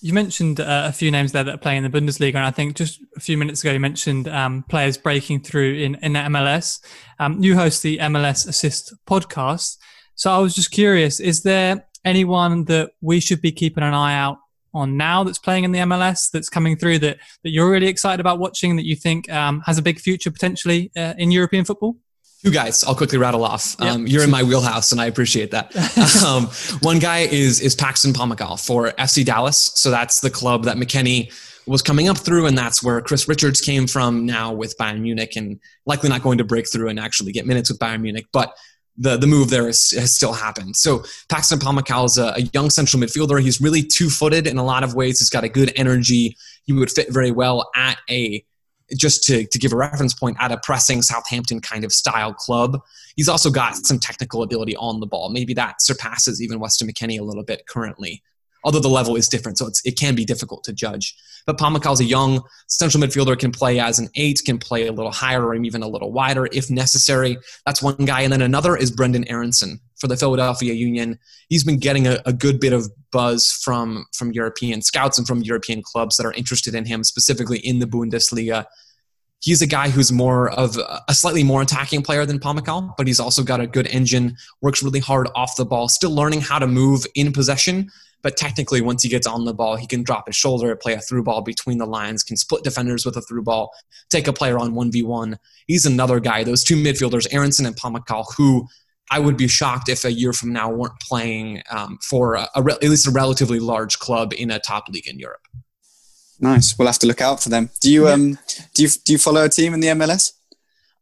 You 0.03 0.13
mentioned 0.13 0.59
uh, 0.59 0.87
a 0.89 0.93
few 0.93 1.13
names 1.13 1.31
there 1.31 1.45
that 1.45 1.61
play 1.61 1.77
in 1.77 1.85
the 1.85 1.89
Bundesliga, 1.89 2.35
and 2.35 2.45
I 2.45 2.51
think 2.51 2.75
just 2.75 3.01
a 3.17 3.21
few 3.21 3.39
minutes 3.39 3.63
ago 3.63 3.73
you 3.73 3.79
mentioned 3.79 4.27
um, 4.27 4.65
players 4.69 4.99
breaking 4.99 5.43
through 5.43 5.75
in 5.75 5.95
in 6.03 6.15
the 6.15 6.21
MLS. 6.21 6.81
Um, 7.21 7.41
you 7.41 7.55
host 7.55 7.85
the 7.85 7.99
MLS 7.99 8.49
Assist 8.49 8.95
podcast, 9.07 9.77
so 10.17 10.33
I 10.33 10.39
was 10.39 10.57
just 10.57 10.73
curious: 10.73 11.21
is 11.21 11.45
there 11.45 11.87
anyone 12.05 12.65
that 12.65 12.91
we 13.01 13.21
should 13.21 13.41
be 13.41 13.53
keeping 13.53 13.85
an 13.85 13.95
eye 13.95 14.19
out 14.19 14.39
on 14.77 14.97
now 14.97 15.25
that's 15.25 15.39
playing 15.39 15.65
in 15.65 15.73
the 15.73 15.81
MLS 15.81 16.31
that's 16.31 16.49
coming 16.49 16.77
through 16.77 17.01
that 17.01 17.19
that 17.43 17.51
you're 17.51 17.71
really 17.71 17.89
excited 17.89 18.21
about 18.21 18.39
watching 18.39 18.77
that 18.77 18.87
you 18.87 18.97
think 18.97 19.31
um, 19.33 19.61
has 19.67 19.79
a 19.79 19.83
big 19.83 19.99
future 19.99 20.31
potentially 20.31 20.91
uh, 20.97 21.15
in 21.19 21.31
European 21.31 21.65
football? 21.65 21.97
Two 22.45 22.51
guys, 22.53 22.85
I'll 22.85 22.95
quickly 22.95 23.19
rattle 23.19 23.45
off. 23.45 23.77
Yep. 23.81 23.89
Um, 23.89 24.07
you're 24.07 24.23
in 24.23 24.31
my 24.31 24.43
wheelhouse, 24.43 24.93
and 24.93 25.01
I 25.01 25.07
appreciate 25.07 25.51
that. 25.51 25.75
um, 26.25 26.47
one 26.81 26.99
guy 26.99 27.21
is 27.21 27.61
is 27.61 27.75
Paxton 27.75 28.13
Pomykal 28.13 28.65
for 28.65 28.91
FC 28.93 29.25
Dallas. 29.25 29.73
So 29.75 29.91
that's 29.91 30.21
the 30.21 30.31
club 30.31 30.65
that 30.65 30.77
McKennie 30.77 31.33
was 31.67 31.83
coming 31.83 32.09
up 32.09 32.19
through, 32.19 32.47
and 32.47 32.57
that's 32.57 32.83
where 32.83 33.01
Chris 33.01 33.27
Richards 33.27 33.61
came 33.61 33.87
from 33.87 34.27
now 34.27 34.53
with 34.53 34.77
Bayern 34.79 35.01
Munich, 35.01 35.33
and 35.35 35.59
likely 35.87 36.09
not 36.09 36.23
going 36.23 36.39
to 36.39 36.45
break 36.45 36.71
through 36.71 36.89
and 36.89 37.01
actually 37.01 37.33
get 37.33 37.47
minutes 37.47 37.71
with 37.71 37.79
Bayern 37.81 38.03
Munich, 38.03 38.27
but 38.33 38.55
the, 38.99 39.17
the 39.17 39.27
move 39.27 39.51
there 39.51 39.69
is, 39.69 39.91
has 39.93 40.15
still 40.15 40.33
happened. 40.33 40.77
So 40.77 41.05
Paxton 41.29 41.59
Pomykal 41.59 42.07
is 42.07 42.19
a, 42.19 42.35
a 42.37 42.41
young 42.53 42.71
central 42.71 43.03
midfielder. 43.03 43.41
He's 43.41 43.61
really 43.61 43.83
two-footed 43.83 44.47
in 44.47 44.59
a 44.59 44.65
lot 44.65 44.83
of 44.85 44.95
ways. 44.95 45.19
He's 45.19 45.31
got 45.31 45.45
a 45.45 45.49
good 45.49 45.73
energy. 45.77 46.37
He 46.65 46.73
would 46.73 46.91
fit 46.91 47.13
very 47.13 47.31
well 47.31 47.71
at 47.75 47.99
a 48.09 48.45
just 48.97 49.25
to, 49.25 49.45
to 49.45 49.59
give 49.59 49.73
a 49.73 49.77
reference 49.77 50.15
point, 50.15 50.37
at 50.39 50.53
a 50.53 50.59
pressing 50.59 51.03
Southampton 51.03 51.61
kind 51.61 51.85
of 51.85 51.93
style 51.93 52.33
club. 52.33 52.81
He's 53.17 53.29
also 53.29 53.51
got 53.51 53.75
some 53.75 53.99
technical 53.99 54.45
ability 54.45 54.77
on 54.77 55.01
the 55.01 55.07
ball. 55.07 55.29
Maybe 55.31 55.55
that 55.55 55.83
surpasses 55.83 56.41
even 56.41 56.61
Weston 56.61 56.89
McKennie 56.89 57.19
a 57.19 57.25
little 57.25 57.43
bit 57.43 57.67
currently, 57.67 58.23
although 58.67 58.81
the 58.81 58.89
level 58.89 59.15
is 59.15 59.29
different, 59.29 59.57
so 59.57 59.71
it 59.85 59.97
can 59.97 60.17
be 60.17 60.25
difficult 60.25 60.65
to 60.65 60.73
judge. 60.73 61.17
But 61.47 61.61
is 61.61 62.01
a 62.01 62.05
young 62.05 62.43
central 62.67 63.01
midfielder, 63.01 63.39
can 63.39 63.53
play 63.53 63.79
as 63.79 64.01
an 64.01 64.09
eight, 64.17 64.43
can 64.45 64.59
play 64.59 64.89
a 64.89 64.93
little 64.93 65.13
higher 65.13 65.47
or 65.47 65.55
even 65.55 65.85
a 65.85 65.89
little 65.89 66.11
wider 66.11 66.49
if 66.53 66.69
necessary. 66.69 67.39
That's 67.65 67.81
one 67.81 68.05
guy. 68.05 68.23
And 68.23 68.33
then 68.33 68.43
another 68.43 68.77
is 68.77 68.91
Brendan 68.91 69.29
Aaronson 69.29 69.79
for 70.01 70.09
the 70.09 70.17
Philadelphia 70.17 70.75
Union. 70.75 71.21
He's 71.49 71.63
been 71.63 71.79
getting 71.79 72.09
a, 72.09 72.19
a 72.27 72.33
good 72.33 72.59
bit 72.59 72.73
of 72.73 72.91
buzz 73.13 73.53
from, 73.63 74.07
from 74.13 74.33
European 74.33 74.83
scouts 74.83 75.17
and 75.17 75.27
from 75.27 75.43
European 75.43 75.81
clubs 75.83 76.17
that 76.17 76.27
are 76.27 76.33
interested 76.33 76.75
in 76.75 76.85
him, 76.85 77.05
specifically 77.05 77.59
in 77.59 77.79
the 77.79 77.87
Bundesliga 77.87 78.67
he's 79.41 79.63
a 79.63 79.67
guy 79.67 79.89
who's 79.89 80.11
more 80.11 80.51
of 80.51 80.79
a 81.09 81.15
slightly 81.15 81.45
more 81.45 81.63
attacking 81.63 82.03
player 82.03 82.27
than 82.27 82.39
Pomykal, 82.39 82.95
but 82.97 83.07
he's 83.07 83.21
also 83.21 83.43
got 83.43 83.61
a 83.61 83.67
good 83.67 83.87
engine, 83.89 84.37
works 84.63 84.83
really 84.83 84.99
hard 84.99 85.29
off 85.35 85.57
the 85.57 85.65
ball, 85.65 85.89
still 85.89 86.11
learning 86.11 86.41
how 86.41 86.59
to 86.59 86.67
move 86.67 87.07
in 87.15 87.33
possession, 87.33 87.91
but 88.27 88.37
technically, 88.37 88.81
once 88.81 89.05
he 89.05 89.09
gets 89.09 89.25
on 89.25 89.45
the 89.45 89.55
ball, 89.55 89.77
he 89.77 89.87
can 89.87 90.03
drop 90.03 90.27
his 90.27 90.35
shoulder, 90.35 90.75
play 90.75 90.95
a 90.95 91.01
through 91.01 91.23
ball 91.23 91.43
between 91.43 91.79
the 91.79 91.87
lines, 91.87 92.25
can 92.25 92.37
split 92.37 92.65
defenders 92.65 93.07
with 93.07 93.17
a 93.17 93.21
through 93.21 93.45
ball, 93.45 93.73
take 94.11 94.27
a 94.27 94.33
player 94.33 94.59
on 94.59 94.73
1v1. 94.73 95.37
He's 95.69 95.87
another 95.87 96.19
guy. 96.19 96.43
Those 96.43 96.65
two 96.65 96.75
midfielders, 96.75 97.29
Aaronson 97.31 97.67
and 97.67 97.77
Pomykal, 97.77 98.25
who 98.37 98.67
I 99.13 99.21
would 99.21 99.37
be 99.37 99.47
shocked 99.47 99.89
if 99.89 100.05
a 100.05 100.11
year 100.11 100.33
from 100.33 100.53
now 100.53 100.69
weren't 100.69 100.99
playing 100.99 101.63
um, 101.71 102.01
for 102.03 102.35
a, 102.35 102.49
a 102.57 102.63
re- 102.65 102.73
at 102.73 102.83
least 102.83 103.07
a 103.07 103.13
relatively 103.13 103.61
large 103.61 104.01
club 104.01 104.33
in 104.37 104.51
a 104.51 104.59
top 104.59 104.89
league 104.89 105.07
in 105.07 105.21
Europe. 105.21 105.47
Nice. 106.41 106.77
We'll 106.77 106.89
have 106.89 106.99
to 106.99 107.07
look 107.07 107.21
out 107.21 107.41
for 107.41 107.51
them. 107.51 107.71
Do 107.81 107.93
you 107.93 108.09
um 108.09 108.41
do 108.75 108.83
you 108.83 108.89
do 109.05 109.13
you 109.13 109.19
follow 109.19 109.45
a 109.45 109.49
team 109.49 109.73
in 109.73 109.79
the 109.79 109.87
MLS? 109.87 110.33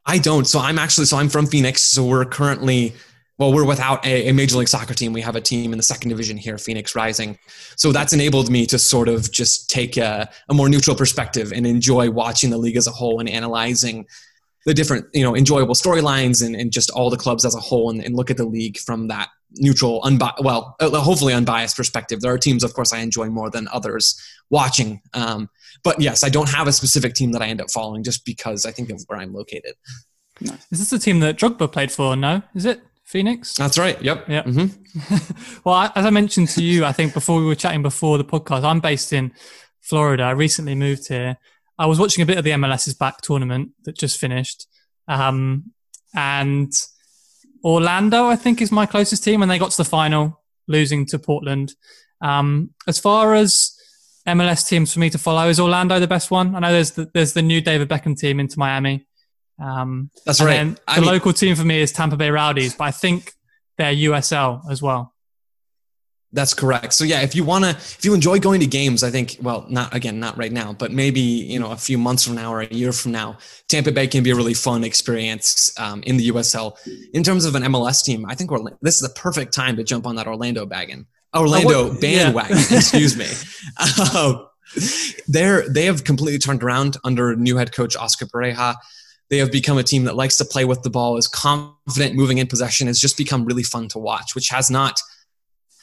I 0.05 0.19
don't. 0.19 0.47
So 0.47 0.59
I'm 0.59 0.79
actually 0.79 1.07
so 1.07 1.17
I'm 1.17 1.31
from 1.31 1.47
Phoenix. 1.47 1.81
So 1.81 2.05
we're 2.05 2.27
currently 2.27 2.93
well, 3.39 3.53
we're 3.53 3.67
without 3.67 4.05
a, 4.07 4.29
a, 4.29 4.33
Major 4.33 4.59
League 4.59 4.69
Soccer 4.69 4.95
team. 4.95 5.13
We 5.13 5.21
have 5.21 5.35
a 5.35 5.41
team 5.41 5.73
in 5.73 5.77
the 5.77 5.83
second 5.83 6.11
division 6.11 6.37
here, 6.37 6.57
Phoenix 6.57 6.95
Rising. 6.95 7.37
So 7.77 7.91
that's 7.91 8.13
enabled 8.13 8.49
me 8.49 8.65
to 8.67 8.79
sort 8.79 9.09
of 9.09 9.31
just 9.33 9.69
take 9.69 9.97
a, 9.97 10.31
a, 10.49 10.55
more 10.55 10.69
neutral 10.69 10.95
perspective 10.95 11.53
and 11.53 11.67
enjoy 11.67 12.11
watching 12.11 12.51
the 12.51 12.59
league 12.59 12.77
as 12.77 12.87
a 12.87 12.93
whole 12.93 13.19
and 13.19 13.29
analyzing 13.29 14.07
the 14.67 14.73
different, 14.73 15.07
you 15.13 15.23
know, 15.23 15.37
enjoyable 15.37 15.75
storylines 15.75 16.45
and, 16.45 16.55
and 16.55 16.73
just 16.73 16.91
all 16.91 17.11
the 17.11 17.17
clubs 17.17 17.45
as 17.45 17.55
a 17.55 17.61
whole 17.61 17.91
and, 17.91 18.03
and 18.03 18.15
look 18.15 18.31
at 18.31 18.37
the 18.37 18.47
league 18.47 18.79
from 18.79 19.09
that 19.09 19.29
neutral, 19.57 20.01
unbi- 20.03 20.43
well, 20.43 20.77
uh, 20.81 20.91
hopefully 21.01 21.35
unbiased 21.35 21.77
perspective. 21.77 22.21
There 22.21 22.33
are 22.33 22.39
teams, 22.39 22.65
of 22.65 22.73
course, 22.73 22.93
I 22.93 22.99
enjoy 22.99 23.29
more 23.29 23.51
than 23.51 23.69
others 23.73 24.21
watching. 24.51 25.01
Um, 25.13 25.51
but 25.83 26.01
yes, 26.01 26.25
I 26.25 26.29
don't 26.29 26.49
have 26.49 26.69
a 26.69 26.73
specific 26.73 27.15
team 27.15 27.33
that 27.33 27.43
I 27.43 27.47
end 27.47 27.61
up 27.61 27.71
following 27.71 28.05
just 28.05 28.25
because 28.25 28.65
I 28.65 28.71
think 28.71 28.91
of 28.91 29.03
where 29.07 29.19
I'm 29.19 29.35
located. 29.35 29.75
No. 30.41 30.53
Is 30.71 30.79
this 30.79 30.91
the 30.91 30.99
team 30.99 31.21
that 31.21 31.37
Drogba 31.37 31.71
played 31.71 31.93
for? 31.93 32.17
No, 32.17 32.43
is 32.55 32.65
it? 32.65 32.81
Phoenix. 33.05 33.55
That's 33.55 33.79
right. 33.79 34.01
Yep. 34.03 34.29
Yep. 34.29 34.47
Mm-hmm. 34.47 35.61
well, 35.65 35.93
as 35.95 36.05
I 36.05 36.11
mentioned 36.11 36.49
to 36.51 36.63
you, 36.63 36.85
I 36.85 36.93
think 36.93 37.15
before 37.15 37.39
we 37.39 37.47
were 37.47 37.55
chatting 37.55 37.83
before 37.83 38.19
the 38.19 38.25
podcast, 38.25 38.65
I'm 38.65 38.81
based 38.81 39.13
in 39.13 39.33
Florida. 39.81 40.25
I 40.25 40.31
recently 40.31 40.75
moved 40.75 41.09
here. 41.09 41.37
I 41.79 41.87
was 41.87 41.99
watching 41.99 42.23
a 42.23 42.27
bit 42.27 42.39
of 42.39 42.45
the 42.45 42.53
MLS 42.53 42.89
is 42.89 42.95
Back 42.95 43.21
tournament 43.21 43.71
that 43.85 43.97
just 43.97 44.19
finished. 44.19 44.67
Um, 45.07 45.73
and 46.15 46.73
Orlando, 47.65 48.27
I 48.27 48.37
think, 48.37 48.63
is 48.63 48.73
my 48.73 48.87
closest 48.87 49.25
team, 49.25 49.43
and 49.43 49.51
they 49.51 49.59
got 49.59 49.73
to 49.73 49.77
the 49.77 49.85
final, 49.85 50.43
losing 50.67 51.05
to 51.07 51.19
Portland. 51.19 51.75
Um, 52.21 52.71
as 52.87 52.99
far 52.99 53.35
as 53.35 53.77
MLS 54.27 54.67
teams 54.67 54.93
for 54.93 55.01
me 55.01 55.11
to 55.11 55.19
follow, 55.19 55.49
is 55.49 55.61
Orlando 55.61 55.99
the 55.99 56.07
best 56.07 56.31
one? 56.31 56.55
I 56.55 56.61
know 56.61 56.73
there's 56.73 56.93
the, 56.93 57.11
there's 57.13 57.33
the 57.33 57.43
new 57.43 57.61
David 57.61 57.89
Beckham 57.89 58.19
team 58.19 58.41
Inter 58.41 58.57
Miami. 58.59 59.07
Um, 59.63 60.11
That's 60.27 60.41
right. 60.41 60.77
the 60.87 61.01
mean, 61.01 61.05
local 61.05 61.33
team 61.33 61.55
for 61.57 61.65
me 61.65 61.81
is 61.81 61.93
Tampa 61.93 62.17
Bay 62.17 62.31
Rowdies, 62.31 62.75
but 62.75 62.85
I 62.85 62.91
think 62.91 63.33
they're 63.79 63.95
USL 63.95 64.71
as 64.71 64.83
well. 64.83 65.15
That's 66.35 66.53
correct. 66.53 66.95
So 66.95 67.05
yeah, 67.05 67.21
if 67.21 67.37
you 67.37 67.45
want 67.45 67.65
to, 67.65 67.71
if 67.71 68.05
you 68.05 68.13
enjoy 68.13 68.41
going 68.41 68.59
to 68.59 68.67
games, 68.67 69.05
I 69.05 69.11
think, 69.11 69.37
well, 69.41 69.67
not 69.69 69.95
again, 69.95 70.19
not 70.19 70.37
right 70.37 70.51
now, 70.51 70.73
but 70.73 70.91
maybe, 70.91 71.21
you 71.21 71.61
know, 71.61 71.71
a 71.71 71.77
few 71.77 71.97
months 71.97 72.25
from 72.25 72.35
now 72.35 72.53
or 72.53 72.63
a 72.63 72.75
year 72.75 72.93
from 72.93 73.13
now, 73.13 73.39
Tampa 73.69 73.93
Bay 73.93 74.09
can 74.09 74.25
be 74.25 74.31
a 74.31 74.35
really 74.35 74.53
fun 74.53 74.83
experience 74.83 75.73
um, 75.79 76.03
in 76.03 76.17
the 76.17 76.31
USL. 76.31 76.77
In 77.15 77.23
terms 77.23 77.45
of 77.45 77.55
an 77.55 77.63
MLS 77.63 78.03
team, 78.03 78.27
I 78.29 78.35
think 78.35 78.51
Orlando, 78.51 78.77
this 78.83 78.97
is 78.97 79.03
the 79.03 79.15
perfect 79.15 79.55
time 79.55 79.77
to 79.77 79.85
jump 79.85 80.09
on 80.09 80.17
that 80.17 80.27
Orlando 80.27 80.67
wagon. 80.67 81.07
Orlando 81.37 81.91
oh, 81.91 82.01
bandwagon, 82.01 82.57
yeah. 82.57 82.65
excuse 82.79 83.17
me. 83.17 83.29
Uh, 83.79 84.43
they're, 85.29 85.69
they 85.69 85.85
have 85.85 86.03
completely 86.03 86.39
turned 86.39 86.65
around 86.65 86.97
under 87.05 87.37
new 87.37 87.57
head 87.57 87.73
coach 87.73 87.95
Oscar 87.95 88.27
Pareja 88.27 88.75
They 89.31 89.39
have 89.39 89.51
become 89.51 89.79
a 89.79 89.83
team 89.83 90.05
that 90.05 90.17
likes 90.17 90.37
to 90.37 90.45
play 90.45 90.65
with 90.65 90.83
the 90.83 90.91
ball, 90.91 91.17
is 91.17 91.27
confident 91.27 92.15
moving 92.15 92.39
in 92.39 92.47
possession, 92.47 92.87
has 92.87 93.01
just 93.01 93.17
become 93.17 93.45
really 93.45 93.63
fun 93.63 93.89
to 93.89 93.99
watch, 93.99 94.35
which 94.35 94.49
has 94.51 94.71
not 94.71 95.01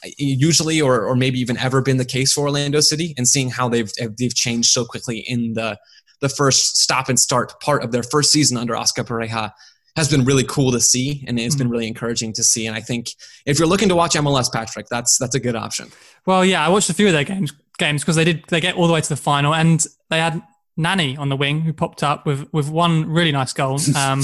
uh, 0.04 0.08
usually 0.18 0.80
or, 0.80 1.04
or 1.06 1.16
maybe 1.16 1.38
even 1.40 1.56
ever 1.58 1.82
been 1.82 1.96
the 1.96 2.04
case 2.04 2.32
for 2.32 2.42
Orlando 2.42 2.80
City 2.80 3.14
and 3.16 3.26
seeing 3.26 3.50
how 3.50 3.68
they've 3.68 3.90
they've 4.18 4.34
changed 4.34 4.70
so 4.70 4.84
quickly 4.84 5.18
in 5.18 5.54
the 5.54 5.78
the 6.20 6.28
first 6.28 6.78
stop 6.78 7.08
and 7.08 7.18
start 7.18 7.60
part 7.60 7.82
of 7.82 7.92
their 7.92 8.02
first 8.02 8.30
season 8.30 8.56
under 8.56 8.76
Oscar 8.76 9.04
Pareja 9.04 9.52
has 9.96 10.08
been 10.08 10.24
really 10.24 10.44
cool 10.44 10.72
to 10.72 10.80
see 10.80 11.24
and 11.26 11.38
it's 11.38 11.56
been 11.56 11.66
hmm. 11.66 11.72
really 11.72 11.86
encouraging 11.86 12.32
to 12.32 12.42
see 12.42 12.66
and 12.66 12.76
I 12.76 12.80
think 12.80 13.10
if 13.44 13.58
you're 13.58 13.68
looking 13.68 13.88
to 13.90 13.96
watch 13.96 14.14
MLS 14.14 14.50
Patrick 14.50 14.86
that's 14.88 15.18
that's 15.18 15.34
a 15.34 15.40
good 15.40 15.56
option. 15.56 15.90
Well 16.26 16.44
yeah 16.44 16.64
I 16.64 16.68
watched 16.68 16.90
a 16.90 16.94
few 16.94 17.08
of 17.08 17.12
their 17.12 17.24
games 17.24 17.52
games 17.78 18.02
because 18.02 18.16
they 18.16 18.24
did 18.24 18.44
they 18.48 18.60
get 18.60 18.76
all 18.76 18.86
the 18.86 18.92
way 18.92 19.00
to 19.00 19.08
the 19.08 19.16
final 19.16 19.54
and 19.54 19.84
they 20.08 20.18
had 20.18 20.42
Nani 20.76 21.16
on 21.16 21.28
the 21.28 21.36
wing 21.36 21.60
who 21.60 21.72
popped 21.72 22.02
up 22.02 22.26
with 22.26 22.48
with 22.52 22.70
one 22.70 23.10
really 23.10 23.32
nice 23.32 23.52
goal 23.52 23.78
um, 23.96 24.22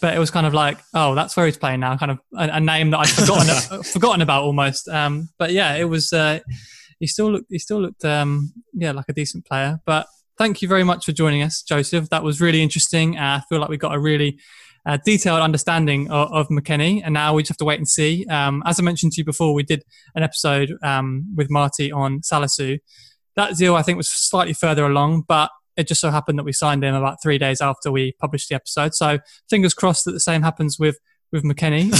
but 0.00 0.14
it 0.14 0.18
was 0.18 0.30
kind 0.30 0.46
of 0.46 0.54
like, 0.54 0.78
oh, 0.94 1.14
that's 1.14 1.36
where 1.36 1.46
he's 1.46 1.56
playing 1.56 1.80
now, 1.80 1.96
kind 1.96 2.12
of 2.12 2.18
a, 2.36 2.48
a 2.56 2.60
name 2.60 2.90
that 2.90 2.98
I'd 2.98 3.08
forgotten 3.08 3.82
forgotten 3.92 4.22
about 4.22 4.44
almost. 4.44 4.88
Um, 4.88 5.28
but 5.38 5.52
yeah, 5.52 5.74
it 5.74 5.84
was. 5.84 6.12
Uh, 6.12 6.40
he 7.00 7.06
still 7.06 7.30
looked. 7.30 7.46
He 7.50 7.58
still 7.58 7.80
looked. 7.80 8.04
Um, 8.04 8.52
yeah, 8.72 8.92
like 8.92 9.06
a 9.08 9.12
decent 9.12 9.46
player. 9.46 9.80
But 9.86 10.06
thank 10.36 10.62
you 10.62 10.68
very 10.68 10.84
much 10.84 11.04
for 11.04 11.12
joining 11.12 11.42
us, 11.42 11.62
Joseph. 11.62 12.08
That 12.10 12.22
was 12.22 12.40
really 12.40 12.62
interesting. 12.62 13.18
Uh, 13.18 13.40
I 13.40 13.42
feel 13.48 13.60
like 13.60 13.68
we 13.68 13.76
got 13.76 13.94
a 13.94 13.98
really 13.98 14.38
uh, 14.86 14.98
detailed 15.04 15.40
understanding 15.40 16.10
of, 16.10 16.32
of 16.32 16.46
and 16.50 17.14
now 17.14 17.34
we 17.34 17.42
just 17.42 17.50
have 17.50 17.58
to 17.58 17.64
wait 17.64 17.78
and 17.78 17.88
see. 17.88 18.26
Um, 18.26 18.62
as 18.66 18.80
I 18.80 18.82
mentioned 18.82 19.12
to 19.12 19.20
you 19.20 19.24
before, 19.24 19.54
we 19.54 19.62
did 19.62 19.84
an 20.14 20.22
episode 20.22 20.72
um, 20.82 21.32
with 21.36 21.50
Marty 21.50 21.92
on 21.92 22.20
Salisu. 22.20 22.78
That 23.36 23.56
deal, 23.56 23.76
I 23.76 23.82
think, 23.82 23.96
was 23.96 24.08
slightly 24.08 24.54
further 24.54 24.84
along, 24.84 25.24
but 25.28 25.50
it 25.78 25.86
just 25.86 26.00
so 26.00 26.10
happened 26.10 26.38
that 26.38 26.44
we 26.44 26.52
signed 26.52 26.82
him 26.82 26.94
about 26.94 27.22
three 27.22 27.38
days 27.38 27.60
after 27.60 27.92
we 27.92 28.12
published 28.20 28.48
the 28.48 28.56
episode. 28.56 28.94
So 28.94 29.20
fingers 29.48 29.74
crossed 29.74 30.04
that 30.04 30.12
the 30.12 30.20
same 30.20 30.42
happens 30.42 30.78
with 30.78 30.98
with 31.30 31.44
McKennie. 31.44 31.92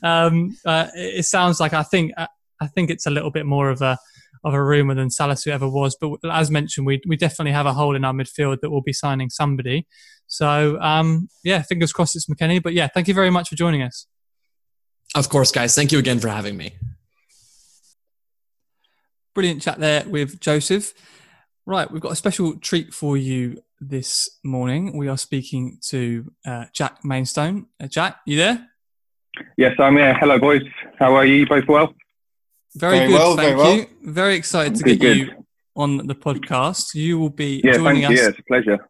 um, 0.02 0.56
uh, 0.66 0.88
it 0.94 1.24
sounds 1.24 1.60
like 1.60 1.72
I 1.72 1.84
think 1.84 2.12
uh, 2.16 2.26
I 2.60 2.66
think 2.66 2.90
it's 2.90 3.06
a 3.06 3.10
little 3.10 3.30
bit 3.30 3.46
more 3.46 3.70
of 3.70 3.80
a 3.80 3.96
of 4.42 4.54
a 4.54 4.62
rumor 4.62 4.94
than 4.94 5.08
Salisu 5.08 5.48
ever 5.48 5.68
was. 5.68 5.96
But 5.98 6.18
as 6.30 6.50
mentioned, 6.50 6.86
we 6.86 7.00
we 7.06 7.16
definitely 7.16 7.52
have 7.52 7.66
a 7.66 7.72
hole 7.72 7.94
in 7.94 8.04
our 8.04 8.12
midfield 8.12 8.60
that 8.60 8.70
will 8.70 8.82
be 8.82 8.92
signing 8.92 9.30
somebody. 9.30 9.86
So 10.26 10.80
um, 10.80 11.28
yeah, 11.44 11.62
fingers 11.62 11.92
crossed 11.92 12.16
it's 12.16 12.26
McKennie. 12.26 12.62
But 12.62 12.72
yeah, 12.72 12.88
thank 12.88 13.06
you 13.06 13.14
very 13.14 13.30
much 13.30 13.50
for 13.50 13.54
joining 13.54 13.82
us. 13.82 14.06
Of 15.14 15.28
course, 15.28 15.52
guys. 15.52 15.76
Thank 15.76 15.92
you 15.92 16.00
again 16.00 16.18
for 16.18 16.28
having 16.28 16.56
me. 16.56 16.74
Brilliant 19.32 19.62
chat 19.62 19.78
there 19.78 20.04
with 20.08 20.40
Joseph. 20.40 20.92
Right, 21.66 21.90
we've 21.90 22.02
got 22.02 22.12
a 22.12 22.16
special 22.16 22.58
treat 22.58 22.92
for 22.92 23.16
you 23.16 23.62
this 23.80 24.38
morning. 24.44 24.98
We 24.98 25.08
are 25.08 25.16
speaking 25.16 25.78
to 25.88 26.30
uh, 26.44 26.66
Jack 26.74 27.02
Mainstone. 27.02 27.68
Uh, 27.82 27.86
Jack, 27.86 28.18
you 28.26 28.36
there? 28.36 28.68
Yes, 29.56 29.74
I'm 29.78 29.96
here. 29.96 30.12
Hello, 30.12 30.38
boys. 30.38 30.60
How 30.98 31.14
are 31.14 31.24
you? 31.24 31.36
you 31.36 31.46
both 31.46 31.66
well? 31.66 31.94
Very, 32.74 32.98
very 32.98 33.08
good, 33.08 33.14
well, 33.14 33.36
thank 33.36 33.56
very 33.56 33.76
you. 33.76 33.86
Well. 34.02 34.12
Very 34.12 34.34
excited 34.34 34.74
to 34.76 34.84
get 34.84 35.00
good. 35.00 35.16
you 35.16 35.46
on 35.74 36.06
the 36.06 36.14
podcast. 36.14 36.94
You 36.94 37.18
will 37.18 37.30
be 37.30 37.62
yeah, 37.64 37.72
joining 37.72 38.02
thank 38.02 38.12
us. 38.12 38.18
You. 38.18 38.22
Yeah, 38.24 38.28
it's 38.28 38.38
a 38.40 38.42
pleasure. 38.42 38.88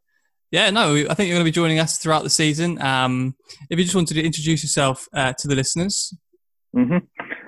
Yeah, 0.50 0.70
no, 0.70 0.96
I 0.96 1.14
think 1.14 1.28
you're 1.28 1.36
going 1.36 1.44
to 1.46 1.50
be 1.50 1.52
joining 1.52 1.78
us 1.78 1.98
throughout 1.98 2.24
the 2.24 2.30
season. 2.30 2.82
Um, 2.82 3.36
if 3.70 3.78
you 3.78 3.84
just 3.84 3.94
wanted 3.94 4.14
to 4.14 4.22
introduce 4.24 4.64
yourself 4.64 5.06
uh, 5.14 5.32
to 5.34 5.46
the 5.46 5.54
listeners. 5.54 6.12
Mm-hmm. 6.76 6.98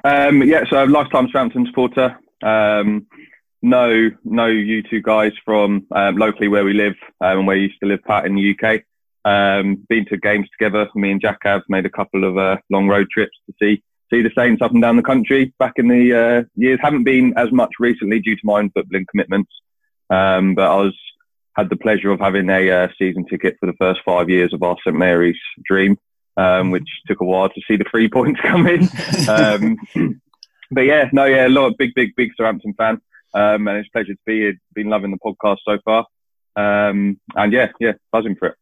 Um, 0.05 0.43
yeah, 0.45 0.63
so 0.71 0.77
I'm 0.77 0.93
lifetime 0.93 1.27
Southampton 1.27 1.67
supporter. 1.67 2.17
Um, 2.45 3.09
know 3.67 4.11
know 4.25 4.47
you 4.47 4.83
two 4.83 5.03
guys 5.03 5.33
from 5.45 5.87
um, 5.91 6.17
locally 6.17 6.49
where 6.49 6.65
we 6.65 6.73
live 6.73 6.95
um, 7.21 7.39
and 7.39 7.47
where 7.47 7.57
you 7.57 7.65
used 7.65 7.81
to 7.81 7.89
live, 7.89 8.03
Pat, 8.05 8.27
in 8.27 8.35
the 8.35 8.57
UK. 8.57 8.83
Um, 9.25 9.85
been 9.89 10.07
to 10.07 10.17
games 10.17 10.49
together. 10.51 10.89
Me 10.95 11.11
and 11.11 11.21
Jack 11.21 11.39
have 11.43 11.63
made 11.69 11.85
a 11.85 11.91
couple 11.91 12.25
of 12.25 12.39
uh, 12.39 12.59
long 12.71 12.87
road 12.87 13.09
trips 13.11 13.37
to 13.47 13.55
see 13.61 13.83
see 14.13 14.23
the 14.23 14.31
Saints 14.37 14.63
up 14.63 14.73
and 14.73 14.81
down 14.81 14.97
the 14.97 15.03
country. 15.03 15.53
Back 15.59 15.75
in 15.77 15.89
the 15.89 16.15
uh, 16.15 16.45
years, 16.55 16.79
haven't 16.81 17.05
been 17.05 17.35
as 17.37 17.51
much 17.51 17.73
recently 17.81 18.21
due 18.21 18.37
to 18.37 18.43
my 18.45 18.61
own 18.61 18.71
footballing 18.71 19.07
commitments. 19.09 19.51
Um, 20.11 20.55
but 20.55 20.71
I 20.71 20.77
was 20.77 20.97
had 21.57 21.71
the 21.71 21.77
pleasure 21.77 22.11
of 22.11 22.21
having 22.21 22.49
a 22.51 22.71
uh, 22.71 22.89
season 22.99 23.25
ticket 23.27 23.57
for 23.59 23.67
the 23.67 23.77
first 23.79 24.01
five 24.05 24.29
years 24.29 24.53
of 24.53 24.63
our 24.63 24.77
St 24.85 24.97
Mary's 24.97 25.39
dream, 25.65 25.99
um, 26.37 26.71
which 26.71 26.89
took 27.07 27.21
a 27.21 27.25
while 27.25 27.49
to 27.49 27.61
see 27.67 27.77
the 27.77 27.87
three 27.91 28.09
points 28.17 28.41
come 28.41 28.67
in. 28.67 28.89
Um, 29.29 29.79
but 30.71 30.83
yeah, 30.83 31.09
no, 31.13 31.25
yeah, 31.25 31.47
a 31.47 31.49
lot 31.49 31.67
of 31.67 31.77
big, 31.79 31.95
big, 31.95 32.15
big 32.15 32.31
Southampton 32.37 32.75
fan. 32.75 33.01
Um, 33.37 33.69
and 33.69 33.79
it's 33.79 33.89
a 33.89 33.93
pleasure 33.93 34.15
to 34.15 34.21
be 34.25 34.41
here. 34.41 34.55
Been 34.75 34.89
loving 34.89 35.11
the 35.11 35.19
podcast 35.19 35.59
so 35.65 35.79
far. 35.85 36.07
Um, 36.57 37.21
and 37.35 37.53
yeah, 37.53 37.69
yeah, 37.79 37.93
buzzing 38.11 38.35
for 38.35 38.49
it. 38.49 38.55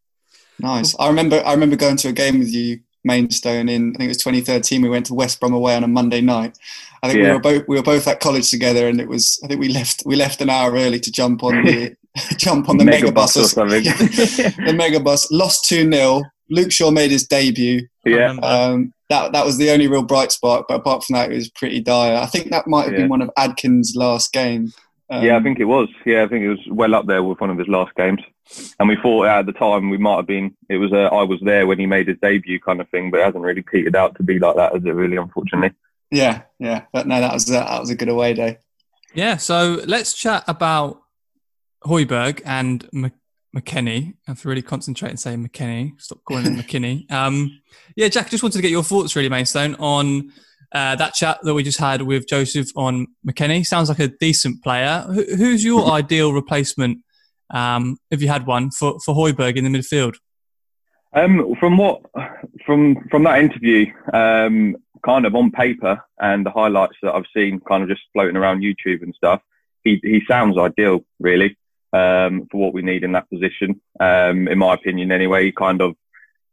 Nice. 0.58 0.98
I 0.98 1.08
remember 1.08 1.42
I 1.44 1.52
remember 1.52 1.76
going 1.76 1.96
to 1.98 2.08
a 2.08 2.12
game 2.12 2.40
with 2.40 2.52
you, 2.52 2.80
Mainstone, 3.04 3.68
in 3.68 3.90
I 3.90 3.98
think 3.98 4.06
it 4.06 4.08
was 4.08 4.18
2013. 4.18 4.82
We 4.82 4.88
went 4.88 5.06
to 5.06 5.14
West 5.14 5.38
Brom 5.38 5.52
away 5.52 5.76
on 5.76 5.84
a 5.84 5.88
Monday 5.88 6.20
night. 6.20 6.58
I 7.02 7.08
think 7.08 7.20
yeah. 7.20 7.28
we 7.28 7.32
were 7.34 7.40
both 7.40 7.68
we 7.68 7.76
were 7.76 7.82
both 7.82 8.08
at 8.08 8.20
college 8.20 8.50
together, 8.50 8.88
and 8.88 9.00
it 9.00 9.08
was 9.08 9.40
I 9.44 9.46
think 9.46 9.60
we 9.60 9.68
left 9.68 10.02
we 10.06 10.16
left 10.16 10.40
an 10.40 10.50
hour 10.50 10.72
early 10.72 10.98
to 11.00 11.12
jump 11.12 11.44
on 11.44 11.64
the 11.64 11.94
jump 12.36 12.68
on 12.68 12.78
the 12.78 12.84
mega, 12.84 13.06
mega 13.06 13.12
bus 13.12 13.36
or 13.36 13.44
something. 13.44 13.84
the 13.84 14.74
mega 14.74 14.98
bus 14.98 15.30
lost 15.30 15.66
two 15.68 15.90
0 15.90 16.22
Luke 16.50 16.72
Shaw 16.72 16.90
made 16.90 17.10
his 17.10 17.26
debut. 17.26 17.86
Yeah. 18.04 18.32
Um, 18.42 18.93
that 19.10 19.32
that 19.32 19.44
was 19.44 19.58
the 19.58 19.70
only 19.70 19.86
real 19.86 20.02
bright 20.02 20.32
spot. 20.32 20.66
But 20.68 20.76
apart 20.76 21.04
from 21.04 21.14
that, 21.14 21.30
it 21.30 21.34
was 21.34 21.50
pretty 21.50 21.80
dire. 21.80 22.16
I 22.16 22.26
think 22.26 22.50
that 22.50 22.66
might 22.66 22.84
have 22.84 22.92
yeah. 22.92 23.00
been 23.00 23.08
one 23.08 23.22
of 23.22 23.30
Adkins' 23.36 23.94
last 23.96 24.32
games. 24.32 24.76
Um, 25.10 25.22
yeah, 25.22 25.36
I 25.36 25.42
think 25.42 25.60
it 25.60 25.66
was. 25.66 25.88
Yeah, 26.06 26.24
I 26.24 26.28
think 26.28 26.44
it 26.44 26.48
was 26.48 26.66
well 26.68 26.94
up 26.94 27.06
there 27.06 27.22
with 27.22 27.40
one 27.40 27.50
of 27.50 27.58
his 27.58 27.68
last 27.68 27.94
games. 27.94 28.20
And 28.78 28.88
we 28.88 28.96
thought 28.96 29.26
at 29.26 29.46
the 29.46 29.52
time 29.52 29.90
we 29.90 29.98
might 29.98 30.16
have 30.16 30.26
been. 30.26 30.56
It 30.68 30.78
was 30.78 30.92
a, 30.92 31.04
I 31.12 31.22
was 31.22 31.40
there 31.40 31.66
when 31.66 31.78
he 31.78 31.86
made 31.86 32.08
his 32.08 32.18
debut 32.20 32.60
kind 32.60 32.80
of 32.80 32.88
thing, 32.88 33.10
but 33.10 33.20
it 33.20 33.24
hasn't 33.24 33.44
really 33.44 33.62
petered 33.62 33.96
out 33.96 34.14
to 34.16 34.22
be 34.22 34.38
like 34.38 34.56
that, 34.56 34.72
has 34.72 34.84
it? 34.84 34.90
Really, 34.90 35.16
unfortunately. 35.16 35.76
Yeah, 36.10 36.42
yeah, 36.58 36.82
but 36.92 37.06
no, 37.06 37.20
that 37.20 37.32
was 37.32 37.46
that 37.46 37.80
was 37.80 37.90
a 37.90 37.96
good 37.96 38.08
away 38.08 38.34
day. 38.34 38.58
Yeah, 39.14 39.36
so 39.36 39.80
let's 39.86 40.12
chat 40.14 40.44
about 40.48 41.00
Højbjerg 41.84 42.42
and 42.44 43.12
McKennie. 43.54 44.14
I 44.26 44.30
have 44.30 44.42
to 44.42 44.48
really 44.48 44.62
concentrate 44.62 45.10
and 45.10 45.20
say 45.20 45.34
McKenny. 45.36 46.00
Stop 46.00 46.24
calling 46.24 46.44
him 46.44 46.56
McKinney. 46.58 47.10
Um, 47.10 47.60
yeah, 47.96 48.08
Jack, 48.08 48.30
just 48.30 48.42
wanted 48.42 48.56
to 48.56 48.62
get 48.62 48.70
your 48.70 48.82
thoughts, 48.82 49.14
really, 49.14 49.28
Mainstone, 49.28 49.76
on 49.76 50.32
uh, 50.72 50.96
that 50.96 51.14
chat 51.14 51.38
that 51.42 51.54
we 51.54 51.62
just 51.62 51.78
had 51.78 52.02
with 52.02 52.26
Joseph 52.26 52.68
on 52.76 53.06
McKennie. 53.26 53.64
Sounds 53.64 53.88
like 53.88 54.00
a 54.00 54.08
decent 54.08 54.62
player. 54.62 55.04
who's 55.08 55.64
your 55.64 55.90
ideal 55.90 56.32
replacement, 56.32 56.98
um, 57.50 57.98
if 58.10 58.20
you 58.20 58.28
had 58.28 58.46
one, 58.46 58.70
for, 58.70 58.98
for 59.00 59.14
Højbjerg 59.14 59.56
in 59.56 59.64
the 59.64 59.78
midfield? 59.78 60.16
Um, 61.12 61.54
from 61.60 61.76
what 61.76 62.02
from 62.66 63.06
from 63.08 63.22
that 63.22 63.38
interview, 63.38 63.86
um, 64.12 64.76
kind 65.06 65.26
of 65.26 65.36
on 65.36 65.52
paper 65.52 66.02
and 66.18 66.44
the 66.44 66.50
highlights 66.50 66.96
that 67.02 67.14
I've 67.14 67.26
seen, 67.32 67.60
kind 67.60 67.84
of 67.84 67.88
just 67.88 68.02
floating 68.12 68.36
around 68.36 68.62
YouTube 68.62 69.00
and 69.02 69.14
stuff, 69.14 69.40
he 69.84 70.00
he 70.02 70.24
sounds 70.26 70.58
ideal, 70.58 71.04
really 71.20 71.56
um, 71.94 72.48
for 72.50 72.60
what 72.60 72.74
we 72.74 72.82
need 72.82 73.04
in 73.04 73.12
that 73.12 73.30
position. 73.30 73.80
Um, 74.00 74.48
in 74.48 74.58
my 74.58 74.74
opinion, 74.74 75.12
anyway, 75.12 75.46
he 75.46 75.52
kind 75.52 75.80
of 75.80 75.94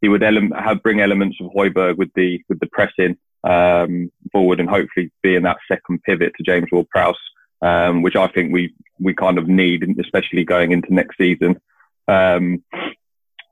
he 0.01 0.09
would 0.09 0.23
ele- 0.23 0.55
have 0.57 0.83
bring 0.83 1.01
elements 1.01 1.37
of 1.41 1.51
Højbjerg 1.51 1.97
with 1.97 2.11
the 2.15 2.39
with 2.47 2.59
the 2.59 2.67
pressing 2.67 3.17
um, 3.43 4.11
forward 4.31 4.59
and 4.59 4.69
hopefully 4.69 5.11
be 5.23 5.35
in 5.35 5.43
that 5.43 5.57
second 5.67 6.03
pivot 6.03 6.33
to 6.37 6.43
James 6.43 6.69
Ward-Prowse, 6.71 7.23
um, 7.61 8.03
which 8.03 8.15
I 8.15 8.27
think 8.27 8.53
we 8.53 8.73
we 8.99 9.13
kind 9.13 9.37
of 9.37 9.47
need, 9.47 9.99
especially 9.99 10.43
going 10.43 10.71
into 10.71 10.93
next 10.93 11.17
season. 11.17 11.59
Um, 12.07 12.63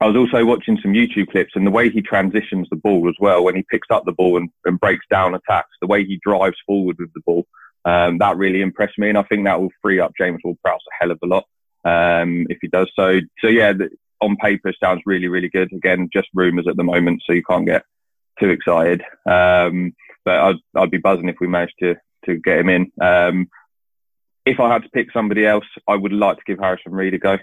I 0.01 0.05
was 0.05 0.15
also 0.15 0.45
watching 0.45 0.79
some 0.81 0.93
YouTube 0.93 1.29
clips 1.31 1.53
and 1.55 1.67
the 1.67 1.71
way 1.71 1.89
he 1.89 2.01
transitions 2.01 2.67
the 2.69 2.77
ball 2.77 3.09
as 3.09 3.15
well 3.19 3.43
when 3.43 3.55
he 3.55 3.65
picks 3.69 3.89
up 3.91 4.05
the 4.05 4.13
ball 4.13 4.37
and, 4.37 4.49
and 4.63 4.79
breaks 4.79 5.05
down 5.09 5.35
attacks, 5.35 5.75
the 5.81 5.87
way 5.87 6.05
he 6.05 6.21
drives 6.23 6.55
forward 6.65 6.97
with 6.99 7.11
the 7.13 7.21
ball, 7.25 7.45
um, 7.83 8.17
that 8.19 8.37
really 8.37 8.61
impressed 8.61 8.97
me. 8.97 9.09
And 9.09 9.17
I 9.17 9.23
think 9.23 9.43
that 9.43 9.59
will 9.59 9.73
free 9.81 9.99
up 9.99 10.13
James 10.17 10.39
Ward-Prowse 10.43 10.79
a 10.89 11.03
hell 11.03 11.11
of 11.11 11.19
a 11.21 11.27
lot 11.27 11.45
um, 11.85 12.47
if 12.49 12.57
he 12.61 12.67
does 12.67 12.91
so. 12.95 13.19
So 13.39 13.47
yeah, 13.47 13.73
the, 13.73 13.89
on 14.21 14.35
paper 14.37 14.73
sounds 14.81 15.01
really 15.05 15.27
really 15.27 15.49
good. 15.49 15.71
Again, 15.73 16.09
just 16.11 16.27
rumours 16.33 16.67
at 16.67 16.77
the 16.77 16.83
moment, 16.83 17.23
so 17.25 17.33
you 17.33 17.43
can't 17.43 17.65
get 17.65 17.83
too 18.39 18.49
excited. 18.49 19.01
Um, 19.29 19.93
but 20.25 20.35
I'd 20.35 20.55
I'd 20.75 20.91
be 20.91 20.97
buzzing 20.97 21.29
if 21.29 21.37
we 21.39 21.47
managed 21.47 21.75
to 21.79 21.95
to 22.25 22.37
get 22.37 22.59
him 22.59 22.69
in. 22.69 22.91
Um, 23.01 23.49
if 24.45 24.59
I 24.59 24.71
had 24.71 24.83
to 24.83 24.89
pick 24.89 25.11
somebody 25.11 25.45
else, 25.45 25.65
I 25.87 25.95
would 25.95 26.13
like 26.13 26.37
to 26.37 26.43
give 26.45 26.59
Harrison 26.59 26.91
Reed 26.91 27.13
a 27.13 27.17
go. 27.19 27.37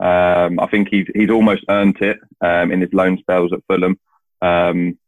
Um, 0.00 0.60
I 0.60 0.66
think 0.70 0.88
he's 0.90 1.06
he's 1.14 1.30
almost 1.30 1.64
earned 1.68 2.00
it 2.00 2.18
um, 2.40 2.72
in 2.72 2.80
his 2.80 2.92
loan 2.92 3.18
spells 3.18 3.52
at 3.52 3.62
Fulham, 3.68 3.98
um, 4.42 4.98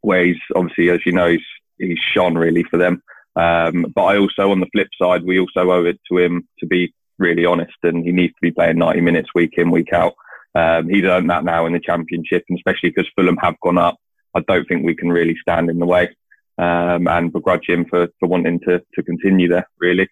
where 0.00 0.24
he's 0.24 0.40
obviously, 0.54 0.90
as 0.90 1.04
you 1.04 1.12
know, 1.12 1.30
he's 1.30 1.44
he's 1.78 1.98
shone 1.98 2.36
really 2.36 2.62
for 2.64 2.78
them. 2.78 3.02
Um, 3.34 3.86
but 3.94 4.04
I 4.04 4.18
also, 4.18 4.50
on 4.50 4.60
the 4.60 4.68
flip 4.72 4.88
side, 5.00 5.24
we 5.24 5.40
also 5.40 5.70
owe 5.70 5.84
it 5.84 5.98
to 6.10 6.18
him 6.18 6.46
to 6.60 6.66
be 6.66 6.94
really 7.22 7.44
honest, 7.46 7.76
and 7.82 8.04
he 8.04 8.12
needs 8.12 8.34
to 8.34 8.40
be 8.42 8.50
playing 8.50 8.78
90 8.78 9.00
minutes 9.00 9.30
week 9.34 9.54
in, 9.56 9.70
week 9.70 9.92
out. 9.92 10.14
Um, 10.54 10.88
he's 10.88 11.04
earned 11.04 11.30
that 11.30 11.44
now 11.44 11.64
in 11.66 11.72
the 11.72 11.80
championship, 11.80 12.44
and 12.48 12.58
especially 12.58 12.90
because 12.90 13.10
Fulham 13.16 13.38
have 13.38 13.58
gone 13.60 13.78
up. 13.78 13.96
I 14.34 14.40
don't 14.40 14.66
think 14.66 14.84
we 14.84 14.94
can 14.94 15.10
really 15.10 15.36
stand 15.40 15.70
in 15.70 15.78
the 15.78 15.86
way 15.86 16.14
um, 16.58 17.08
and 17.08 17.32
begrudge 17.32 17.68
him 17.68 17.84
for, 17.86 18.08
for 18.18 18.28
wanting 18.28 18.60
to, 18.60 18.82
to 18.94 19.02
continue 19.02 19.48
there, 19.48 19.68
really. 19.78 20.08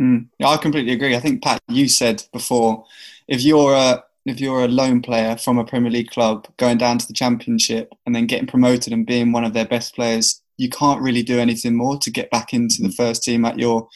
Mm, 0.00 0.28
I 0.42 0.56
completely 0.56 0.92
agree. 0.92 1.14
I 1.14 1.20
think, 1.20 1.42
Pat, 1.42 1.60
you 1.68 1.88
said 1.88 2.24
before, 2.32 2.84
if 3.28 3.42
you're 3.42 3.74
a, 3.74 4.04
if 4.26 4.40
you're 4.40 4.64
a 4.64 4.68
loan 4.68 5.02
player 5.02 5.36
from 5.36 5.58
a 5.58 5.64
Premier 5.64 5.90
League 5.90 6.10
club 6.10 6.48
going 6.56 6.78
down 6.78 6.98
to 6.98 7.06
the 7.06 7.12
Championship 7.12 7.92
and 8.06 8.14
then 8.14 8.26
getting 8.26 8.46
promoted 8.46 8.92
and 8.92 9.06
being 9.06 9.32
one 9.32 9.44
of 9.44 9.52
their 9.52 9.66
best 9.66 9.94
players, 9.94 10.42
you 10.56 10.68
can't 10.68 11.02
really 11.02 11.22
do 11.22 11.38
anything 11.38 11.76
more 11.76 11.98
to 11.98 12.10
get 12.10 12.30
back 12.30 12.54
into 12.54 12.82
the 12.82 12.90
first 12.90 13.22
team 13.22 13.44
at 13.44 13.58
your 13.58 13.88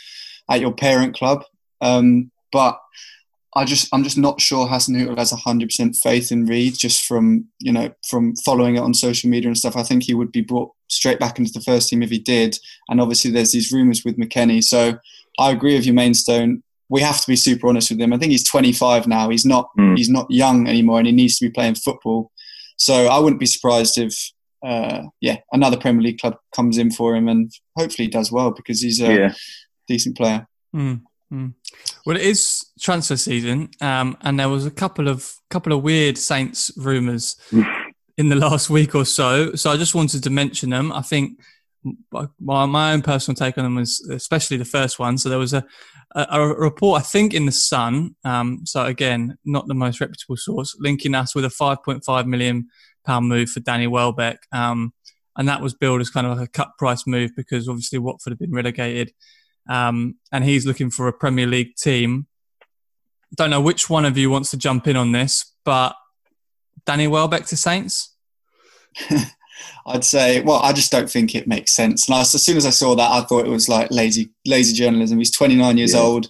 at 0.50 0.60
your 0.60 0.72
parent 0.72 1.14
club. 1.14 1.44
Um, 1.80 2.30
but 2.52 2.80
I 3.54 3.64
just 3.64 3.88
I'm 3.92 4.04
just 4.04 4.18
not 4.18 4.40
sure 4.40 4.66
Hasenhüttl 4.66 5.18
has 5.18 5.30
hundred 5.30 5.68
percent 5.68 5.96
faith 5.96 6.30
in 6.30 6.46
Reed 6.46 6.74
just 6.78 7.04
from 7.04 7.46
you 7.60 7.72
know 7.72 7.90
from 8.08 8.36
following 8.36 8.76
it 8.76 8.80
on 8.80 8.94
social 8.94 9.30
media 9.30 9.48
and 9.48 9.58
stuff. 9.58 9.76
I 9.76 9.82
think 9.82 10.02
he 10.02 10.14
would 10.14 10.32
be 10.32 10.42
brought 10.42 10.72
straight 10.88 11.18
back 11.18 11.38
into 11.38 11.52
the 11.52 11.60
first 11.60 11.88
team 11.88 12.02
if 12.02 12.10
he 12.10 12.18
did. 12.18 12.56
And 12.88 13.00
obviously 13.00 13.30
there's 13.30 13.52
these 13.52 13.72
rumours 13.72 14.04
with 14.04 14.18
McKennie. 14.18 14.62
So 14.62 14.98
I 15.38 15.50
agree 15.50 15.74
with 15.74 15.86
you, 15.86 15.92
Mainstone. 15.92 16.62
We 16.88 17.00
have 17.02 17.20
to 17.20 17.26
be 17.26 17.36
super 17.36 17.68
honest 17.68 17.90
with 17.90 18.00
him. 18.00 18.12
I 18.12 18.18
think 18.18 18.32
he's 18.32 18.48
25 18.48 19.06
now. 19.06 19.28
He's 19.28 19.44
not 19.44 19.70
mm. 19.78 19.96
he's 19.96 20.08
not 20.08 20.30
young 20.30 20.68
anymore, 20.68 20.98
and 20.98 21.06
he 21.06 21.12
needs 21.12 21.38
to 21.38 21.46
be 21.46 21.52
playing 21.52 21.74
football. 21.76 22.30
So 22.76 23.06
I 23.08 23.18
wouldn't 23.18 23.40
be 23.40 23.46
surprised 23.46 23.98
if 23.98 24.32
uh, 24.64 25.02
yeah 25.20 25.36
another 25.52 25.76
Premier 25.76 26.02
League 26.02 26.18
club 26.18 26.36
comes 26.54 26.78
in 26.78 26.90
for 26.90 27.14
him, 27.14 27.28
and 27.28 27.50
hopefully 27.76 28.06
he 28.06 28.10
does 28.10 28.32
well 28.32 28.50
because 28.50 28.80
he's 28.80 29.00
a 29.00 29.14
yeah. 29.14 29.34
decent 29.86 30.16
player. 30.16 30.46
Mm. 30.74 31.02
Mm. 31.32 31.54
Well, 32.06 32.16
it 32.16 32.22
is 32.22 32.64
transfer 32.80 33.16
season, 33.16 33.70
um, 33.80 34.16
and 34.22 34.40
there 34.40 34.48
was 34.48 34.66
a 34.66 34.70
couple 34.70 35.08
of 35.08 35.30
couple 35.50 35.72
of 35.72 35.82
weird 35.82 36.16
Saints 36.16 36.70
rumours 36.76 37.36
in 38.16 38.28
the 38.28 38.36
last 38.36 38.70
week 38.70 38.94
or 38.94 39.04
so. 39.04 39.54
So 39.54 39.70
I 39.70 39.76
just 39.76 39.94
wanted 39.94 40.22
to 40.22 40.30
mention 40.30 40.70
them. 40.70 40.92
I 40.92 41.02
think 41.02 41.38
my, 42.10 42.66
my 42.66 42.92
own 42.92 43.02
personal 43.02 43.36
take 43.36 43.58
on 43.58 43.64
them 43.64 43.76
was 43.76 44.00
especially 44.10 44.56
the 44.56 44.64
first 44.64 44.98
one. 44.98 45.18
So 45.18 45.28
there 45.28 45.38
was 45.38 45.54
a, 45.54 45.64
a, 46.14 46.26
a 46.30 46.46
report, 46.48 47.00
I 47.00 47.04
think, 47.04 47.34
in 47.34 47.46
the 47.46 47.52
Sun. 47.52 48.16
Um, 48.24 48.62
so 48.64 48.84
again, 48.84 49.36
not 49.44 49.68
the 49.68 49.74
most 49.74 50.00
reputable 50.00 50.36
source, 50.36 50.76
linking 50.78 51.14
us 51.14 51.34
with 51.34 51.44
a 51.44 51.48
5.5 51.48 52.26
million 52.26 52.68
pound 53.04 53.28
move 53.28 53.50
for 53.50 53.60
Danny 53.60 53.86
Welbeck. 53.86 54.38
Um, 54.52 54.92
and 55.36 55.48
that 55.48 55.62
was 55.62 55.74
billed 55.74 56.00
as 56.00 56.10
kind 56.10 56.26
of 56.26 56.36
like 56.36 56.48
a 56.48 56.50
cut 56.50 56.70
price 56.78 57.06
move 57.06 57.30
because 57.36 57.68
obviously 57.68 57.98
Watford 57.98 58.32
had 58.32 58.38
been 58.38 58.52
relegated 58.52 59.12
um, 59.68 60.16
and 60.32 60.44
he's 60.44 60.66
looking 60.66 60.90
for 60.90 61.08
a 61.08 61.12
Premier 61.12 61.46
League 61.46 61.76
team. 61.76 62.26
Don't 63.34 63.50
know 63.50 63.60
which 63.60 63.90
one 63.90 64.04
of 64.04 64.16
you 64.16 64.30
wants 64.30 64.50
to 64.50 64.56
jump 64.56 64.86
in 64.86 64.96
on 64.96 65.12
this, 65.12 65.52
but 65.64 65.94
Danny 66.86 67.06
Welbeck 67.06 67.46
to 67.46 67.56
Saints. 67.56 68.14
I'd 69.86 70.04
say, 70.04 70.40
well, 70.40 70.60
I 70.62 70.72
just 70.72 70.92
don't 70.92 71.10
think 71.10 71.34
it 71.34 71.46
makes 71.46 71.72
sense. 71.74 72.08
And 72.08 72.16
I, 72.16 72.20
as 72.20 72.42
soon 72.42 72.56
as 72.56 72.66
I 72.66 72.70
saw 72.70 72.94
that, 72.94 73.10
I 73.10 73.22
thought 73.22 73.46
it 73.46 73.50
was 73.50 73.68
like 73.68 73.90
lazy, 73.90 74.30
lazy 74.46 74.72
journalism. 74.74 75.18
He's 75.18 75.34
29 75.34 75.76
years 75.78 75.94
yeah. 75.94 76.00
old. 76.00 76.28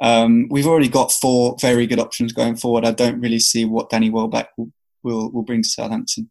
Um, 0.00 0.46
we've 0.50 0.66
already 0.66 0.88
got 0.88 1.10
four 1.10 1.56
very 1.60 1.86
good 1.86 1.98
options 1.98 2.32
going 2.32 2.56
forward. 2.56 2.84
I 2.84 2.92
don't 2.92 3.20
really 3.20 3.38
see 3.38 3.64
what 3.64 3.90
Danny 3.90 4.10
Welbeck 4.10 4.48
will, 4.56 4.70
will, 5.02 5.30
will 5.30 5.42
bring 5.42 5.62
to 5.62 5.68
Southampton. 5.68 6.30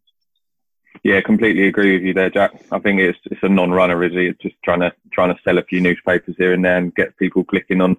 Yeah, 1.02 1.20
completely 1.20 1.66
agree 1.66 1.94
with 1.94 2.02
you 2.02 2.14
there, 2.14 2.30
Jack. 2.30 2.52
I 2.72 2.78
think 2.78 3.00
it's 3.00 3.18
it's 3.24 3.42
a 3.42 3.48
non-runner, 3.48 4.02
is 4.04 4.12
he? 4.12 4.26
It's 4.26 4.42
just 4.42 4.56
trying 4.64 4.80
to 4.80 4.92
trying 5.12 5.34
to 5.34 5.40
sell 5.42 5.58
a 5.58 5.64
few 5.64 5.80
newspapers 5.80 6.34
here 6.38 6.52
and 6.52 6.64
there 6.64 6.78
and 6.78 6.94
get 6.94 7.16
people 7.16 7.44
clicking 7.44 7.80
on 7.80 7.96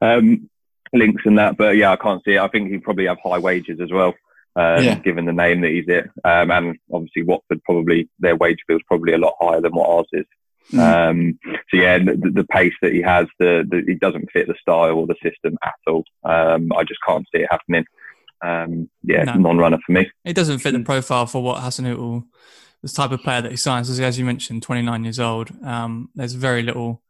um, 0.00 0.48
links 0.92 1.22
and 1.24 1.38
that. 1.38 1.56
But 1.56 1.76
yeah, 1.76 1.92
I 1.92 1.96
can't 1.96 2.22
see 2.24 2.34
it. 2.34 2.40
I 2.40 2.48
think 2.48 2.70
he'd 2.70 2.82
probably 2.82 3.06
have 3.06 3.18
high 3.22 3.38
wages 3.38 3.80
as 3.80 3.92
well, 3.92 4.14
um, 4.56 4.82
yeah. 4.82 4.94
given 4.96 5.26
the 5.26 5.32
name 5.32 5.60
that 5.60 5.70
he's 5.70 5.88
at, 5.88 6.06
um, 6.24 6.50
and 6.50 6.78
obviously 6.92 7.22
Watford 7.22 7.62
probably 7.64 8.08
their 8.18 8.36
wage 8.36 8.58
bill 8.66 8.78
is 8.78 8.84
probably 8.86 9.12
a 9.12 9.18
lot 9.18 9.34
higher 9.40 9.60
than 9.60 9.72
what 9.72 9.88
ours 9.88 10.08
is. 10.12 10.26
Mm. 10.72 11.10
Um, 11.10 11.38
so 11.70 11.76
yeah, 11.76 11.98
the, 11.98 12.30
the, 12.32 12.44
pace 12.44 12.74
that 12.80 12.92
he 12.92 13.02
has, 13.02 13.26
the, 13.40 13.66
the 13.68 13.82
he 13.86 13.94
doesn't 13.94 14.30
fit 14.30 14.46
the 14.46 14.54
style 14.60 14.98
or 14.98 15.06
the 15.06 15.16
system 15.22 15.58
at 15.64 15.74
all. 15.88 16.04
Um, 16.22 16.70
I 16.76 16.84
just 16.84 17.00
can't 17.06 17.26
see 17.34 17.42
it 17.42 17.48
happening 17.50 17.84
um, 18.42 18.88
yeah, 19.02 19.24
no. 19.24 19.34
non-runner 19.34 19.78
for 19.84 19.92
me. 19.92 20.10
It 20.24 20.34
doesn't 20.34 20.58
fit 20.58 20.72
the 20.72 20.80
profile 20.80 21.26
for 21.26 21.42
what 21.42 21.62
Hasenhüttl, 21.62 22.24
the 22.82 22.88
type 22.88 23.12
of 23.12 23.22
player 23.22 23.42
that 23.42 23.50
he 23.50 23.56
signs. 23.56 23.90
As, 23.90 24.00
as 24.00 24.18
you 24.18 24.24
mentioned, 24.24 24.62
29 24.62 25.04
years 25.04 25.20
old. 25.20 25.50
Um, 25.64 26.10
there's 26.14 26.34
very 26.34 26.62
little 26.62 27.02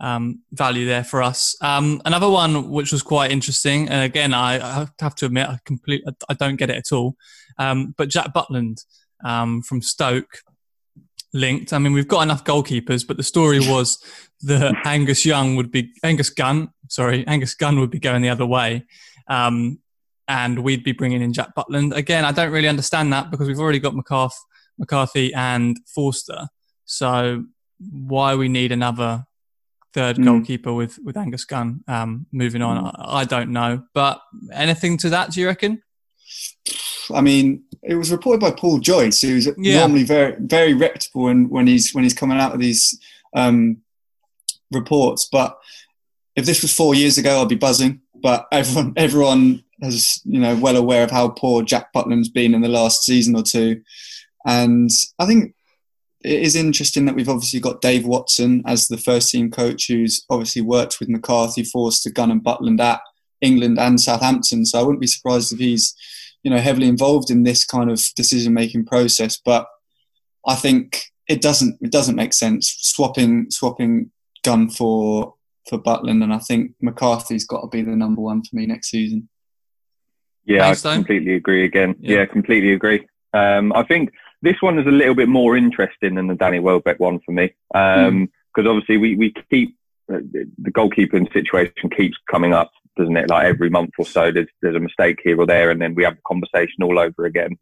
um, 0.00 0.40
value 0.52 0.86
there 0.86 1.04
for 1.04 1.22
us. 1.22 1.56
Um, 1.60 2.02
another 2.04 2.28
one 2.28 2.70
which 2.70 2.92
was 2.92 3.02
quite 3.02 3.30
interesting, 3.30 3.88
and 3.88 4.04
again, 4.04 4.34
I, 4.34 4.82
I 4.82 4.88
have 5.00 5.14
to 5.16 5.26
admit, 5.26 5.48
I 5.48 5.58
complete, 5.64 6.04
I 6.28 6.34
don't 6.34 6.56
get 6.56 6.70
it 6.70 6.76
at 6.76 6.92
all. 6.92 7.16
Um, 7.58 7.94
but 7.96 8.08
Jack 8.08 8.32
Butland 8.32 8.84
um, 9.24 9.62
from 9.62 9.80
Stoke 9.80 10.40
linked. 11.32 11.72
I 11.72 11.78
mean, 11.78 11.92
we've 11.92 12.08
got 12.08 12.22
enough 12.22 12.44
goalkeepers, 12.44 13.06
but 13.06 13.16
the 13.16 13.22
story 13.22 13.58
was 13.62 14.02
that 14.42 14.74
Angus 14.84 15.24
Young 15.24 15.56
would 15.56 15.70
be 15.70 15.92
Angus 16.02 16.30
Gunn. 16.30 16.70
Sorry, 16.88 17.26
Angus 17.26 17.54
Gunn 17.54 17.80
would 17.80 17.90
be 17.90 17.98
going 17.98 18.22
the 18.22 18.28
other 18.28 18.46
way. 18.46 18.84
Um, 19.28 19.78
and 20.28 20.60
we'd 20.60 20.84
be 20.84 20.92
bringing 20.92 21.22
in 21.22 21.32
Jack 21.32 21.54
Butland. 21.54 21.94
Again, 21.94 22.24
I 22.24 22.32
don't 22.32 22.52
really 22.52 22.68
understand 22.68 23.12
that 23.12 23.30
because 23.30 23.48
we've 23.48 23.58
already 23.58 23.78
got 23.78 23.94
McCarthy, 23.94 24.36
McCarthy 24.78 25.32
and 25.34 25.78
Forster. 25.86 26.48
So 26.84 27.44
why 27.78 28.34
we 28.34 28.48
need 28.48 28.72
another 28.72 29.26
third 29.92 30.16
mm. 30.16 30.24
goalkeeper 30.24 30.72
with, 30.72 30.98
with 31.04 31.16
Angus 31.16 31.44
Gunn 31.44 31.82
um, 31.88 32.26
moving 32.32 32.62
on, 32.62 32.84
mm. 32.84 32.92
I, 32.98 33.20
I, 33.20 33.24
don't 33.24 33.50
know. 33.50 33.84
But 33.94 34.20
anything 34.52 34.98
to 34.98 35.10
that, 35.10 35.30
do 35.30 35.40
you 35.40 35.46
reckon? 35.46 35.82
I 37.14 37.20
mean, 37.20 37.64
it 37.82 37.94
was 37.94 38.10
reported 38.10 38.40
by 38.40 38.50
Paul 38.50 38.78
Joyce, 38.80 39.20
who's 39.20 39.48
yeah. 39.58 39.80
normally 39.80 40.04
very 40.04 40.36
very 40.40 40.72
reputable 40.72 41.24
when, 41.24 41.48
when 41.50 41.66
he's 41.66 41.94
when 41.94 42.02
he's 42.04 42.14
coming 42.14 42.38
out 42.38 42.54
of 42.54 42.60
these 42.60 42.98
um, 43.36 43.82
reports. 44.72 45.28
But 45.30 45.58
if 46.34 46.46
this 46.46 46.62
was 46.62 46.74
four 46.74 46.94
years 46.94 47.18
ago, 47.18 47.42
I'd 47.42 47.48
be 47.48 47.56
buzzing. 47.56 48.00
But 48.14 48.46
everyone 48.50 48.94
everyone 48.96 49.63
as 49.82 50.20
you 50.24 50.40
know 50.40 50.56
well 50.56 50.76
aware 50.76 51.04
of 51.04 51.10
how 51.10 51.28
poor 51.28 51.62
Jack 51.62 51.92
Butland's 51.92 52.28
been 52.28 52.54
in 52.54 52.60
the 52.60 52.68
last 52.68 53.04
season 53.04 53.36
or 53.36 53.42
two, 53.42 53.82
and 54.46 54.90
I 55.18 55.26
think 55.26 55.54
it 56.24 56.40
is 56.40 56.56
interesting 56.56 57.04
that 57.04 57.14
we've 57.14 57.28
obviously 57.28 57.60
got 57.60 57.82
Dave 57.82 58.06
Watson 58.06 58.62
as 58.66 58.88
the 58.88 58.96
first 58.96 59.30
team 59.30 59.50
coach, 59.50 59.88
who's 59.88 60.24
obviously 60.30 60.62
worked 60.62 60.98
with 60.98 61.10
McCarthy, 61.10 61.64
Forster, 61.64 62.10
Gunn, 62.10 62.30
and 62.30 62.42
Butland 62.42 62.80
at 62.80 63.00
England 63.42 63.78
and 63.78 64.00
Southampton. 64.00 64.64
So 64.64 64.78
I 64.78 64.82
wouldn't 64.82 65.02
be 65.02 65.06
surprised 65.06 65.52
if 65.52 65.58
he's 65.58 65.94
you 66.42 66.50
know 66.50 66.58
heavily 66.58 66.88
involved 66.88 67.30
in 67.30 67.42
this 67.42 67.64
kind 67.64 67.90
of 67.90 68.02
decision 68.16 68.54
making 68.54 68.86
process. 68.86 69.38
But 69.44 69.66
I 70.46 70.54
think 70.54 71.04
it 71.28 71.40
doesn't 71.42 71.78
it 71.82 71.90
doesn't 71.90 72.16
make 72.16 72.34
sense 72.34 72.76
swapping 72.80 73.50
swapping 73.50 74.10
Gunn 74.42 74.70
for 74.70 75.34
for 75.68 75.78
Butland, 75.78 76.22
and 76.22 76.32
I 76.32 76.38
think 76.38 76.72
McCarthy's 76.80 77.46
got 77.46 77.62
to 77.62 77.68
be 77.68 77.82
the 77.82 77.96
number 77.96 78.20
one 78.20 78.42
for 78.42 78.56
me 78.56 78.66
next 78.66 78.90
season. 78.90 79.28
Yeah, 80.44 80.68
I 80.68 80.74
completely 80.74 81.34
agree 81.34 81.64
again. 81.64 81.96
Yeah, 81.98 82.18
yeah 82.18 82.26
completely 82.26 82.72
agree. 82.72 83.06
Um, 83.32 83.72
I 83.72 83.82
think 83.82 84.12
this 84.42 84.56
one 84.60 84.78
is 84.78 84.86
a 84.86 84.90
little 84.90 85.14
bit 85.14 85.28
more 85.28 85.56
interesting 85.56 86.14
than 86.14 86.26
the 86.26 86.34
Danny 86.34 86.60
Welbeck 86.60 87.00
one 87.00 87.20
for 87.24 87.32
me. 87.32 87.54
Because 87.72 88.08
um, 88.08 88.28
mm. 88.56 88.68
obviously 88.68 88.98
we, 88.98 89.16
we 89.16 89.34
keep, 89.50 89.76
uh, 90.12 90.18
the 90.58 90.70
goalkeeping 90.70 91.32
situation 91.32 91.90
keeps 91.96 92.16
coming 92.30 92.52
up, 92.52 92.70
doesn't 92.96 93.16
it? 93.16 93.30
Like 93.30 93.46
every 93.46 93.70
month 93.70 93.90
or 93.98 94.04
so, 94.04 94.30
there's, 94.30 94.48
there's 94.60 94.76
a 94.76 94.80
mistake 94.80 95.18
here 95.24 95.40
or 95.40 95.46
there, 95.46 95.70
and 95.70 95.80
then 95.80 95.94
we 95.94 96.04
have 96.04 96.14
a 96.14 96.28
conversation 96.28 96.82
all 96.82 96.98
over 96.98 97.24
again. 97.24 97.56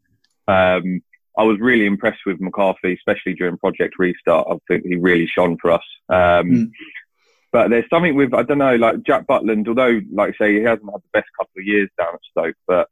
Um, 0.48 1.02
I 1.38 1.44
was 1.44 1.58
really 1.60 1.86
impressed 1.86 2.20
with 2.26 2.40
McCarthy, 2.40 2.92
especially 2.94 3.34
during 3.34 3.56
Project 3.56 3.94
Restart. 3.98 4.48
I 4.50 4.56
think 4.68 4.84
he 4.84 4.96
really 4.96 5.26
shone 5.26 5.56
for 5.62 5.70
us. 5.70 5.84
Um, 6.08 6.50
mm. 6.50 6.70
But 7.52 7.68
there's 7.68 7.88
something 7.90 8.16
with 8.16 8.34
I 8.34 8.42
don't 8.42 8.58
know, 8.58 8.76
like 8.76 9.02
Jack 9.02 9.26
Butland. 9.26 9.68
Although, 9.68 10.00
like 10.10 10.34
I 10.34 10.44
say, 10.44 10.54
he 10.54 10.62
hasn't 10.62 10.90
had 10.90 11.02
the 11.02 11.12
best 11.12 11.28
couple 11.38 11.52
of 11.58 11.64
years 11.64 11.90
down 11.98 12.14
at 12.14 12.20
Stoke, 12.30 12.56
but 12.66 12.88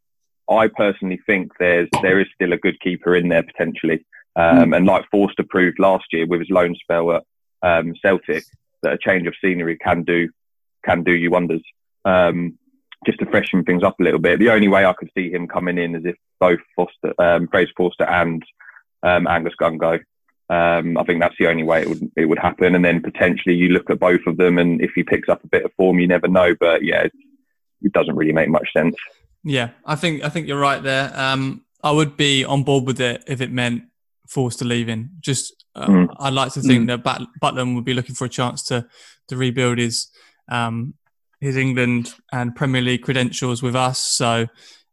I 0.50 0.68
personally 0.68 1.20
think 1.26 1.52
there's 1.58 1.88
there 2.02 2.20
is 2.20 2.26
still 2.34 2.52
a 2.52 2.58
good 2.58 2.78
keeper 2.80 3.16
in 3.16 3.28
there 3.28 3.42
potentially. 3.42 4.04
Um, 4.36 4.70
mm. 4.70 4.76
And 4.76 4.86
like 4.86 5.06
Forster 5.10 5.44
proved 5.48 5.78
last 5.78 6.04
year 6.12 6.26
with 6.26 6.40
his 6.40 6.50
loan 6.50 6.76
spell 6.76 7.12
at 7.12 7.24
um, 7.62 7.94
Celtic, 8.00 8.44
that 8.82 8.92
a 8.92 8.98
change 8.98 9.26
of 9.26 9.34
scenery 9.42 9.76
can 9.78 10.02
do 10.02 10.28
can 10.84 11.02
do 11.02 11.12
you 11.12 11.30
wonders. 11.30 11.62
Um, 12.04 12.58
just 13.06 13.18
to 13.18 13.26
freshen 13.26 13.64
things 13.64 13.82
up 13.82 13.98
a 13.98 14.02
little 14.02 14.20
bit. 14.20 14.38
The 14.38 14.50
only 14.50 14.68
way 14.68 14.84
I 14.84 14.92
could 14.92 15.10
see 15.16 15.30
him 15.30 15.48
coming 15.48 15.78
in 15.78 15.94
is 15.94 16.04
if 16.04 16.16
both 16.38 16.60
Foster, 16.76 17.14
um, 17.18 17.48
Fraser 17.48 17.72
Forster 17.76 18.04
and 18.04 18.42
um, 19.02 19.26
Angus 19.26 19.54
Gunn 19.54 19.78
go. 19.78 19.98
Um, 20.50 20.98
I 20.98 21.04
think 21.04 21.20
that's 21.20 21.36
the 21.38 21.46
only 21.46 21.62
way 21.62 21.82
it 21.82 21.88
would 21.88 22.10
it 22.16 22.26
would 22.26 22.38
happen. 22.38 22.74
And 22.74 22.84
then 22.84 23.00
potentially 23.00 23.54
you 23.54 23.68
look 23.68 23.88
at 23.88 24.00
both 24.00 24.20
of 24.26 24.36
them, 24.36 24.58
and 24.58 24.80
if 24.80 24.90
he 24.94 25.04
picks 25.04 25.28
up 25.28 25.44
a 25.44 25.48
bit 25.48 25.64
of 25.64 25.72
form, 25.74 26.00
you 26.00 26.08
never 26.08 26.26
know. 26.26 26.56
But 26.58 26.84
yeah, 26.84 27.02
it, 27.02 27.12
it 27.82 27.92
doesn't 27.92 28.16
really 28.16 28.32
make 28.32 28.48
much 28.48 28.68
sense. 28.76 28.96
Yeah, 29.44 29.70
I 29.86 29.94
think 29.94 30.24
I 30.24 30.28
think 30.28 30.48
you're 30.48 30.58
right 30.58 30.82
there. 30.82 31.12
Um, 31.14 31.64
I 31.84 31.92
would 31.92 32.16
be 32.16 32.44
on 32.44 32.64
board 32.64 32.84
with 32.84 33.00
it 33.00 33.22
if 33.28 33.40
it 33.40 33.52
meant 33.52 33.84
Forster 34.28 34.64
leaving. 34.64 35.10
Just 35.20 35.64
uh, 35.76 35.86
mm. 35.86 36.16
I'd 36.18 36.32
like 36.32 36.52
to 36.54 36.60
think 36.60 36.84
mm. 36.84 36.86
that 36.88 37.04
But- 37.04 37.28
Butland 37.40 37.76
would 37.76 37.84
be 37.84 37.94
looking 37.94 38.16
for 38.16 38.24
a 38.24 38.28
chance 38.28 38.64
to 38.64 38.86
to 39.28 39.36
rebuild 39.36 39.78
his 39.78 40.08
um, 40.48 40.94
his 41.40 41.56
England 41.56 42.14
and 42.32 42.56
Premier 42.56 42.82
League 42.82 43.02
credentials 43.02 43.62
with 43.62 43.76
us. 43.76 44.00
So 44.00 44.48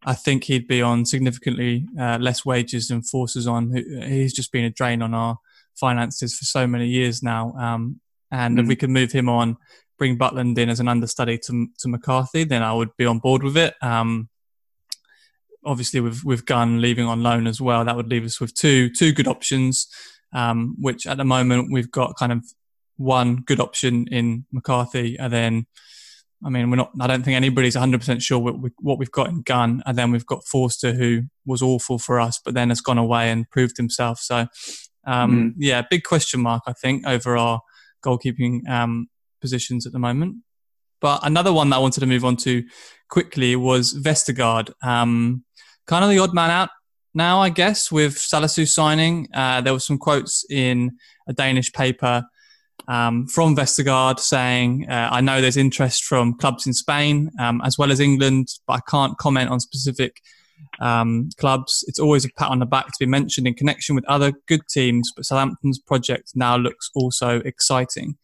I 0.05 0.13
think 0.13 0.43
he'd 0.43 0.67
be 0.67 0.83
on 0.83 1.05
significantly 1.05 1.87
uh, 1.99 2.19
less 2.21 2.45
wages 2.45 2.89
than 2.89 3.01
Forster's 3.01 3.47
on. 3.47 3.73
He's 4.07 4.33
just 4.33 4.51
been 4.51 4.65
a 4.65 4.69
drain 4.69 5.01
on 5.01 5.15
our 5.15 5.39
finances 5.79 6.35
for 6.35 6.45
so 6.45 6.67
many 6.67 6.87
years 6.87 7.23
now. 7.23 7.53
Um, 7.53 7.99
and 8.31 8.57
mm. 8.57 8.61
if 8.61 8.67
we 8.67 8.75
could 8.75 8.89
move 8.89 9.11
him 9.11 9.29
on, 9.29 9.57
bring 9.97 10.17
Butland 10.17 10.57
in 10.57 10.69
as 10.69 10.79
an 10.79 10.87
understudy 10.87 11.37
to, 11.39 11.67
to 11.79 11.87
McCarthy, 11.87 12.43
then 12.43 12.63
I 12.63 12.73
would 12.73 12.95
be 12.97 13.05
on 13.05 13.19
board 13.19 13.43
with 13.43 13.57
it. 13.57 13.75
Um, 13.81 14.29
obviously 15.67 15.99
with 15.99 16.23
with 16.23 16.45
Gunn 16.45 16.81
leaving 16.81 17.05
on 17.05 17.21
loan 17.21 17.45
as 17.45 17.61
well, 17.61 17.85
that 17.85 17.95
would 17.95 18.07
leave 18.07 18.25
us 18.25 18.39
with 18.39 18.55
two 18.55 18.89
two 18.89 19.11
good 19.11 19.27
options. 19.27 19.87
Um, 20.33 20.75
which 20.79 21.07
at 21.07 21.17
the 21.17 21.23
moment 21.23 21.71
we've 21.71 21.89
got 21.89 22.17
kind 22.17 22.31
of 22.31 22.43
one 22.97 23.43
good 23.45 23.59
option 23.59 24.07
in 24.11 24.45
McCarthy, 24.51 25.17
and 25.17 25.31
then 25.31 25.67
I 26.43 26.49
mean 26.49 26.69
we're 26.69 26.77
not. 26.77 26.91
I 26.99 27.07
don't 27.07 27.23
think 27.23 27.35
anybody's 27.35 27.75
100 27.75 27.99
percent 27.99 28.21
sure 28.21 28.39
what, 28.39 28.59
we, 28.59 28.71
what 28.79 28.97
we've 28.97 29.11
got 29.11 29.29
in 29.29 29.41
Gunn, 29.41 29.83
and 29.85 29.97
then 29.97 30.11
we've 30.11 30.25
got 30.25 30.45
Forster 30.45 30.93
who 30.93 31.23
was 31.45 31.61
awful 31.61 31.99
for 31.99 32.19
us, 32.19 32.39
but 32.43 32.53
then 32.53 32.69
has 32.69 32.81
gone 32.81 32.97
away 32.97 33.29
and 33.29 33.49
proved 33.49 33.77
himself. 33.77 34.19
So 34.19 34.47
um, 35.07 35.31
mm. 35.31 35.53
yeah, 35.57 35.81
big 35.89 36.03
question 36.03 36.41
mark 36.41 36.63
I 36.67 36.73
think 36.73 37.07
over 37.07 37.37
our 37.37 37.61
goalkeeping 38.05 38.67
um, 38.69 39.07
positions 39.41 39.85
at 39.87 39.93
the 39.93 39.99
moment. 39.99 40.37
But 40.99 41.21
another 41.23 41.53
one 41.53 41.69
that 41.69 41.77
I 41.77 41.79
wanted 41.79 42.01
to 42.01 42.05
move 42.05 42.25
on 42.25 42.37
to 42.37 42.63
quickly 43.09 43.55
was 43.55 43.93
Vestergaard. 43.93 44.71
Um, 44.83 45.43
kind 45.85 46.03
of 46.03 46.09
the 46.09 46.19
odd 46.19 46.33
man 46.33 46.49
out 46.49 46.69
now, 47.13 47.39
I 47.39 47.49
guess, 47.49 47.91
with 47.91 48.15
Salisu 48.15 48.67
signing. 48.67 49.27
Uh, 49.33 49.61
there 49.61 49.73
were 49.73 49.79
some 49.79 49.97
quotes 49.97 50.45
in 50.49 50.97
a 51.27 51.33
Danish 51.33 51.71
paper 51.71 52.23
um, 52.87 53.27
from 53.27 53.55
Vestergaard 53.55 54.19
saying, 54.19 54.87
uh, 54.89 55.09
I 55.11 55.21
know 55.21 55.41
there's 55.41 55.57
interest 55.57 56.03
from 56.03 56.37
clubs 56.37 56.67
in 56.67 56.73
Spain 56.73 57.31
um, 57.39 57.61
as 57.63 57.77
well 57.77 57.91
as 57.91 57.99
England, 57.99 58.47
but 58.65 58.73
I 58.73 58.79
can't 58.89 59.17
comment 59.17 59.49
on 59.49 59.59
specific 59.59 60.21
um, 60.79 61.29
clubs. 61.37 61.83
It's 61.87 61.99
always 61.99 62.25
a 62.25 62.29
pat 62.37 62.49
on 62.49 62.59
the 62.59 62.65
back 62.65 62.87
to 62.87 62.99
be 62.99 63.05
mentioned 63.05 63.47
in 63.47 63.53
connection 63.53 63.95
with 63.95 64.05
other 64.05 64.33
good 64.47 64.67
teams, 64.69 65.11
but 65.15 65.25
Southampton's 65.25 65.79
project 65.79 66.31
now 66.35 66.57
looks 66.57 66.89
also 66.95 67.39
exciting. 67.39 68.17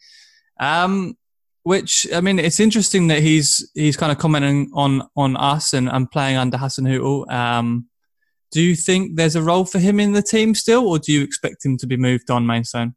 Um, 0.59 1.17
which 1.63 2.05
I 2.13 2.21
mean, 2.21 2.39
it's 2.39 2.59
interesting 2.59 3.07
that 3.07 3.21
he's 3.21 3.69
he's 3.73 3.97
kind 3.97 4.11
of 4.11 4.17
commenting 4.17 4.69
on 4.73 5.03
on 5.15 5.37
us 5.37 5.73
and, 5.73 5.89
and 5.89 6.11
playing 6.11 6.37
under 6.37 6.57
Hasenhüttl. 6.57 7.31
Um, 7.31 7.87
do 8.51 8.61
you 8.61 8.75
think 8.75 9.15
there's 9.15 9.35
a 9.35 9.41
role 9.41 9.65
for 9.65 9.79
him 9.79 9.99
in 9.99 10.11
the 10.11 10.21
team 10.21 10.53
still, 10.53 10.87
or 10.87 10.99
do 10.99 11.11
you 11.11 11.23
expect 11.23 11.65
him 11.65 11.77
to 11.77 11.87
be 11.87 11.97
moved 11.97 12.29
on, 12.29 12.45
Mainstone? 12.45 12.95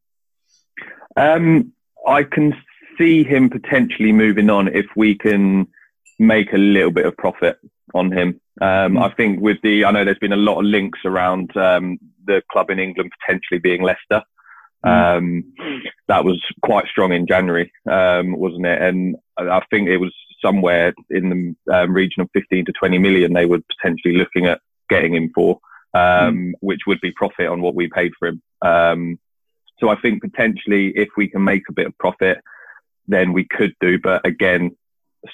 Um, 1.17 1.73
I 2.07 2.25
can 2.25 2.55
see 2.99 3.25
him 3.25 3.49
potentially 3.49 4.13
moving 4.13 4.51
on 4.51 4.69
if 4.69 4.87
we 4.97 5.15
can 5.15 5.67
make 6.19 6.53
a 6.53 6.59
little 6.59 6.91
bit 6.91 7.07
of 7.07 7.17
profit 7.17 7.59
on 7.95 8.13
him. 8.13 8.41
Um, 8.61 8.95
mm. 8.95 9.03
I 9.03 9.15
think 9.15 9.41
with 9.41 9.59
the, 9.63 9.85
I 9.85 9.91
know 9.91 10.05
there's 10.05 10.19
been 10.19 10.33
a 10.33 10.37
lot 10.37 10.59
of 10.59 10.65
links 10.65 11.01
around 11.05 11.55
um, 11.57 11.99
the 12.27 12.43
club 12.51 12.71
in 12.71 12.79
England 12.79 13.13
potentially 13.21 13.59
being 13.59 13.83
Leicester. 13.83 14.23
Mm. 14.85 15.17
Um, 15.19 15.53
that 16.09 16.25
was 16.25 16.43
quite 16.63 16.87
strong 16.87 17.13
in 17.13 17.27
January, 17.27 17.73
um, 17.91 18.37
wasn't 18.37 18.67
it? 18.67 18.81
And 18.81 19.17
I 19.39 19.61
think 19.71 19.89
it 19.89 19.99
was 19.99 20.15
somewhere 20.43 20.95
in 21.11 21.57
the 21.67 21.75
um, 21.75 21.93
region 21.93 22.23
of 22.23 22.31
15 22.33 22.67
to 22.67 22.73
20 22.73 22.99
million 22.99 23.33
they 23.33 23.47
were 23.47 23.61
potentially 23.77 24.17
looking 24.17 24.47
at 24.47 24.61
getting 24.89 25.15
him 25.15 25.31
for, 25.35 25.59
mm. 25.95 26.53
which 26.61 26.81
would 26.87 27.01
be 27.01 27.11
profit 27.13 27.49
on 27.49 27.63
what 27.63 27.75
we 27.75 27.89
paid 27.89 28.13
for 28.19 28.29
him. 28.29 28.43
Um, 28.63 29.19
so 29.79 29.89
I 29.89 29.97
think 30.01 30.23
potentially 30.23 30.89
if 30.97 31.09
we 31.17 31.29
can 31.29 31.45
make 31.45 31.65
a 31.69 31.73
bit 31.73 31.87
of 31.87 31.99
profit, 31.99 32.39
then 33.09 33.33
we 33.33 33.45
could 33.45 33.75
do. 33.81 33.99
But 33.99 34.27
again, 34.27 34.77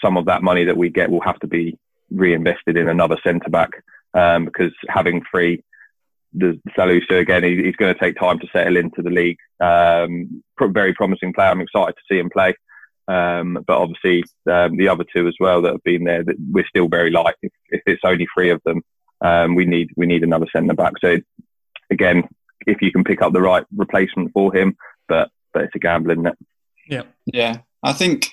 some 0.01 0.17
of 0.17 0.27
that 0.27 0.43
money 0.43 0.65
that 0.65 0.77
we 0.77 0.89
get 0.89 1.11
will 1.11 1.21
have 1.21 1.39
to 1.41 1.47
be 1.47 1.79
reinvested 2.15 2.77
in 2.77 2.89
another 2.89 3.17
centre 3.25 3.51
back 3.51 3.71
um, 4.15 4.45
because 4.45 4.73
having 4.89 5.23
three, 5.31 5.65
the 6.35 6.61
Salisu 6.77 7.21
again, 7.21 7.45
he, 7.45 7.63
he's 7.63 7.77
going 7.77 7.93
to 7.93 8.01
take 8.01 8.17
time 8.17 8.39
to 8.39 8.47
settle 8.53 8.77
into 8.77 9.03
the 9.03 9.11
league. 9.11 9.39
Um, 9.61 10.43
very 10.61 10.95
promising 10.95 11.33
player. 11.33 11.49
I'm 11.49 11.61
excited 11.61 11.95
to 11.95 12.03
see 12.09 12.19
him 12.19 12.31
play. 12.31 12.55
Um, 13.09 13.65
but 13.67 13.79
obviously, 13.79 14.25
um, 14.51 14.77
the 14.77 14.89
other 14.89 15.05
two 15.15 15.27
as 15.27 15.35
well 15.41 15.61
that 15.63 15.73
have 15.73 15.83
been 15.83 16.05
there, 16.05 16.23
that 16.23 16.37
we're 16.51 16.67
still 16.69 16.89
very 16.89 17.11
light. 17.11 17.35
If, 17.43 17.53
if 17.71 17.83
it's 17.87 18.03
only 18.05 18.29
three 18.33 18.51
of 18.51 18.63
them, 18.65 18.83
um, 19.21 19.55
we 19.55 19.65
need 19.65 19.91
we 19.97 20.07
need 20.07 20.23
another 20.23 20.47
centre 20.53 20.75
back. 20.75 20.95
So 21.01 21.19
again, 21.91 22.29
if 22.67 22.81
you 22.81 22.93
can 22.93 23.05
pick 23.05 23.23
up 23.23 23.33
the 23.33 23.43
right 23.43 23.65
replacement 23.77 24.33
for 24.33 24.55
him, 24.55 24.77
but 25.09 25.31
but 25.53 25.65
it's 25.65 25.75
a 25.75 25.81
gamble, 25.81 26.13
isn't 26.13 26.27
it? 26.27 26.39
Yeah, 26.89 27.03
yeah. 27.27 27.59
I 27.83 27.93
think 27.93 28.31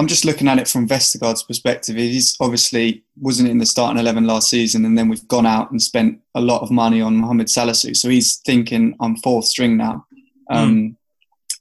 I'm 0.00 0.06
just 0.06 0.24
looking 0.24 0.48
at 0.48 0.58
it 0.58 0.66
from 0.66 0.88
Vestergaard's 0.88 1.42
perspective. 1.42 1.94
He's 1.94 2.34
obviously 2.40 3.04
wasn't 3.20 3.50
in 3.50 3.58
the 3.58 3.66
starting 3.66 4.00
11 4.00 4.26
last 4.26 4.48
season, 4.48 4.86
and 4.86 4.96
then 4.96 5.10
we've 5.10 5.28
gone 5.28 5.44
out 5.44 5.70
and 5.72 5.82
spent 5.82 6.18
a 6.34 6.40
lot 6.40 6.62
of 6.62 6.70
money 6.70 7.02
on 7.02 7.16
Mohamed 7.16 7.48
Salisu. 7.48 7.94
So 7.94 8.08
he's 8.08 8.36
thinking, 8.36 8.96
I'm 8.98 9.16
fourth 9.16 9.44
string 9.44 9.76
now. 9.76 10.06
Mm. 10.50 10.56
Um, 10.56 10.96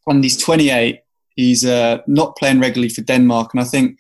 and 0.07 0.23
he's 0.23 0.37
28. 0.37 1.01
He's 1.35 1.65
uh, 1.65 1.97
not 2.07 2.37
playing 2.37 2.61
regularly 2.61 2.87
for 2.87 3.01
Denmark, 3.01 3.53
and 3.53 3.59
I 3.59 3.65
think 3.65 3.99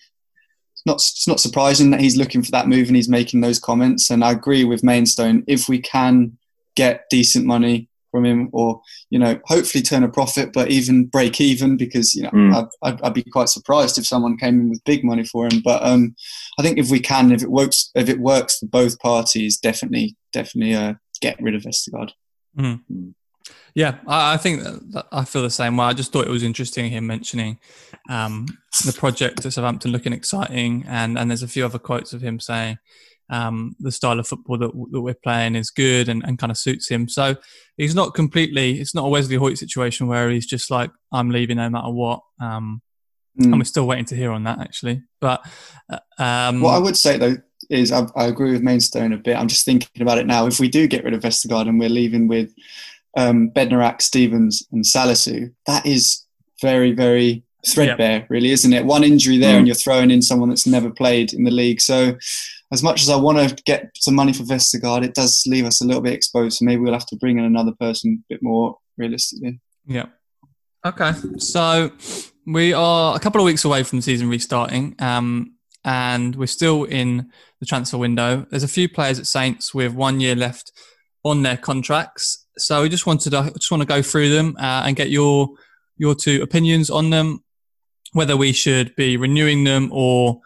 it's 0.71 0.85
not 0.85 0.95
it's 0.95 1.27
not 1.27 1.41
surprising 1.41 1.89
that 1.89 1.99
he's 1.99 2.15
looking 2.15 2.41
for 2.41 2.51
that 2.51 2.69
move 2.69 2.87
and 2.87 2.95
he's 2.95 3.09
making 3.09 3.41
those 3.41 3.59
comments. 3.59 4.09
And 4.09 4.23
I 4.23 4.31
agree 4.31 4.63
with 4.63 4.85
Mainstone. 4.85 5.43
If 5.47 5.67
we 5.67 5.79
can 5.79 6.37
get 6.77 7.09
decent 7.09 7.45
money 7.45 7.88
from 8.11 8.25
him, 8.25 8.49
or 8.51 8.81
you 9.09 9.19
know, 9.19 9.39
hopefully 9.45 9.81
turn 9.81 10.03
a 10.03 10.09
profit, 10.09 10.51
but 10.53 10.69
even 10.69 11.05
break 11.05 11.39
even 11.41 11.77
because 11.77 12.13
you 12.13 12.23
know 12.23 12.29
mm. 12.31 12.53
I'd, 12.53 12.67
I'd, 12.81 13.01
I'd, 13.01 13.13
be 13.13 13.23
quite 13.23 13.49
surprised 13.49 13.97
if 13.97 14.05
someone 14.05 14.37
came 14.37 14.59
in 14.59 14.69
with 14.69 14.83
big 14.83 15.03
money 15.03 15.23
for 15.23 15.45
him. 15.45 15.61
But 15.63 15.83
um, 15.83 16.15
I 16.57 16.63
think 16.63 16.77
if 16.77 16.89
we 16.89 16.99
can, 16.99 17.31
if 17.31 17.43
it 17.43 17.51
works, 17.51 17.91
if 17.95 18.09
it 18.09 18.19
works 18.19 18.59
for 18.59 18.67
both 18.67 18.99
parties, 18.99 19.57
definitely, 19.57 20.15
definitely 20.33 20.75
uh, 20.75 20.93
get 21.21 21.41
rid 21.41 21.55
of 21.55 21.63
Vestergaard. 21.63 22.11
Mm. 22.57 22.81
Mm. 22.91 23.13
Yeah, 23.75 23.99
I, 24.07 24.33
I 24.33 24.37
think 24.37 24.63
I 25.11 25.25
feel 25.25 25.41
the 25.41 25.49
same 25.49 25.77
way. 25.77 25.85
I 25.85 25.93
just 25.93 26.11
thought 26.11 26.27
it 26.27 26.31
was 26.31 26.43
interesting 26.43 26.89
him 26.89 27.07
mentioning 27.07 27.59
um, 28.09 28.47
the 28.85 28.93
project 28.93 29.45
at 29.45 29.53
Southampton 29.53 29.91
looking 29.91 30.13
exciting, 30.13 30.85
and 30.87 31.17
and 31.17 31.29
there's 31.29 31.43
a 31.43 31.47
few 31.47 31.65
other 31.65 31.79
quotes 31.79 32.13
of 32.13 32.21
him 32.21 32.39
saying 32.39 32.79
um, 33.29 33.75
the 33.79 33.91
style 33.91 34.19
of 34.19 34.27
football 34.27 34.57
that, 34.57 34.71
that 34.91 35.01
we're 35.01 35.13
playing 35.13 35.55
is 35.55 35.69
good 35.69 36.09
and, 36.09 36.23
and 36.25 36.39
kind 36.39 36.51
of 36.51 36.57
suits 36.57 36.89
him. 36.89 37.07
So 37.07 37.35
he's 37.77 37.95
not 37.95 38.13
completely, 38.13 38.79
it's 38.79 38.95
not 38.95 39.05
a 39.05 39.09
Wesley 39.09 39.37
Hoedt 39.37 39.57
situation 39.57 40.07
where 40.07 40.29
he's 40.29 40.45
just 40.45 40.71
like, 40.71 40.91
I'm 41.11 41.29
leaving 41.29 41.57
no 41.57 41.69
matter 41.69 41.89
what. 41.89 42.21
Um, 42.41 42.81
mm. 43.39 43.45
And 43.45 43.57
we're 43.57 43.65
still 43.65 43.87
waiting 43.87 44.05
to 44.05 44.15
hear 44.15 44.31
on 44.31 44.43
that 44.45 44.59
actually. 44.59 45.03
But 45.21 45.45
uh, 45.91 45.99
um, 46.17 46.61
what 46.61 46.75
I 46.75 46.79
would 46.79 46.97
say 46.97 47.17
though 47.17 47.37
is 47.69 47.91
I, 47.91 48.07
I, 48.15 48.25
agree 48.25 48.51
with 48.51 48.63
Mainstone 48.63 49.13
a 49.13 49.17
bit. 49.17 49.37
I'm 49.37 49.47
just 49.47 49.65
thinking 49.65 50.01
about 50.01 50.17
it 50.17 50.25
now. 50.25 50.47
If 50.47 50.59
we 50.59 50.69
do 50.69 50.87
get 50.87 51.03
rid 51.03 51.13
of 51.13 51.21
Vestergaard 51.21 51.67
and 51.69 51.79
we're 51.79 51.89
leaving 51.89 52.27
with 52.27 52.53
um, 53.15 53.51
Bednarek, 53.51 54.01
Stephens, 54.01 54.67
and 54.71 54.83
Salisu, 54.83 55.53
that 55.67 55.85
is 55.85 56.25
very, 56.61 56.93
very 56.93 57.43
threadbare, 57.67 58.19
yep. 58.19 58.29
really, 58.29 58.51
isn't 58.51 58.73
it? 58.73 58.85
One 58.85 59.03
injury 59.03 59.37
there, 59.37 59.55
mm. 59.55 59.59
and 59.59 59.67
you're 59.67 59.75
throwing 59.75 60.09
in 60.09 60.21
someone 60.21 60.49
that's 60.49 60.65
never 60.65 60.89
played 60.89 61.33
in 61.33 61.43
the 61.43 61.51
league. 61.51 61.81
So 61.81 62.17
as 62.71 62.83
much 62.83 63.01
as 63.01 63.09
I 63.09 63.15
want 63.15 63.49
to 63.49 63.63
get 63.63 63.89
some 63.95 64.15
money 64.15 64.33
for 64.33 64.43
Vestergaard, 64.43 65.03
it 65.03 65.15
does 65.15 65.43
leave 65.47 65.65
us 65.65 65.81
a 65.81 65.85
little 65.85 66.01
bit 66.01 66.13
exposed. 66.13 66.57
So 66.57 66.65
maybe 66.65 66.81
we'll 66.81 66.93
have 66.93 67.07
to 67.07 67.15
bring 67.15 67.39
in 67.39 67.45
another 67.45 67.73
person 67.79 68.23
a 68.23 68.33
bit 68.33 68.43
more 68.43 68.77
realistically. 68.97 69.59
Yeah. 69.85 70.05
Okay. 70.85 71.13
So 71.37 71.91
we 72.45 72.73
are 72.73 73.15
a 73.15 73.19
couple 73.19 73.41
of 73.41 73.45
weeks 73.45 73.65
away 73.65 73.83
from 73.83 73.99
the 73.99 74.03
season 74.03 74.29
restarting, 74.29 74.95
um, 74.99 75.55
and 75.83 76.35
we're 76.35 76.47
still 76.47 76.83
in 76.83 77.31
the 77.59 77.65
transfer 77.65 77.97
window. 77.97 78.45
There's 78.49 78.63
a 78.63 78.67
few 78.67 78.87
players 78.87 79.19
at 79.19 79.27
Saints 79.27 79.73
with 79.73 79.93
one 79.93 80.19
year 80.19 80.35
left 80.35 80.71
on 81.23 81.43
their 81.43 81.57
contracts. 81.57 82.45
So 82.57 82.81
we 82.81 82.89
just 82.89 83.05
wanted 83.05 83.31
to 83.31 83.51
just 83.57 83.71
want 83.71 83.81
to 83.81 83.87
go 83.87 84.01
through 84.01 84.29
them 84.29 84.55
uh, 84.59 84.83
and 84.85 84.95
get 84.95 85.09
your 85.09 85.49
your 85.97 86.15
two 86.15 86.41
opinions 86.41 86.89
on 86.89 87.09
them, 87.09 87.43
whether 88.13 88.37
we 88.37 88.53
should 88.53 88.95
be 88.95 89.17
renewing 89.17 89.63
them 89.63 89.89
or 89.91 90.39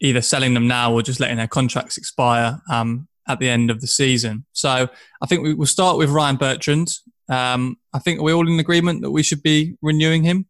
either 0.00 0.22
selling 0.22 0.54
them 0.54 0.66
now 0.66 0.92
or 0.92 1.02
just 1.02 1.20
letting 1.20 1.36
their 1.36 1.46
contracts 1.46 1.96
expire 1.96 2.60
um, 2.70 3.06
at 3.28 3.38
the 3.38 3.48
end 3.48 3.70
of 3.70 3.80
the 3.80 3.86
season. 3.86 4.44
So 4.52 4.88
I 5.22 5.26
think 5.26 5.42
we 5.42 5.54
will 5.54 5.66
start 5.66 5.98
with 5.98 6.10
Ryan 6.10 6.36
Bertrand. 6.36 6.90
Um, 7.28 7.76
I 7.92 7.98
think 7.98 8.20
we're 8.20 8.34
all 8.34 8.48
in 8.48 8.58
agreement 8.58 9.02
that 9.02 9.10
we 9.10 9.22
should 9.22 9.42
be 9.42 9.76
renewing 9.82 10.24
him. 10.24 10.46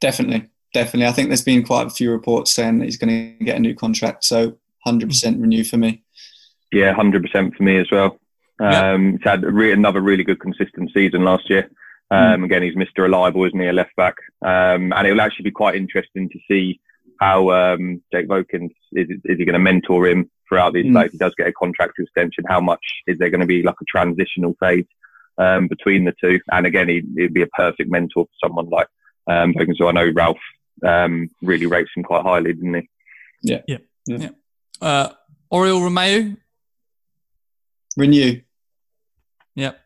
Definitely, 0.00 0.48
definitely. 0.72 1.06
I 1.06 1.12
think 1.12 1.28
there's 1.28 1.44
been 1.44 1.64
quite 1.64 1.86
a 1.86 1.90
few 1.90 2.10
reports 2.10 2.52
saying 2.52 2.78
that 2.78 2.86
he's 2.86 2.96
going 2.96 3.36
to 3.38 3.44
get 3.44 3.56
a 3.56 3.60
new 3.60 3.74
contract. 3.74 4.24
So 4.24 4.56
100% 4.86 5.40
renew 5.40 5.64
for 5.64 5.76
me. 5.76 6.02
Yeah, 6.72 6.94
100% 6.94 7.56
for 7.56 7.62
me 7.62 7.78
as 7.78 7.90
well. 7.90 8.18
Um, 8.60 9.12
He's 9.12 9.24
had 9.24 9.44
re- 9.44 9.72
another 9.72 10.00
really 10.00 10.24
good 10.24 10.40
consistent 10.40 10.90
season 10.92 11.24
last 11.24 11.48
year. 11.48 11.70
Um, 12.10 12.40
mm. 12.40 12.44
Again, 12.44 12.62
he's 12.62 12.74
Mr. 12.74 13.02
Reliable, 13.02 13.44
isn't 13.44 13.58
he? 13.58 13.68
A 13.68 13.72
left 13.72 13.94
back. 13.96 14.16
Um, 14.42 14.92
and 14.92 15.06
it 15.06 15.12
will 15.12 15.20
actually 15.20 15.44
be 15.44 15.50
quite 15.50 15.76
interesting 15.76 16.28
to 16.30 16.38
see 16.48 16.80
how 17.18 17.50
um, 17.50 18.02
Jake 18.12 18.28
Vokins 18.28 18.70
is, 18.92 19.08
is 19.24 19.38
he 19.38 19.44
going 19.44 19.54
to 19.54 19.58
mentor 19.58 20.06
him 20.06 20.30
throughout 20.48 20.72
these 20.72 20.86
mm. 20.86 21.04
If 21.04 21.12
he 21.12 21.18
does 21.18 21.34
get 21.36 21.48
a 21.48 21.52
contract 21.52 21.94
extension, 21.98 22.44
how 22.48 22.60
much 22.60 22.84
is 23.06 23.18
there 23.18 23.30
going 23.30 23.40
to 23.40 23.46
be 23.46 23.62
like 23.62 23.74
a 23.80 23.84
transitional 23.84 24.54
phase 24.60 24.86
um, 25.36 25.68
between 25.68 26.04
the 26.04 26.14
two? 26.20 26.40
And 26.50 26.66
again, 26.66 26.88
he, 26.88 27.02
would 27.16 27.34
be 27.34 27.42
a 27.42 27.48
perfect 27.48 27.90
mentor 27.90 28.24
for 28.24 28.46
someone 28.46 28.68
like 28.70 28.88
um, 29.26 29.52
Vokins. 29.54 29.76
So 29.76 29.88
I 29.88 29.92
know 29.92 30.10
Ralph 30.14 30.38
um, 30.86 31.28
really 31.42 31.66
rates 31.66 31.90
him 31.96 32.04
quite 32.04 32.22
highly, 32.22 32.52
didn't 32.52 32.74
he? 32.74 32.88
Yeah, 33.42 33.62
yeah, 33.66 33.78
yeah. 34.06 34.18
yeah. 34.18 34.30
Uh, 34.80 35.08
Oriol 35.52 35.80
Romeu, 35.80 36.36
renew. 37.96 38.40
Yep. 39.54 39.80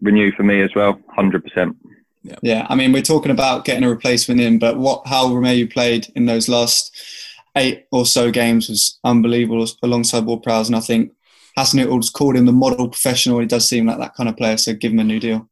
Renew 0.00 0.32
for 0.32 0.42
me 0.42 0.60
as 0.60 0.70
well, 0.76 1.00
hundred 1.08 1.42
percent. 1.42 1.76
Yeah. 2.26 2.36
yeah, 2.42 2.66
I 2.68 2.74
mean, 2.74 2.92
we're 2.92 3.02
talking 3.02 3.30
about 3.30 3.64
getting 3.64 3.84
a 3.84 3.88
replacement 3.88 4.40
in, 4.40 4.58
but 4.58 4.78
what 4.78 5.06
how 5.06 5.28
Romeu 5.28 5.70
played 5.72 6.08
in 6.14 6.26
those 6.26 6.48
last 6.48 6.94
eight 7.56 7.86
or 7.92 8.04
so 8.04 8.30
games 8.30 8.68
was 8.68 8.98
unbelievable 9.04 9.66
alongside 9.82 10.24
Ward 10.24 10.42
Prowse, 10.42 10.68
and 10.68 10.76
I 10.76 10.80
think 10.80 11.12
Hasenhüttl's 11.58 12.10
called 12.10 12.36
him 12.36 12.46
the 12.46 12.52
model 12.52 12.88
professional. 12.88 13.38
He 13.38 13.46
does 13.46 13.68
seem 13.68 13.86
like 13.86 13.98
that 13.98 14.14
kind 14.14 14.28
of 14.28 14.36
player, 14.36 14.56
so 14.56 14.74
give 14.74 14.92
him 14.92 14.98
a 14.98 15.04
new 15.04 15.20
deal. 15.20 15.48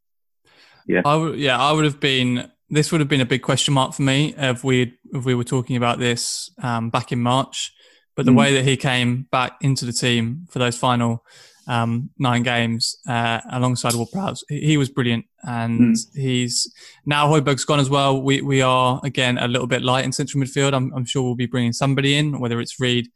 Yeah, 0.86 1.02
I 1.04 1.16
would. 1.16 1.38
Yeah, 1.38 1.58
I 1.58 1.72
would 1.72 1.84
have 1.84 2.00
been. 2.00 2.50
This 2.70 2.90
would 2.90 3.00
have 3.00 3.08
been 3.08 3.20
a 3.20 3.26
big 3.26 3.42
question 3.42 3.74
mark 3.74 3.94
for 3.94 4.02
me 4.02 4.34
if 4.36 4.64
we 4.64 4.94
if 5.12 5.24
we 5.24 5.34
were 5.34 5.44
talking 5.44 5.76
about 5.76 5.98
this 5.98 6.50
um, 6.62 6.90
back 6.90 7.12
in 7.12 7.20
March. 7.20 7.72
But 8.16 8.26
the 8.26 8.32
mm. 8.32 8.38
way 8.38 8.54
that 8.54 8.64
he 8.64 8.76
came 8.76 9.26
back 9.30 9.56
into 9.60 9.84
the 9.84 9.92
team 9.92 10.46
for 10.50 10.58
those 10.58 10.76
final 10.76 11.24
um, 11.66 12.10
nine 12.18 12.42
games 12.42 12.96
uh, 13.08 13.40
alongside 13.50 13.94
Ward 13.94 14.10
Prowse. 14.12 14.44
He 14.48 14.76
was 14.76 14.88
brilliant, 14.88 15.26
and 15.46 15.94
mm. 15.94 16.16
he's 16.16 16.72
now 17.06 17.28
Højbjerg's 17.28 17.64
gone 17.64 17.80
as 17.80 17.90
well. 17.90 18.22
We 18.22 18.40
we 18.42 18.62
are 18.62 19.00
again 19.04 19.38
a 19.38 19.48
little 19.48 19.66
bit 19.66 19.82
light 19.82 20.04
in 20.04 20.12
central 20.12 20.42
midfield. 20.42 20.74
I'm, 20.74 20.92
I'm 20.94 21.04
sure 21.04 21.22
we'll 21.22 21.34
be 21.34 21.46
bringing 21.46 21.72
somebody 21.72 22.16
in, 22.16 22.40
whether 22.40 22.60
it's 22.60 22.80
Reed 22.80 23.08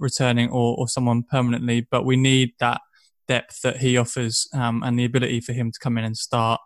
returning 0.00 0.48
or, 0.50 0.76
or 0.78 0.88
someone 0.88 1.22
permanently. 1.22 1.86
But 1.90 2.04
we 2.04 2.16
need 2.16 2.52
that 2.60 2.80
depth 3.28 3.62
that 3.62 3.78
he 3.78 3.96
offers 3.96 4.48
um, 4.54 4.82
and 4.82 4.98
the 4.98 5.04
ability 5.04 5.40
for 5.40 5.52
him 5.52 5.70
to 5.70 5.78
come 5.78 5.98
in 5.98 6.04
and 6.04 6.16
start 6.16 6.60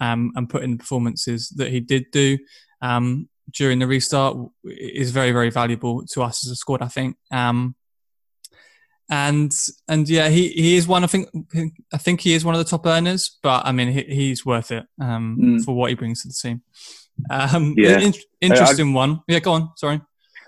um, 0.00 0.32
and 0.34 0.48
put 0.48 0.62
in 0.62 0.78
performances 0.78 1.50
that 1.50 1.70
he 1.70 1.80
did 1.80 2.06
do 2.10 2.38
um, 2.80 3.28
during 3.52 3.78
the 3.78 3.86
restart 3.86 4.36
is 4.64 5.10
very 5.10 5.32
very 5.32 5.50
valuable 5.50 6.04
to 6.06 6.22
us 6.22 6.46
as 6.46 6.52
a 6.52 6.56
squad. 6.56 6.82
I 6.82 6.88
think. 6.88 7.16
Um, 7.30 7.74
and 9.10 9.52
and 9.88 10.08
yeah, 10.08 10.28
he, 10.28 10.48
he 10.48 10.76
is 10.76 10.88
one. 10.88 11.04
I 11.04 11.06
think 11.06 11.28
I 11.92 11.98
think 11.98 12.20
he 12.20 12.34
is 12.34 12.44
one 12.44 12.54
of 12.54 12.58
the 12.58 12.68
top 12.68 12.86
earners, 12.86 13.38
but 13.42 13.66
I 13.66 13.72
mean 13.72 13.88
he, 13.88 14.02
he's 14.02 14.46
worth 14.46 14.70
it 14.70 14.84
um, 15.00 15.38
mm. 15.40 15.64
for 15.64 15.74
what 15.74 15.90
he 15.90 15.96
brings 15.96 16.22
to 16.22 16.28
the 16.28 16.34
team. 16.34 16.62
Um, 17.30 17.74
yeah, 17.76 18.00
in, 18.00 18.14
interesting 18.40 18.90
uh, 18.90 18.96
one. 18.96 19.20
Yeah, 19.28 19.40
go 19.40 19.52
on. 19.52 19.70
Sorry. 19.76 20.00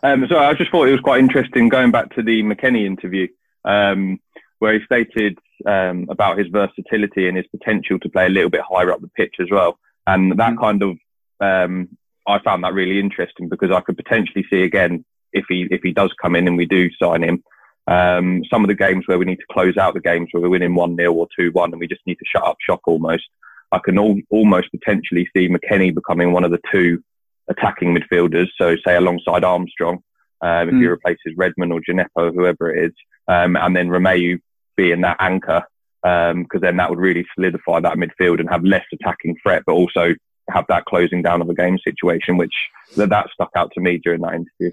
Um, 0.03 0.27
so 0.29 0.39
I 0.39 0.55
just 0.55 0.71
thought 0.71 0.89
it 0.89 0.93
was 0.93 1.01
quite 1.01 1.21
interesting 1.21 1.69
going 1.69 1.91
back 1.91 2.15
to 2.15 2.23
the 2.23 2.43
McKennie 2.43 2.87
interview, 2.87 3.29
um, 3.65 4.21
where 4.59 4.79
he 4.79 4.85
stated 4.85 5.39
um, 5.67 6.07
about 6.09 6.39
his 6.39 6.49
versatility 6.49 7.29
and 7.29 7.37
his 7.37 7.47
potential 7.49 7.99
to 8.01 8.09
play 8.09 8.27
a 8.27 8.31
little 8.31 8.51
bit 8.51 8.63
higher 8.69 8.91
up 8.91 9.01
the 9.01 9.09
pitch 9.09 9.35
as 9.41 9.49
well, 9.51 9.79
and 10.07 10.39
that 10.39 10.55
mm. 10.55 10.61
kind 10.61 10.83
of 10.83 10.97
um, 11.41 11.89
I 12.27 12.39
found 12.41 12.65
that 12.65 12.75
really 12.75 12.99
interesting 12.99 13.49
because 13.49 13.71
I 13.71 13.81
could 13.81 13.97
potentially 13.97 14.45
see 14.51 14.63
again 14.63 15.05
if 15.33 15.45
he 15.49 15.69
if 15.71 15.83
he 15.83 15.93
does 15.93 16.13
come 16.21 16.35
in 16.35 16.49
and 16.49 16.57
we 16.57 16.67
do 16.67 16.91
sign 16.99 17.23
him 17.23 17.43
um, 17.87 18.43
some 18.51 18.65
of 18.65 18.69
the 18.69 18.75
games 18.75 19.05
where 19.07 19.19
we 19.19 19.25
need 19.25 19.37
to 19.37 19.53
close 19.53 19.77
out 19.77 19.95
the 19.95 20.01
games 20.01 20.29
where 20.33 20.43
we're 20.43 20.49
winning 20.49 20.75
1 20.75 20.97
0 20.97 21.13
or 21.13 21.29
2 21.39 21.51
1 21.53 21.73
and 21.73 21.81
we 21.81 21.87
just 21.87 22.07
need 22.07 22.17
to 22.17 22.25
shut 22.27 22.45
up 22.45 22.57
shop 22.61 22.81
almost. 22.87 23.25
I 23.73 23.79
can 23.79 23.99
all, 23.99 24.21
almost 24.31 24.71
potentially 24.71 25.29
see 25.37 25.49
McKennie 25.49 25.95
becoming 25.95 26.33
one 26.33 26.45
of 26.45 26.51
the 26.51 26.61
two 26.73 27.03
attacking 27.49 27.97
midfielders. 27.97 28.49
So, 28.59 28.77
say 28.87 28.97
alongside 28.97 29.45
Armstrong, 29.45 30.03
um, 30.41 30.69
if 30.69 30.75
mm. 30.75 30.81
he 30.81 30.87
replaces 30.87 31.37
Redmond 31.37 31.73
or 31.73 31.81
Djenepo, 31.81 32.35
whoever 32.35 32.75
it 32.75 32.87
is, 32.87 32.93
um, 33.29 33.57
and 33.57 33.75
then 33.75 33.89
Romeu 33.89 34.41
being 34.77 35.01
that 35.01 35.17
anchor, 35.21 35.65
because 36.03 36.31
um, 36.33 36.61
then 36.61 36.77
that 36.77 36.91
would 36.91 36.99
really 36.99 37.27
solidify 37.35 37.81
that 37.81 37.97
midfield 37.97 38.41
and 38.41 38.49
have 38.51 38.63
less 38.65 38.85
attacking 38.93 39.37
threat, 39.43 39.63
but 39.67 39.73
also 39.73 40.15
have 40.51 40.65
that 40.69 40.85
closing 40.85 41.23
down 41.23 41.41
of 41.41 41.49
a 41.49 41.55
game 41.55 41.79
situation, 41.79 42.37
which 42.37 42.55
that, 42.97 43.09
that 43.09 43.29
stuck 43.33 43.51
out 43.57 43.73
to 43.73 43.81
me 43.81 43.99
during 43.99 44.21
that 44.21 44.35
interview. 44.35 44.71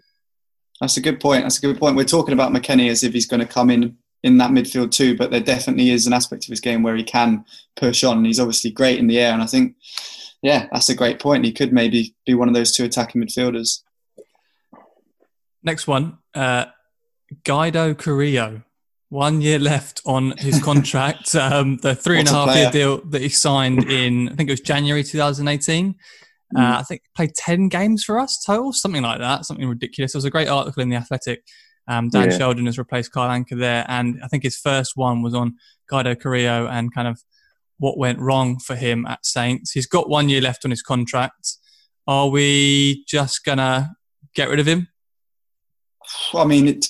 That's 0.83 0.97
a 0.97 1.01
good 1.01 1.21
point. 1.21 1.43
That's 1.43 1.59
a 1.59 1.61
good 1.61 1.79
point. 1.79 1.95
We're 1.95 2.03
talking 2.03 2.33
about 2.33 2.51
McKennie 2.51 2.89
as 2.89 3.05
if 3.05 3.13
he's 3.13 3.25
going 3.25 3.39
to 3.39 3.45
come 3.45 3.69
in 3.69 3.97
in 4.21 4.37
that 4.39 4.51
midfield 4.51 4.91
too, 4.91 5.15
but 5.15 5.31
there 5.31 5.39
definitely 5.39 5.91
is 5.91 6.05
an 6.07 6.11
aspect 6.11 6.43
of 6.43 6.49
his 6.49 6.59
game 6.59 6.83
where 6.83 6.97
he 6.97 7.05
can 7.05 7.45
push 7.77 8.03
on. 8.03 8.25
He's 8.25 8.37
obviously 8.37 8.69
great 8.69 8.99
in 8.99 9.07
the 9.07 9.17
air, 9.17 9.31
and 9.31 9.41
I 9.41 9.45
think, 9.45 9.77
yeah, 10.41 10.67
that's 10.73 10.89
a 10.89 10.93
great 10.93 11.19
point. 11.19 11.45
He 11.45 11.53
could 11.53 11.71
maybe 11.71 12.13
be 12.25 12.33
one 12.33 12.49
of 12.49 12.53
those 12.53 12.75
two 12.75 12.83
attacking 12.83 13.21
midfielders. 13.21 13.81
Next 15.63 15.87
one, 15.87 16.17
uh, 16.35 16.65
Guido 17.45 17.93
Carrillo. 17.93 18.63
One 19.07 19.39
year 19.39 19.59
left 19.59 20.01
on 20.05 20.37
his 20.37 20.61
contract. 20.61 21.33
um, 21.35 21.77
the 21.77 21.95
three 21.95 22.19
and 22.19 22.27
a 22.27 22.31
half 22.31 22.57
year 22.57 22.71
deal 22.71 22.97
that 23.05 23.21
he 23.21 23.29
signed 23.29 23.89
in, 23.89 24.27
I 24.27 24.35
think 24.35 24.49
it 24.49 24.53
was 24.53 24.59
January 24.59 25.05
2018. 25.05 25.95
Uh, 26.55 26.59
mm. 26.59 26.79
I 26.79 26.83
think 26.83 27.01
played 27.15 27.33
10 27.35 27.69
games 27.69 28.03
for 28.03 28.19
us 28.19 28.43
total, 28.43 28.73
something 28.73 29.01
like 29.01 29.19
that, 29.19 29.45
something 29.45 29.67
ridiculous. 29.67 30.13
There 30.13 30.17
was 30.17 30.25
a 30.25 30.29
great 30.29 30.47
article 30.47 30.81
in 30.81 30.89
The 30.89 30.95
Athletic. 30.95 31.43
Um, 31.87 32.09
Dan 32.09 32.31
yeah. 32.31 32.37
Sheldon 32.37 32.65
has 32.65 32.77
replaced 32.77 33.11
Kyle 33.11 33.29
Anker 33.29 33.55
there. 33.55 33.85
And 33.87 34.19
I 34.23 34.27
think 34.27 34.43
his 34.43 34.57
first 34.57 34.93
one 34.95 35.21
was 35.21 35.33
on 35.33 35.55
Guido 35.89 36.15
Carrillo 36.15 36.67
and 36.67 36.93
kind 36.93 37.07
of 37.07 37.21
what 37.79 37.97
went 37.97 38.19
wrong 38.19 38.59
for 38.59 38.75
him 38.75 39.05
at 39.05 39.25
Saints. 39.25 39.71
He's 39.71 39.87
got 39.87 40.09
one 40.09 40.29
year 40.29 40.41
left 40.41 40.63
on 40.65 40.71
his 40.71 40.81
contract. 40.81 41.57
Are 42.07 42.29
we 42.29 43.03
just 43.07 43.43
going 43.43 43.57
to 43.57 43.91
get 44.35 44.49
rid 44.49 44.59
of 44.59 44.67
him? 44.67 44.87
I 46.33 46.45
mean, 46.45 46.67
it, 46.67 46.87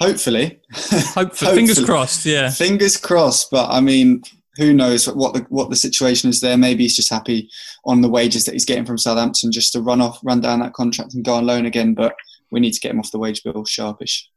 hopefully. 0.00 0.60
hopefully. 0.72 1.54
Fingers 1.54 1.84
crossed, 1.84 2.26
yeah. 2.26 2.50
Fingers 2.50 2.96
crossed. 2.96 3.50
But 3.50 3.70
I 3.70 3.80
mean, 3.80 4.22
who 4.58 4.74
knows 4.74 5.06
what 5.06 5.34
the 5.34 5.46
what 5.48 5.70
the 5.70 5.76
situation 5.76 6.28
is 6.28 6.40
there? 6.40 6.58
Maybe 6.58 6.82
he's 6.82 6.96
just 6.96 7.10
happy 7.10 7.48
on 7.84 8.00
the 8.00 8.08
wages 8.08 8.44
that 8.44 8.52
he's 8.52 8.64
getting 8.64 8.84
from 8.84 8.98
Southampton, 8.98 9.52
just 9.52 9.72
to 9.72 9.80
run 9.80 10.00
off, 10.00 10.18
run 10.22 10.40
down 10.40 10.60
that 10.60 10.74
contract 10.74 11.14
and 11.14 11.24
go 11.24 11.34
on 11.34 11.46
loan 11.46 11.64
again. 11.64 11.94
But 11.94 12.14
we 12.50 12.60
need 12.60 12.72
to 12.72 12.80
get 12.80 12.90
him 12.90 12.98
off 12.98 13.12
the 13.12 13.18
wage 13.18 13.42
bill 13.42 13.64
sharpish. 13.64 14.28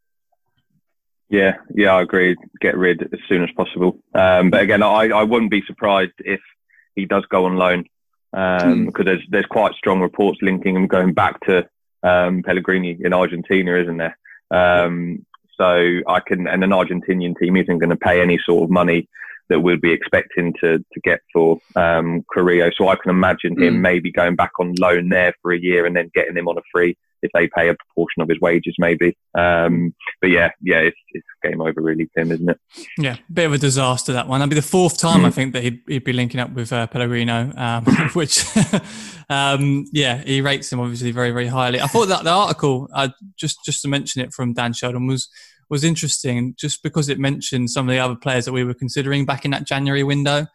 Yeah, 1.29 1.57
yeah, 1.73 1.93
I 1.95 2.01
agree. 2.01 2.35
Get 2.59 2.77
rid 2.77 3.01
as 3.13 3.19
soon 3.27 3.43
as 3.43 3.49
possible. 3.55 3.97
Um, 4.13 4.49
but 4.51 4.61
again, 4.61 4.83
I, 4.83 5.09
I 5.09 5.23
wouldn't 5.23 5.49
be 5.49 5.63
surprised 5.65 6.11
if 6.19 6.41
he 6.95 7.05
does 7.05 7.25
go 7.27 7.45
on 7.45 7.55
loan 7.55 7.85
um, 8.33 8.41
mm. 8.41 8.85
because 8.85 9.05
there's 9.05 9.23
there's 9.29 9.45
quite 9.45 9.73
strong 9.73 10.01
reports 10.01 10.39
linking 10.41 10.75
him 10.75 10.87
going 10.87 11.13
back 11.13 11.39
to 11.47 11.67
um, 12.03 12.43
Pellegrino 12.43 12.97
in 13.03 13.13
Argentina, 13.13 13.75
isn't 13.75 13.97
there? 13.97 14.17
Um, 14.51 15.25
so 15.57 15.99
I 16.07 16.19
can, 16.19 16.47
and 16.47 16.63
an 16.63 16.71
Argentinian 16.71 17.37
team 17.37 17.55
isn't 17.55 17.79
going 17.79 17.91
to 17.91 17.95
pay 17.95 18.21
any 18.21 18.39
sort 18.45 18.63
of 18.63 18.69
money 18.69 19.07
that 19.51 19.59
we'll 19.59 19.77
be 19.77 19.91
expecting 19.91 20.53
to 20.61 20.79
to 20.79 20.99
get 21.03 21.19
for 21.31 21.59
um, 21.75 22.25
Carrillo. 22.33 22.71
So 22.75 22.87
I 22.87 22.95
can 22.95 23.11
imagine 23.11 23.61
him 23.61 23.75
mm. 23.75 23.81
maybe 23.81 24.11
going 24.11 24.35
back 24.35 24.51
on 24.59 24.73
loan 24.79 25.09
there 25.09 25.33
for 25.41 25.51
a 25.51 25.59
year 25.59 25.85
and 25.85 25.95
then 25.95 26.09
getting 26.15 26.37
him 26.37 26.47
on 26.47 26.57
a 26.57 26.61
free 26.73 26.97
if 27.21 27.31
they 27.33 27.47
pay 27.55 27.69
a 27.69 27.75
proportion 27.75 28.21
of 28.21 28.29
his 28.29 28.39
wages, 28.39 28.75
maybe. 28.79 29.15
Um, 29.37 29.93
but 30.21 30.31
yeah, 30.31 30.49
yeah, 30.61 30.77
it's, 30.77 30.97
it's 31.11 31.25
game 31.43 31.61
over 31.61 31.81
really, 31.81 32.09
Tim, 32.17 32.31
isn't 32.31 32.49
it? 32.49 32.59
Yeah, 32.97 33.17
bit 33.31 33.45
of 33.45 33.53
a 33.53 33.57
disaster 33.57 34.13
that 34.13 34.27
one. 34.27 34.39
That'd 34.39 34.49
be 34.49 34.55
the 34.55 34.61
fourth 34.61 34.97
time 34.97 35.21
mm. 35.21 35.25
I 35.25 35.29
think 35.29 35.53
that 35.53 35.63
he'd, 35.63 35.81
he'd, 35.87 36.03
be 36.03 36.13
linking 36.13 36.39
up 36.39 36.51
with 36.53 36.73
uh, 36.73 36.87
Pellegrino, 36.87 37.53
um, 37.55 37.85
which, 38.13 38.43
um, 39.29 39.85
yeah, 39.91 40.23
he 40.23 40.41
rates 40.41 40.71
him 40.71 40.79
obviously 40.79 41.11
very, 41.11 41.31
very 41.31 41.47
highly. 41.47 41.79
I 41.79 41.87
thought 41.87 42.07
that 42.07 42.23
the 42.23 42.31
article, 42.31 42.89
uh, 42.93 43.09
just 43.37 43.59
just 43.65 43.81
to 43.83 43.87
mention 43.87 44.21
it 44.21 44.33
from 44.33 44.53
Dan 44.53 44.73
Sheldon, 44.73 45.05
was 45.05 45.29
was 45.71 45.85
interesting 45.85 46.53
just 46.59 46.83
because 46.83 47.07
it 47.07 47.17
mentioned 47.17 47.69
some 47.69 47.87
of 47.87 47.93
the 47.93 47.99
other 47.99 48.15
players 48.15 48.43
that 48.43 48.51
we 48.51 48.65
were 48.65 48.73
considering 48.73 49.25
back 49.25 49.45
in 49.45 49.51
that 49.51 49.65
January 49.65 50.03
window 50.03 50.45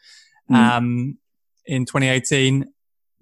mm. 0.50 0.54
um, 0.54 1.18
in 1.64 1.86
2018. 1.86 2.66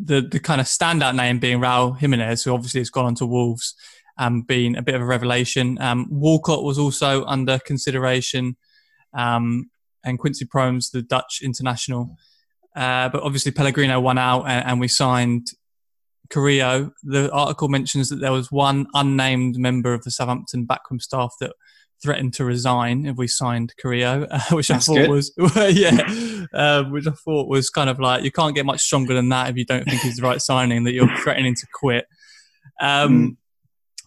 The 0.00 0.22
the 0.22 0.40
kind 0.40 0.60
of 0.60 0.66
standout 0.66 1.14
name 1.14 1.38
being 1.38 1.60
Raul 1.60 1.96
Jimenez, 1.96 2.42
who 2.42 2.52
obviously 2.52 2.80
has 2.80 2.90
gone 2.90 3.04
on 3.04 3.14
to 3.14 3.26
Wolves, 3.26 3.76
um, 4.18 4.42
being 4.42 4.76
a 4.76 4.82
bit 4.82 4.96
of 4.96 5.02
a 5.02 5.04
revelation. 5.04 5.78
Um, 5.80 6.08
Walcott 6.10 6.64
was 6.64 6.80
also 6.80 7.24
under 7.26 7.60
consideration, 7.60 8.56
um, 9.16 9.70
and 10.04 10.18
Quincy 10.18 10.46
Promes, 10.46 10.90
the 10.90 11.00
Dutch 11.00 11.42
international. 11.44 12.16
Uh, 12.74 13.08
but 13.08 13.22
obviously 13.22 13.52
Pellegrino 13.52 14.00
won 14.00 14.18
out, 14.18 14.46
and, 14.46 14.66
and 14.66 14.80
we 14.80 14.88
signed 14.88 15.46
Carrillo. 16.28 16.90
The 17.04 17.30
article 17.30 17.68
mentions 17.68 18.08
that 18.08 18.16
there 18.16 18.32
was 18.32 18.50
one 18.50 18.88
unnamed 18.94 19.58
member 19.58 19.94
of 19.94 20.02
the 20.02 20.10
Southampton 20.10 20.64
backroom 20.64 20.98
staff 20.98 21.34
that 21.38 21.52
threatened 22.04 22.34
to 22.34 22.44
resign 22.44 23.06
if 23.06 23.16
we 23.16 23.26
signed 23.26 23.74
Carrillo, 23.80 24.26
uh, 24.30 24.40
which 24.52 24.68
That's 24.68 24.88
I 24.88 24.92
thought 24.92 25.00
good. 25.06 25.10
was 25.10 25.32
yeah, 25.76 26.46
uh, 26.52 26.84
which 26.84 27.06
I 27.06 27.12
thought 27.12 27.48
was 27.48 27.70
kind 27.70 27.90
of 27.90 27.98
like 27.98 28.22
you 28.22 28.30
can't 28.30 28.54
get 28.54 28.66
much 28.66 28.82
stronger 28.82 29.14
than 29.14 29.30
that 29.30 29.50
if 29.50 29.56
you 29.56 29.64
don't 29.64 29.84
think 29.84 30.02
he's 30.02 30.16
the 30.16 30.22
right 30.22 30.40
signing 30.40 30.84
that 30.84 30.92
you're 30.92 31.14
threatening 31.18 31.54
to 31.54 31.66
quit. 31.72 32.06
Um, 32.80 33.28
mm. 33.28 33.36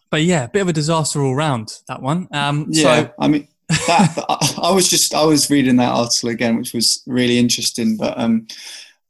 But 0.09 0.21
yeah, 0.21 0.45
a 0.45 0.47
bit 0.47 0.61
of 0.61 0.69
a 0.69 0.73
disaster 0.73 1.21
all 1.21 1.35
round 1.35 1.79
that 1.87 2.01
one. 2.01 2.27
Um, 2.31 2.67
yeah, 2.69 3.03
so, 3.03 3.13
I 3.19 3.27
mean. 3.27 3.47
that, 3.69 4.25
I, 4.29 4.69
I 4.69 4.71
was 4.71 4.89
just 4.89 5.13
I 5.13 5.25
was 5.25 5.49
reading 5.49 5.75
that 5.77 5.91
article 5.91 6.29
again, 6.29 6.55
which 6.57 6.73
was 6.73 7.03
really 7.07 7.39
interesting. 7.39 7.97
But 7.97 8.17
um, 8.17 8.47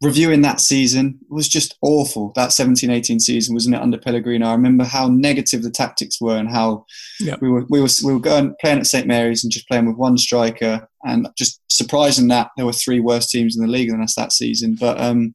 reviewing 0.01 0.41
that 0.41 0.59
season 0.59 1.19
was 1.29 1.47
just 1.47 1.77
awful. 1.81 2.31
That 2.35 2.51
17 2.51 2.89
18 2.89 3.19
season, 3.19 3.53
wasn't 3.53 3.75
it, 3.75 3.81
under 3.81 3.97
Pellegrino? 3.97 4.47
I 4.47 4.51
remember 4.51 4.83
how 4.83 5.07
negative 5.07 5.63
the 5.63 5.71
tactics 5.71 6.21
were 6.21 6.37
and 6.37 6.49
how 6.49 6.85
yep. 7.19 7.41
we, 7.41 7.49
were, 7.49 7.65
we, 7.69 7.81
were, 7.81 7.87
we 8.03 8.13
were 8.13 8.19
going 8.19 8.55
playing 8.61 8.79
at 8.79 8.87
St 8.87 9.07
Mary's 9.07 9.43
and 9.43 9.51
just 9.51 9.67
playing 9.67 9.87
with 9.87 9.97
one 9.97 10.17
striker. 10.17 10.87
And 11.03 11.27
just 11.37 11.61
surprising 11.69 12.27
that 12.27 12.49
there 12.57 12.65
were 12.65 12.73
three 12.73 12.99
worse 12.99 13.27
teams 13.27 13.55
in 13.55 13.61
the 13.61 13.71
league 13.71 13.89
than 13.89 14.01
us 14.01 14.15
that 14.15 14.31
season. 14.31 14.75
But 14.79 14.99
um, 14.99 15.33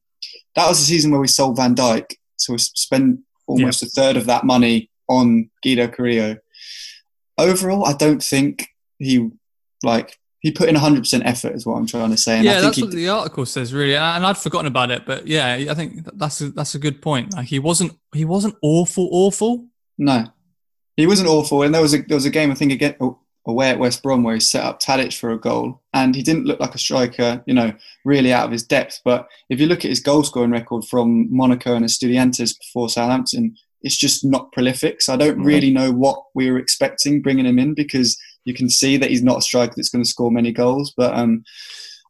that 0.54 0.68
was 0.68 0.78
the 0.78 0.86
season 0.86 1.10
where 1.10 1.20
we 1.20 1.28
sold 1.28 1.56
Van 1.56 1.74
Dijk. 1.74 2.14
So 2.36 2.52
we 2.52 2.58
spent 2.58 3.20
almost 3.46 3.82
yep. 3.82 3.88
a 3.88 3.90
third 3.92 4.16
of 4.16 4.26
that 4.26 4.44
money 4.44 4.90
on 5.08 5.50
Guido 5.62 5.88
Carrillo. 5.88 6.36
Overall, 7.38 7.86
I 7.86 7.94
don't 7.94 8.22
think 8.22 8.68
he 8.98 9.30
like 9.82 10.18
he 10.42 10.50
put 10.50 10.68
in 10.68 10.74
100% 10.74 11.22
effort 11.24 11.54
is 11.54 11.64
what 11.64 11.74
i'm 11.74 11.86
trying 11.86 12.10
to 12.10 12.16
say 12.16 12.36
and 12.36 12.44
yeah 12.44 12.60
that's 12.60 12.80
what 12.80 12.90
the 12.90 13.08
article 13.08 13.46
says 13.46 13.72
really 13.72 13.96
and 13.96 14.26
i'd 14.26 14.36
forgotten 14.36 14.66
about 14.66 14.90
it 14.90 15.06
but 15.06 15.26
yeah 15.26 15.54
i 15.70 15.74
think 15.74 16.04
that's 16.14 16.40
a, 16.40 16.50
that's 16.50 16.74
a 16.74 16.78
good 16.78 17.00
point 17.00 17.34
like 17.34 17.46
he 17.46 17.58
wasn't 17.58 17.96
he 18.14 18.24
wasn't 18.24 18.54
awful 18.62 19.08
awful 19.12 19.66
no 19.98 20.26
he 20.96 21.06
wasn't 21.06 21.28
awful 21.28 21.62
and 21.62 21.74
there 21.74 21.82
was 21.82 21.94
a 21.94 22.02
there 22.02 22.16
was 22.16 22.26
a 22.26 22.30
game 22.30 22.50
i 22.50 22.54
think 22.54 22.72
again 22.72 22.94
oh, 23.00 23.18
away 23.46 23.70
at 23.70 23.78
West 23.78 24.02
Brom 24.02 24.22
where 24.22 24.34
he 24.34 24.40
set 24.40 24.64
up 24.64 24.80
Tadic 24.80 25.18
for 25.18 25.32
a 25.32 25.40
goal, 25.40 25.82
and 25.92 26.14
he 26.14 26.22
didn't 26.22 26.44
look 26.44 26.60
like 26.60 26.74
a 26.74 26.78
striker, 26.78 27.42
you 27.46 27.54
know, 27.54 27.72
really 28.04 28.32
out 28.32 28.46
of 28.46 28.52
his 28.52 28.62
depth. 28.62 29.00
But 29.04 29.26
if 29.50 29.60
you 29.60 29.66
look 29.66 29.84
at 29.84 29.90
his 29.90 30.00
goal 30.00 30.22
scoring 30.22 30.52
record 30.52 30.84
from 30.84 31.34
Monaco 31.34 31.74
and 31.74 31.84
Estudiantes 31.84 32.56
before 32.58 32.88
Southampton, 32.88 33.56
it's 33.82 33.96
just 33.96 34.24
not 34.24 34.52
prolific. 34.52 35.02
So 35.02 35.12
I 35.12 35.16
don't 35.16 35.38
mm-hmm. 35.38 35.46
really 35.46 35.72
know 35.72 35.90
what 35.90 36.22
we 36.34 36.50
were 36.50 36.58
expecting 36.58 37.20
bringing 37.20 37.46
him 37.46 37.58
in 37.58 37.74
because 37.74 38.16
you 38.44 38.54
can 38.54 38.68
see 38.68 38.96
that 38.96 39.10
he's 39.10 39.22
not 39.22 39.38
a 39.38 39.42
striker 39.42 39.74
that's 39.76 39.90
going 39.90 40.04
to 40.04 40.08
score 40.08 40.30
many 40.30 40.52
goals. 40.52 40.92
But 40.96 41.14
um, 41.14 41.44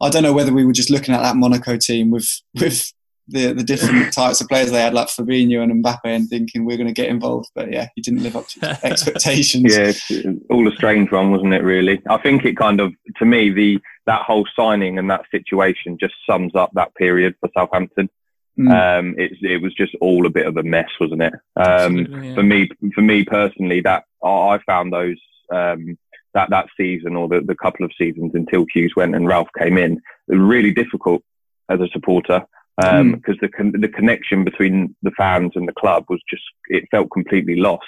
I 0.01 0.09
don't 0.09 0.22
know 0.22 0.33
whether 0.33 0.53
we 0.53 0.64
were 0.64 0.72
just 0.72 0.91
looking 0.91 1.14
at 1.14 1.22
that 1.22 1.37
Monaco 1.37 1.76
team 1.76 2.11
with 2.11 2.28
with 2.55 2.93
the 3.28 3.53
the 3.53 3.62
different 3.62 4.12
types 4.12 4.41
of 4.41 4.49
players 4.49 4.70
they 4.70 4.80
had, 4.80 4.95
like 4.95 5.09
Fabinho 5.09 5.62
and 5.62 5.85
Mbappe, 5.85 6.01
and 6.05 6.28
thinking 6.28 6.64
we're 6.64 6.76
going 6.76 6.89
to 6.89 6.93
get 6.93 7.09
involved. 7.09 7.51
But 7.55 7.72
yeah, 7.72 7.89
he 7.95 8.03
didn't 8.03 8.22
live 8.22 8.37
up 8.37 8.49
to 8.49 8.78
expectations. 8.85 9.76
yeah, 9.76 10.33
all 10.51 10.68
a 10.68 10.74
strange 10.74 11.11
one, 11.11 11.30
wasn't 11.30 11.55
it? 11.55 11.62
Really, 11.62 12.03
I 12.09 12.18
think 12.18 12.45
it 12.45 12.57
kind 12.57 12.80
of, 12.80 12.93
to 13.18 13.24
me, 13.24 13.51
the 13.51 13.80
that 14.07 14.22
whole 14.22 14.47
signing 14.57 14.99
and 14.99 15.11
that 15.11 15.24
situation 15.30 15.97
just 15.99 16.14
sums 16.28 16.55
up 16.55 16.70
that 16.74 16.95
period 16.95 17.35
for 17.41 17.49
Southampton. 17.55 18.11
Mm. 18.59 18.99
Um, 18.99 19.14
it, 19.16 19.33
it 19.41 19.62
was 19.62 19.72
just 19.74 19.95
all 20.01 20.26
a 20.26 20.30
bit 20.30 20.47
of 20.47 20.57
a 20.57 20.62
mess, 20.62 20.91
wasn't 21.01 21.22
it? 21.22 21.33
Um, 21.57 21.99
yeah. 21.99 22.35
For 22.35 22.43
me, 22.43 22.68
for 22.95 23.01
me 23.01 23.24
personally, 23.24 23.80
that 23.83 24.05
I 24.22 24.59
found 24.66 24.93
those 24.93 25.18
um, 25.51 25.97
that 26.35 26.51
that 26.51 26.66
season 26.76 27.16
or 27.16 27.28
the, 27.28 27.41
the 27.41 27.55
couple 27.55 27.85
of 27.85 27.93
seasons 27.97 28.33
until 28.35 28.66
Hughes 28.72 28.95
went 28.97 29.14
and 29.14 29.28
Ralph 29.28 29.49
came 29.59 29.78
in, 29.78 30.01
really 30.28 30.72
difficult 30.72 31.22
as 31.68 31.80
a 31.80 31.89
supporter 31.93 32.45
because 32.76 33.01
um, 33.01 33.22
mm. 33.26 33.41
the 33.41 33.49
con- 33.49 33.80
the 33.80 33.89
connection 33.89 34.45
between 34.45 34.95
the 35.03 35.11
fans 35.12 35.53
and 35.55 35.68
the 35.68 35.74
club 35.74 36.05
was 36.09 36.20
just 36.28 36.43
it 36.68 36.85
felt 36.91 37.11
completely 37.11 37.57
lost. 37.57 37.85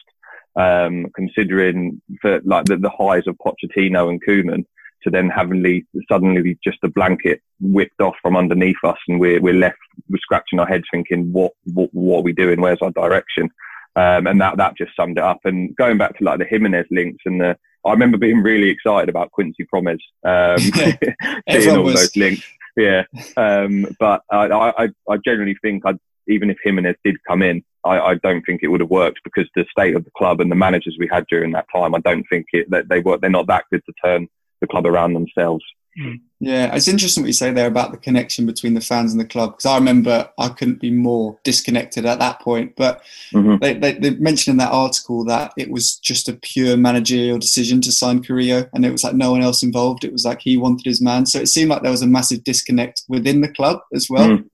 Um, 0.57 1.07
considering 1.17 2.01
for 2.23 2.41
like 2.45 2.67
the, 2.67 2.77
the 2.77 2.91
highs 2.91 3.25
of 3.27 3.37
Pochettino 3.45 4.09
and 4.09 4.25
Koeman 4.25 4.65
to 5.03 5.11
then 5.11 5.29
having 5.29 5.85
suddenly 6.09 6.57
just 6.63 6.79
a 6.85 6.89
blanket 6.89 7.43
whipped 7.61 8.01
off 8.01 8.15
from 8.23 8.37
underneath 8.37 8.77
us 8.85 8.97
and 9.09 9.19
we're 9.19 9.41
we're 9.41 9.53
left 9.53 9.79
we're 10.09 10.19
scratching 10.19 10.61
our 10.61 10.67
heads 10.67 10.85
thinking 10.93 11.33
what 11.33 11.53
what, 11.73 11.91
what 11.93 12.19
are 12.19 12.23
we 12.23 12.33
doing? 12.33 12.61
Where's 12.61 12.79
our 12.83 12.93
direction? 12.93 13.51
Um, 13.97 14.27
and 14.27 14.41
that 14.41 14.57
that 14.57 14.77
just 14.77 14.95
summed 14.97 15.19
it 15.19 15.25
up. 15.25 15.41
And 15.45 15.75
going 15.77 15.99
back 15.99 16.19
to 16.19 16.25
like 16.25 16.39
the 16.39 16.47
Jimenez 16.47 16.87
links 16.91 17.23
and 17.27 17.41
the 17.41 17.57
I 17.87 17.91
remember 17.91 18.19
being 18.19 18.43
really 18.43 18.71
excited 18.71 19.09
about 19.09 19.31
Quincy 19.33 19.65
Promes, 19.65 20.03
um, 20.25 20.59
seeing 21.51 21.77
all 21.77 21.83
was. 21.85 21.95
those 21.95 22.17
links 22.17 22.47
yeah. 22.77 23.05
Um, 23.37 23.87
but 23.99 24.23
I, 24.31 24.49
I, 24.51 24.89
I 25.09 25.17
generally 25.25 25.57
think 25.63 25.85
I'd, 25.87 25.99
even 26.27 26.51
if 26.51 26.57
Jimenez 26.63 26.97
did 27.05 27.17
come 27.27 27.43
in, 27.43 27.63
I, 27.85 28.01
I, 28.01 28.15
don't 28.15 28.43
think 28.43 28.63
it 28.63 28.69
would 28.69 28.81
have 28.81 28.91
worked 28.91 29.21
because 29.25 29.49
the 29.55 29.67
state 29.71 29.95
of 29.95 30.05
the 30.05 30.11
club 30.17 30.41
and 30.41 30.51
the 30.51 30.57
managers 30.57 30.97
we 30.99 31.09
had 31.11 31.27
during 31.29 31.53
that 31.53 31.67
time, 31.75 31.95
I 31.95 32.01
don't 32.01 32.25
think 32.31 32.47
it, 32.53 32.71
that 32.71 32.89
they 32.89 33.01
were, 33.01 33.19
they're 33.19 33.29
not 33.29 33.47
that 33.49 33.65
good 33.71 33.83
to 33.85 33.93
turn 34.03 34.29
the 34.61 34.67
club 34.67 34.87
around 34.87 35.13
themselves. 35.13 35.65
Hmm. 35.97 36.15
Yeah, 36.41 36.75
it's 36.75 36.89
interesting 36.89 37.23
what 37.23 37.29
you 37.29 37.35
say 37.35 37.53
there 37.53 37.69
about 37.69 37.93
the 37.93 37.97
connection 37.97 38.47
between 38.47 38.75
the 38.75 38.81
fans 38.81 39.13
and 39.13 39.21
the 39.21 39.27
club 39.27 39.53
because 39.53 39.67
I 39.67 39.77
remember 39.77 40.29
I 40.39 40.49
couldn't 40.49 40.81
be 40.81 40.91
more 40.91 41.39
disconnected 41.45 42.05
at 42.05 42.19
that 42.19 42.41
point. 42.41 42.75
But 42.77 43.03
mm-hmm. 43.33 43.57
they, 43.61 43.75
they, 43.75 43.93
they, 43.93 44.11
mentioned 44.17 44.55
in 44.55 44.59
that 44.59 44.73
article 44.73 45.25
that 45.27 45.53
it 45.57 45.71
was 45.71 45.97
just 45.97 46.29
a 46.29 46.35
pure 46.35 46.77
managerial 46.77 47.39
decision 47.39 47.81
to 47.83 47.93
sign 47.93 48.23
Carrillo, 48.23 48.69
and 48.75 48.85
it 48.85 48.91
was 48.91 49.05
like 49.05 49.15
no 49.15 49.31
one 49.31 49.43
else 49.43 49.63
involved. 49.63 50.05
It 50.05 50.13
was 50.13 50.25
like 50.25 50.41
he 50.41 50.57
wanted 50.57 50.85
his 50.85 51.01
man, 51.01 51.27
so 51.27 51.39
it 51.39 51.49
seemed 51.49 51.71
like 51.71 51.83
there 51.83 51.91
was 51.91 52.03
a 52.03 52.07
massive 52.07 52.45
disconnect 52.45 53.05
within 53.09 53.41
the 53.41 53.53
club 53.53 53.81
as 53.95 54.09
well. 54.11 54.29
Mm. 54.29 54.51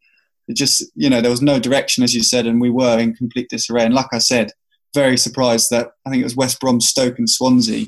It 0.47 0.57
just 0.57 0.85
you 0.95 1.09
know 1.09 1.21
there 1.21 1.31
was 1.31 1.43
no 1.43 1.59
direction, 1.59 2.05
as 2.05 2.15
you 2.15 2.23
said, 2.23 2.47
and 2.47 2.61
we 2.61 2.71
were 2.71 2.99
in 2.99 3.15
complete 3.15 3.49
disarray. 3.49 3.85
And 3.85 3.95
like 3.95 4.13
I 4.13 4.19
said, 4.19 4.53
very 4.95 5.17
surprised 5.17 5.71
that 5.71 5.93
I 6.05 6.11
think 6.11 6.21
it 6.21 6.25
was 6.25 6.37
West 6.37 6.61
Brom, 6.61 6.81
Stoke, 6.81 7.19
and 7.19 7.31
Swansea 7.31 7.87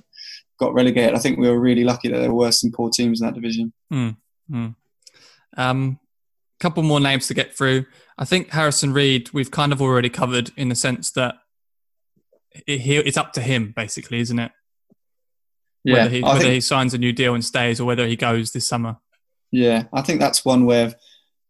got 0.58 0.74
relegated. 0.74 1.14
I 1.14 1.18
think 1.18 1.38
we 1.38 1.48
were 1.48 1.60
really 1.60 1.84
lucky 1.84 2.08
that 2.08 2.18
there 2.18 2.32
were 2.32 2.52
some 2.52 2.72
poor 2.72 2.90
teams 2.90 3.20
in 3.20 3.26
that 3.26 3.34
division. 3.34 3.72
Mm, 3.92 4.16
mm. 4.50 4.74
Um, 5.56 5.98
couple 6.60 6.82
more 6.84 7.00
names 7.00 7.26
to 7.26 7.34
get 7.34 7.54
through. 7.54 7.84
I 8.16 8.24
think 8.24 8.50
Harrison 8.50 8.92
Reed 8.92 9.30
we've 9.32 9.50
kind 9.50 9.72
of 9.72 9.82
already 9.82 10.08
covered 10.08 10.52
in 10.56 10.68
the 10.68 10.74
sense 10.74 11.10
that 11.12 11.34
it, 12.66 13.06
it's 13.06 13.16
up 13.16 13.32
to 13.32 13.40
him, 13.40 13.72
basically, 13.74 14.20
isn't 14.20 14.38
it? 14.38 14.52
Yeah, 15.84 15.94
whether, 15.94 16.10
he, 16.10 16.22
whether 16.22 16.38
think, 16.38 16.52
he 16.52 16.60
signs 16.60 16.94
a 16.94 16.98
new 16.98 17.12
deal 17.12 17.34
and 17.34 17.44
stays, 17.44 17.80
or 17.80 17.84
whether 17.84 18.06
he 18.06 18.14
goes 18.14 18.52
this 18.52 18.68
summer. 18.68 18.98
Yeah, 19.50 19.84
I 19.92 20.02
think 20.02 20.20
that's 20.20 20.44
one 20.44 20.64
where 20.64 20.94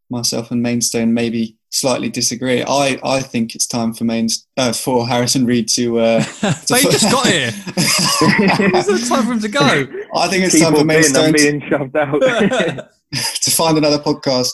myself 0.09 0.51
and 0.51 0.63
Mainstone 0.63 1.13
maybe 1.13 1.59
slightly 1.73 2.11
disagree. 2.11 2.63
I, 2.63 2.99
I 3.03 3.21
think 3.21 3.55
it's 3.55 3.67
time 3.67 3.93
for 3.93 4.05
Mains 4.05 4.47
uh, 4.57 4.73
for 4.73 5.09
Harrison 5.09 5.45
Reed 5.47 5.69
to. 5.71 5.99
Uh, 5.99 6.23
to 6.41 6.67
but 6.69 6.81
he 6.81 6.91
just 6.91 7.11
got 7.11 7.27
here. 7.27 7.51
it's 7.77 9.09
time 9.09 9.27
for 9.27 9.33
him 9.33 9.41
to 9.41 9.49
go. 9.49 9.87
I 10.15 10.29
think 10.29 10.45
it's 10.45 10.61
time 10.61 10.75
for 10.75 10.85
Mainstone. 10.85 11.33
being 11.33 11.61
shoved 11.69 11.97
out. 11.97 12.21
to 13.13 13.51
find 13.51 13.77
another 13.77 13.99
podcast. 13.99 14.53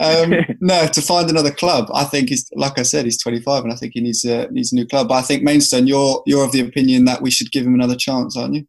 Um, 0.00 0.56
no, 0.60 0.86
to 0.86 1.02
find 1.02 1.28
another 1.28 1.50
club. 1.50 1.90
I 1.92 2.04
think 2.04 2.28
he's 2.28 2.48
like 2.54 2.78
I 2.78 2.82
said, 2.82 3.04
he's 3.04 3.20
25, 3.20 3.64
and 3.64 3.72
I 3.72 3.76
think 3.76 3.92
he 3.94 4.00
needs 4.00 4.24
a 4.24 4.50
needs 4.50 4.72
a 4.72 4.76
new 4.76 4.86
club. 4.86 5.08
But 5.08 5.14
I 5.14 5.22
think 5.22 5.42
Mainstone, 5.42 5.86
you're 5.86 6.22
you're 6.26 6.44
of 6.44 6.52
the 6.52 6.60
opinion 6.60 7.06
that 7.06 7.22
we 7.22 7.30
should 7.30 7.50
give 7.52 7.66
him 7.66 7.74
another 7.74 7.96
chance, 7.96 8.36
aren't 8.36 8.54
you? 8.54 8.66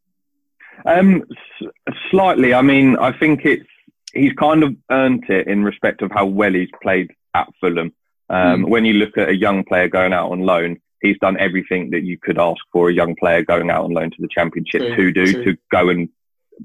Um, 0.85 1.23
s- 1.61 1.69
slightly. 2.09 2.53
I 2.53 2.61
mean, 2.61 2.97
I 2.97 3.17
think 3.17 3.45
it's 3.45 3.67
he's 4.13 4.33
kind 4.33 4.63
of 4.63 4.75
earned 4.89 5.29
it 5.29 5.47
in 5.47 5.63
respect 5.63 6.01
of 6.01 6.11
how 6.11 6.25
well 6.25 6.53
he's 6.53 6.69
played 6.81 7.11
at 7.33 7.47
Fulham. 7.59 7.93
Um, 8.29 8.65
mm. 8.65 8.69
When 8.69 8.85
you 8.85 8.93
look 8.93 9.17
at 9.17 9.29
a 9.29 9.35
young 9.35 9.63
player 9.63 9.87
going 9.87 10.13
out 10.13 10.31
on 10.31 10.41
loan, 10.41 10.79
he's 11.01 11.17
done 11.19 11.37
everything 11.39 11.91
that 11.91 12.03
you 12.03 12.17
could 12.17 12.39
ask 12.39 12.61
for 12.71 12.89
a 12.89 12.93
young 12.93 13.15
player 13.15 13.43
going 13.43 13.69
out 13.69 13.83
on 13.83 13.91
loan 13.91 14.11
to 14.11 14.17
the 14.19 14.29
Championship 14.29 14.81
true, 14.81 14.95
to 14.95 15.11
do 15.11 15.33
true. 15.33 15.45
to 15.45 15.57
go 15.71 15.89
and 15.89 16.09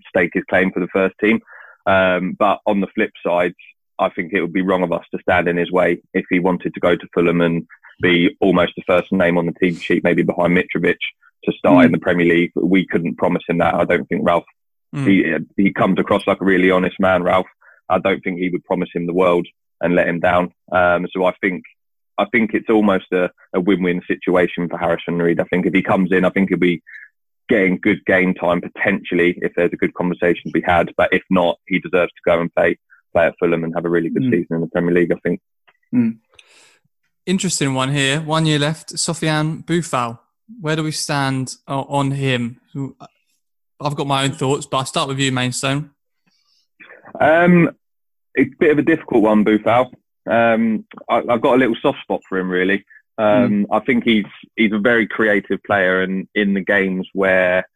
stake 0.08 0.30
his 0.34 0.44
claim 0.48 0.70
for 0.72 0.80
the 0.80 0.88
first 0.88 1.14
team. 1.22 1.40
Um, 1.86 2.36
but 2.38 2.60
on 2.66 2.80
the 2.80 2.88
flip 2.94 3.12
side, 3.24 3.54
I 3.98 4.10
think 4.10 4.32
it 4.32 4.40
would 4.40 4.52
be 4.52 4.62
wrong 4.62 4.82
of 4.82 4.92
us 4.92 5.04
to 5.12 5.20
stand 5.22 5.48
in 5.48 5.56
his 5.56 5.72
way 5.72 6.02
if 6.12 6.26
he 6.28 6.38
wanted 6.38 6.74
to 6.74 6.80
go 6.80 6.96
to 6.96 7.08
Fulham 7.14 7.40
and 7.40 7.66
be 8.02 8.36
almost 8.40 8.74
the 8.76 8.82
first 8.86 9.10
name 9.10 9.38
on 9.38 9.46
the 9.46 9.52
team 9.52 9.74
sheet, 9.76 10.04
maybe 10.04 10.22
behind 10.22 10.56
Mitrovic 10.56 10.98
to 11.44 11.52
start 11.52 11.82
mm. 11.82 11.86
in 11.86 11.92
the 11.92 11.98
Premier 11.98 12.26
League. 12.26 12.52
We 12.54 12.86
couldn't 12.86 13.16
promise 13.16 13.42
him 13.48 13.58
that. 13.58 13.74
I 13.74 13.84
don't 13.84 14.06
think 14.06 14.22
Ralph 14.24 14.44
Mm. 14.94 15.06
He 15.56 15.62
he 15.62 15.72
comes 15.72 15.98
across 15.98 16.26
like 16.26 16.40
a 16.40 16.44
really 16.44 16.70
honest 16.70 16.98
man, 17.00 17.22
Ralph. 17.22 17.46
I 17.88 17.98
don't 17.98 18.22
think 18.22 18.38
he 18.38 18.48
would 18.50 18.64
promise 18.64 18.88
him 18.94 19.06
the 19.06 19.12
world 19.12 19.46
and 19.80 19.94
let 19.94 20.08
him 20.08 20.20
down. 20.20 20.52
Um, 20.72 21.06
so 21.12 21.24
I 21.24 21.32
think 21.40 21.64
I 22.18 22.24
think 22.26 22.54
it's 22.54 22.70
almost 22.70 23.12
a, 23.12 23.30
a 23.52 23.60
win-win 23.60 24.00
situation 24.08 24.68
for 24.68 24.78
Harrison 24.78 25.18
Reed. 25.18 25.40
I 25.40 25.44
think 25.44 25.66
if 25.66 25.74
he 25.74 25.82
comes 25.82 26.12
in, 26.12 26.24
I 26.24 26.30
think 26.30 26.48
he'll 26.48 26.58
be 26.58 26.82
getting 27.48 27.78
good 27.78 28.04
game 28.06 28.34
time 28.34 28.60
potentially 28.60 29.38
if 29.42 29.52
there's 29.54 29.72
a 29.72 29.76
good 29.76 29.94
conversation 29.94 30.50
to 30.50 30.50
be 30.50 30.62
had. 30.62 30.92
But 30.96 31.12
if 31.12 31.22
not, 31.30 31.58
he 31.68 31.78
deserves 31.78 32.12
to 32.12 32.30
go 32.30 32.40
and 32.40 32.54
play 32.54 32.78
play 33.12 33.26
at 33.26 33.34
Fulham 33.38 33.64
and 33.64 33.74
have 33.74 33.84
a 33.84 33.90
really 33.90 34.10
good 34.10 34.24
mm. 34.24 34.30
season 34.30 34.56
in 34.56 34.60
the 34.60 34.68
Premier 34.68 34.94
League. 34.94 35.12
I 35.12 35.18
think. 35.22 35.40
Mm. 35.94 36.18
Interesting 37.26 37.74
one 37.74 37.92
here. 37.92 38.20
One 38.20 38.46
year 38.46 38.58
left. 38.58 38.94
Sofiane 38.94 39.64
Boufal. 39.64 40.18
Where 40.60 40.76
do 40.76 40.84
we 40.84 40.92
stand 40.92 41.56
on 41.66 42.12
him? 42.12 42.60
I've 43.80 43.96
got 43.96 44.06
my 44.06 44.24
own 44.24 44.32
thoughts, 44.32 44.64
but 44.64 44.78
I'll 44.78 44.84
start 44.86 45.08
with 45.08 45.18
you, 45.18 45.32
Mainstone. 45.32 45.90
Um, 47.20 47.76
it's 48.36 48.52
a 48.52 48.58
bit 48.58 48.70
of 48.70 48.78
a 48.78 48.82
difficult 48.82 49.22
one, 49.22 49.44
Boufal. 49.44 49.92
Um, 50.28 50.84
I, 51.08 51.22
have 51.28 51.40
got 51.40 51.54
a 51.54 51.58
little 51.58 51.76
soft 51.80 52.00
spot 52.02 52.20
for 52.28 52.38
him, 52.38 52.50
really. 52.50 52.84
Um, 53.18 53.64
mm. 53.64 53.66
I 53.70 53.80
think 53.80 54.04
he's 54.04 54.26
he's 54.56 54.72
a 54.72 54.78
very 54.78 55.06
creative 55.06 55.62
player, 55.64 56.02
and 56.02 56.28
in 56.34 56.54
the 56.54 56.60
games 56.60 57.08
where 57.14 57.66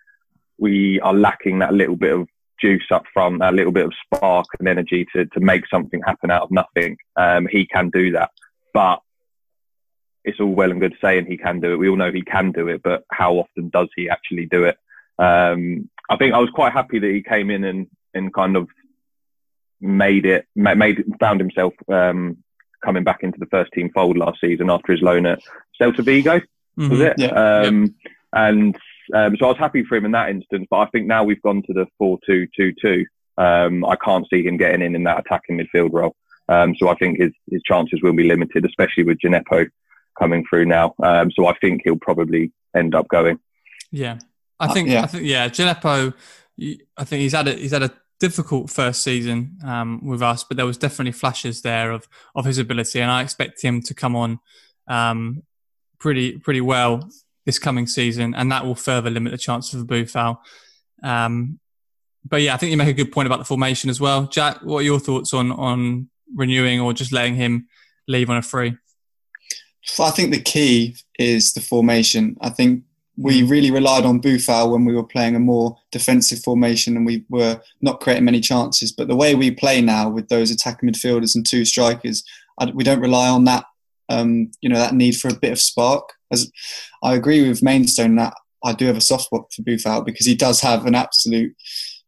we 0.59 1.01
are 1.01 1.15
lacking 1.15 1.61
that 1.61 1.73
little 1.73 1.97
bit 1.97 2.13
of 2.13 2.29
juice 2.61 2.91
up 2.91 3.05
front, 3.13 3.39
that 3.41 3.55
little 3.55 3.73
bit 3.73 3.87
of 3.87 3.93
spark 4.05 4.47
and 4.59 4.69
energy 4.69 5.07
to 5.15 5.25
to 5.27 5.41
make 5.41 5.67
something 5.69 6.01
happen 6.07 6.31
out 6.31 6.43
of 6.43 6.51
nothing, 6.51 6.97
um, 7.17 7.47
he 7.51 7.65
can 7.67 7.89
do 7.91 8.13
that. 8.13 8.31
But 8.75 9.01
it's 10.25 10.41
all 10.41 10.55
well 10.55 10.71
and 10.71 10.81
good 10.81 10.97
saying 11.01 11.27
he 11.27 11.37
can 11.37 11.61
do 11.61 11.73
it. 11.73 11.77
We 11.77 11.89
all 11.89 11.97
know 11.97 12.13
he 12.13 12.23
can 12.23 12.53
do 12.53 12.69
it, 12.69 12.83
but 12.83 13.05
how 13.11 13.35
often 13.35 13.71
does 13.71 13.89
he 13.97 14.11
actually 14.11 14.47
do 14.47 14.65
it? 14.65 14.77
Um, 15.19 15.89
I 16.11 16.17
think 16.17 16.35
I 16.35 16.39
was 16.39 16.51
quite 16.51 16.73
happy 16.73 16.99
that 16.99 17.11
he 17.11 17.23
came 17.23 17.51
in 17.51 17.65
and, 17.65 17.87
and 18.15 18.33
kind 18.35 18.57
of 18.57 18.69
made 19.81 20.27
it, 20.27 20.47
made 20.55 21.05
found 21.19 21.41
himself 21.41 21.75
um, 21.89 22.39
coming 22.85 23.05
back 23.05 23.23
into 23.23 23.39
the 23.39 23.47
first 23.47 23.73
team 23.73 23.91
fold 23.93 24.17
last 24.17 24.41
season 24.41 24.71
after 24.71 24.93
his 24.93 25.03
loan 25.03 25.27
at 25.27 25.41
Celta 25.81 26.05
Vigo, 26.05 26.39
mm-hmm. 26.39 26.89
was 26.89 27.01
it? 27.01 27.15
Yeah. 27.19 27.29
Um, 27.29 27.95
And 28.33 28.77
um, 29.13 29.37
so 29.37 29.47
I 29.47 29.49
was 29.49 29.59
happy 29.59 29.83
for 29.83 29.97
him 29.97 30.05
in 30.05 30.13
that 30.13 30.31
instance. 30.31 30.69
But 30.71 30.77
I 30.79 30.87
think 30.87 31.09
now 31.09 31.25
we've 31.25 31.43
gone 31.43 31.63
to 31.63 31.73
the 31.73 31.87
four-two-two-two. 31.99 33.07
Um, 33.39 33.85
I 33.85 33.97
can't 33.97 34.25
see 34.31 34.45
him 34.45 34.57
getting 34.57 34.83
in 34.83 34.95
in 34.95 35.03
that 35.03 35.19
attacking 35.19 35.59
midfield 35.59 35.93
role. 35.93 36.15
Um, 36.49 36.77
so 36.77 36.89
I 36.89 36.95
think 36.95 37.19
his 37.19 37.33
his 37.51 37.61
chances 37.65 38.01
will 38.03 38.13
be 38.13 38.23
limited, 38.23 38.65
especially 38.65 39.03
with 39.03 39.19
Djenepo 39.19 39.69
coming 40.17 40.45
through 40.49 40.67
now. 40.67 40.95
Um, 41.03 41.33
so 41.33 41.47
I 41.47 41.55
think 41.61 41.81
he'll 41.83 41.97
probably 41.97 42.53
end 42.77 42.95
up 42.95 43.09
going. 43.09 43.41
Yeah, 43.91 44.19
I 44.61 44.73
think, 44.73 44.89
uh, 44.89 44.93
yeah. 44.93 45.03
I 45.03 45.07
think, 45.07 45.25
yeah, 45.27 45.49
Djenepo, 45.49 46.15
I 46.97 47.05
think 47.05 47.23
he's 47.23 47.33
had 47.33 47.49
a, 47.49 47.55
he's 47.55 47.73
had 47.73 47.83
a 47.83 47.91
difficult 48.21 48.71
first 48.71 49.03
season 49.03 49.59
um, 49.65 50.07
with 50.07 50.23
us, 50.23 50.45
but 50.45 50.57
there 50.57 50.67
was 50.67 50.79
definitely 50.79 51.13
flashes 51.13 51.63
there 51.63 51.91
of 51.91 52.07
of 52.35 52.45
his 52.45 52.59
ability, 52.59 53.01
and 53.01 53.11
I 53.11 53.23
expect 53.23 53.63
him 53.63 53.83
to 53.83 53.95
come 53.95 54.15
on 54.15 54.39
um, 54.87 55.43
pretty 55.99 56.39
pretty 56.39 56.61
well 56.61 57.11
this 57.47 57.59
coming 57.59 57.87
season, 57.87 58.35
and 58.35 58.53
that 58.53 58.65
will 58.65 58.75
further 58.75 59.11
limit 59.11 59.33
the 59.33 59.39
chances 59.39 59.81
of 59.81 59.87
Boufal. 59.87 60.39
Um, 61.03 61.59
but 62.29 62.43
yeah, 62.43 62.55
I 62.55 62.59
think 62.59 62.71
you 62.71 62.77
make 62.77 62.89
a 62.89 62.93
good 62.93 63.13
point 63.13 63.27
about 63.27 63.39
the 63.39 63.45
formation 63.45 63.91
as 63.91 64.01
well. 64.01 64.27
Jack, 64.27 64.59
what 64.63 64.81
are 64.81 64.83
your 64.83 65.01
thoughts 65.01 65.33
on 65.35 65.51
on 65.53 66.09
renewing 66.37 66.81
or 66.81 66.93
just 66.93 67.13
letting 67.13 67.35
him 67.35 67.67
leave 68.07 68.31
on 68.31 68.37
a 68.37 68.43
free? 68.43 68.77
I 69.99 70.11
think 70.11 70.31
the 70.31 70.41
key 70.41 70.97
is 71.19 71.53
the 71.53 71.61
formation. 71.61 72.37
I 72.41 72.51
think 72.51 72.85
we 73.21 73.43
really 73.43 73.71
relied 73.71 74.07
on 74.07 74.21
Boufal 74.21 74.73
when 74.73 74.87
we 74.87 74.95
were 74.95 75.05
playing 75.05 75.37
a 75.37 75.41
more 75.41 75.77
defensive 75.93 76.43
formation 76.43 76.97
and 76.97 77.05
we 77.05 77.23
were 77.29 77.61
not 77.83 78.01
creating 78.01 78.25
many 78.25 78.41
chances. 78.41 78.93
But 78.93 79.09
the 79.09 79.17
way 79.17 79.35
we 79.35 79.51
play 79.51 79.83
now 79.83 80.09
with 80.09 80.29
those 80.29 80.51
attacking 80.51 80.89
midfielders 80.89 81.35
and 81.35 81.47
two 81.47 81.67
strikers, 81.67 82.25
I, 82.59 82.71
we 82.71 82.83
don't 82.83 83.01
rely 83.01 83.29
on 83.29 83.45
that. 83.45 83.65
Um, 84.09 84.51
you 84.61 84.71
know 84.71 84.79
that 84.79 84.95
need 84.95 85.17
for 85.17 85.29
a 85.29 85.35
bit 85.35 85.53
of 85.53 85.61
spark. 85.61 86.09
As 86.33 86.51
I 87.03 87.15
agree 87.15 87.47
with 87.47 87.63
Mainstone 87.63 88.17
that 88.17 88.33
I 88.65 88.73
do 88.73 88.87
have 88.87 88.97
a 88.97 89.03
soft 89.03 89.25
spot 89.25 89.53
for 89.55 89.63
Boufal 89.63 90.05
because 90.05 90.27
he 90.27 90.35
does 90.35 90.61
have 90.63 90.87
an 90.87 90.95
absolute, 90.95 91.55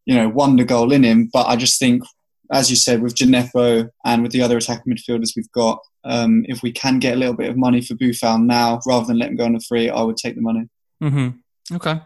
you 0.06 0.14
know, 0.14 0.30
wonder 0.30 0.64
goal 0.64 0.92
in 0.92 1.02
him. 1.02 1.28
But 1.30 1.46
I 1.46 1.56
just 1.56 1.78
think, 1.78 2.02
as 2.50 2.70
you 2.70 2.76
said, 2.76 3.02
with 3.02 3.14
Djenepo 3.14 3.90
and 4.06 4.22
with 4.22 4.32
the 4.32 4.42
other 4.42 4.56
attacking 4.56 4.94
midfielders 4.94 5.36
we've 5.36 5.52
got, 5.52 5.78
um, 6.04 6.44
if 6.48 6.62
we 6.62 6.72
can 6.72 6.98
get 6.98 7.14
a 7.14 7.18
little 7.18 7.36
bit 7.36 7.50
of 7.50 7.56
money 7.58 7.82
for 7.82 7.94
Boufal 7.94 8.42
now 8.42 8.80
rather 8.86 9.06
than 9.06 9.18
let 9.18 9.28
him 9.28 9.36
go 9.36 9.44
on 9.44 9.56
a 9.56 9.60
free, 9.60 9.90
I 9.90 10.00
would 10.00 10.16
take 10.16 10.36
the 10.36 10.40
money. 10.40 10.68
Mm-hmm. 11.02 11.76
Okay. 11.76 12.00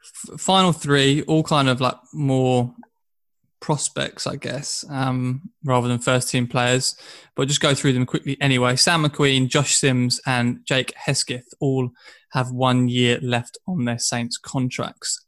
F- 0.00 0.40
final 0.40 0.72
three, 0.72 1.22
all 1.22 1.42
kind 1.42 1.68
of 1.68 1.80
like 1.80 1.96
more 2.12 2.74
prospects, 3.60 4.26
I 4.26 4.36
guess, 4.36 4.84
um, 4.90 5.50
rather 5.64 5.88
than 5.88 6.00
first 6.00 6.28
team 6.28 6.46
players. 6.46 6.96
But 7.36 7.48
just 7.48 7.60
go 7.60 7.74
through 7.74 7.92
them 7.92 8.06
quickly 8.06 8.36
anyway. 8.40 8.76
Sam 8.76 9.04
McQueen, 9.04 9.48
Josh 9.48 9.76
Sims, 9.76 10.20
and 10.26 10.60
Jake 10.66 10.92
Hesketh 10.96 11.54
all 11.60 11.90
have 12.32 12.50
one 12.50 12.88
year 12.88 13.18
left 13.22 13.58
on 13.66 13.84
their 13.84 13.98
Saints 13.98 14.36
contracts. 14.36 15.24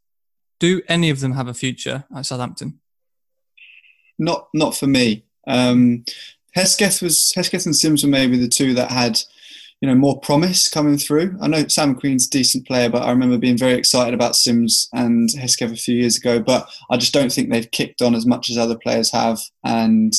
Do 0.59 0.83
any 0.89 1.11
of 1.11 1.21
them 1.21 1.33
have 1.33 1.49
a 1.49 1.55
future 1.55 2.05
at 2.15 2.27
Southampton? 2.27 2.81
Not 4.19 4.49
not 4.55 4.77
for 4.77 4.87
me. 4.87 5.25
Um, 5.47 6.05
Hesketh 6.55 7.03
was 7.03 7.33
Hesketh 7.35 7.67
and 7.67 7.77
Sims 7.77 8.05
were 8.05 8.11
maybe 8.11 8.39
the 8.39 8.49
two 8.49 8.75
that 8.75 8.91
had, 8.91 9.21
you 9.85 9.91
know, 9.91 9.95
more 9.95 10.19
promise 10.21 10.67
coming 10.67 10.97
through. 10.97 11.37
I 11.43 11.47
know 11.47 11.69
Sam 11.69 11.95
McQueen's 11.95 12.27
a 12.27 12.31
decent 12.31 12.67
player, 12.67 12.89
but 12.89 13.03
I 13.03 13.11
remember 13.11 13.37
being 13.37 13.59
very 13.59 13.75
excited 13.75 14.15
about 14.15 14.35
Sims 14.35 14.89
and 14.95 15.29
Hesketh 15.31 15.73
a 15.73 15.77
few 15.77 15.95
years 15.95 16.17
ago. 16.17 16.41
But 16.41 16.67
I 16.91 16.97
just 16.97 17.13
don't 17.13 17.31
think 17.31 17.51
they've 17.51 17.71
kicked 17.71 18.01
on 18.01 18.15
as 18.15 18.25
much 18.25 18.49
as 18.49 18.57
other 18.57 18.79
players 18.79 19.13
have. 19.13 19.39
And 19.63 20.11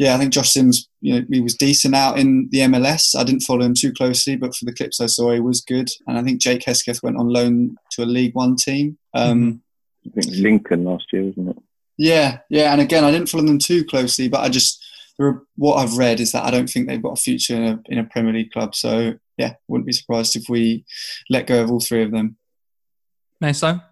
yeah, 0.00 0.16
I 0.16 0.18
think 0.18 0.32
Josh 0.32 0.50
Sims, 0.50 0.88
you 1.00 1.14
know, 1.14 1.24
he 1.30 1.40
was 1.40 1.54
decent 1.54 1.94
out 1.94 2.18
in 2.18 2.48
the 2.50 2.58
MLS. 2.62 3.16
I 3.16 3.22
didn't 3.22 3.42
follow 3.42 3.64
him 3.64 3.74
too 3.74 3.92
closely, 3.92 4.34
but 4.34 4.52
for 4.52 4.64
the 4.64 4.74
clips 4.74 5.00
I 5.00 5.06
saw, 5.06 5.30
he 5.30 5.38
was 5.38 5.60
good. 5.60 5.88
And 6.08 6.18
I 6.18 6.24
think 6.24 6.40
Jake 6.40 6.64
Hesketh 6.64 7.04
went 7.04 7.18
on 7.18 7.28
loan 7.28 7.76
to 7.92 8.02
a 8.02 8.04
League 8.04 8.34
One 8.34 8.56
team. 8.56 8.98
Um, 9.14 9.62
I 10.04 10.10
think 10.10 10.34
Lincoln 10.38 10.82
last 10.82 11.06
year, 11.12 11.22
wasn't 11.22 11.50
it? 11.50 11.62
yeah, 11.98 12.38
yeah, 12.48 12.72
and 12.72 12.80
again, 12.80 13.04
I 13.04 13.12
didn't 13.12 13.28
follow 13.28 13.44
them 13.44 13.60
too 13.60 13.84
closely, 13.84 14.28
but 14.28 14.40
I 14.40 14.48
just 14.48 14.81
what 15.56 15.76
I've 15.76 15.96
read 15.96 16.20
is 16.20 16.32
that 16.32 16.44
I 16.44 16.50
don't 16.50 16.68
think 16.68 16.86
they've 16.88 17.02
got 17.02 17.18
a 17.18 17.22
future 17.22 17.54
in 17.56 17.62
a, 17.64 17.80
in 17.86 17.98
a 17.98 18.04
Premier 18.04 18.32
League 18.32 18.50
club. 18.52 18.74
So 18.74 19.14
yeah, 19.36 19.54
wouldn't 19.68 19.86
be 19.86 19.92
surprised 19.92 20.36
if 20.36 20.48
we 20.48 20.84
let 21.30 21.46
go 21.46 21.62
of 21.62 21.70
all 21.70 21.80
three 21.80 22.02
of 22.02 22.10
them. 22.12 22.36
Meso? 23.42 23.82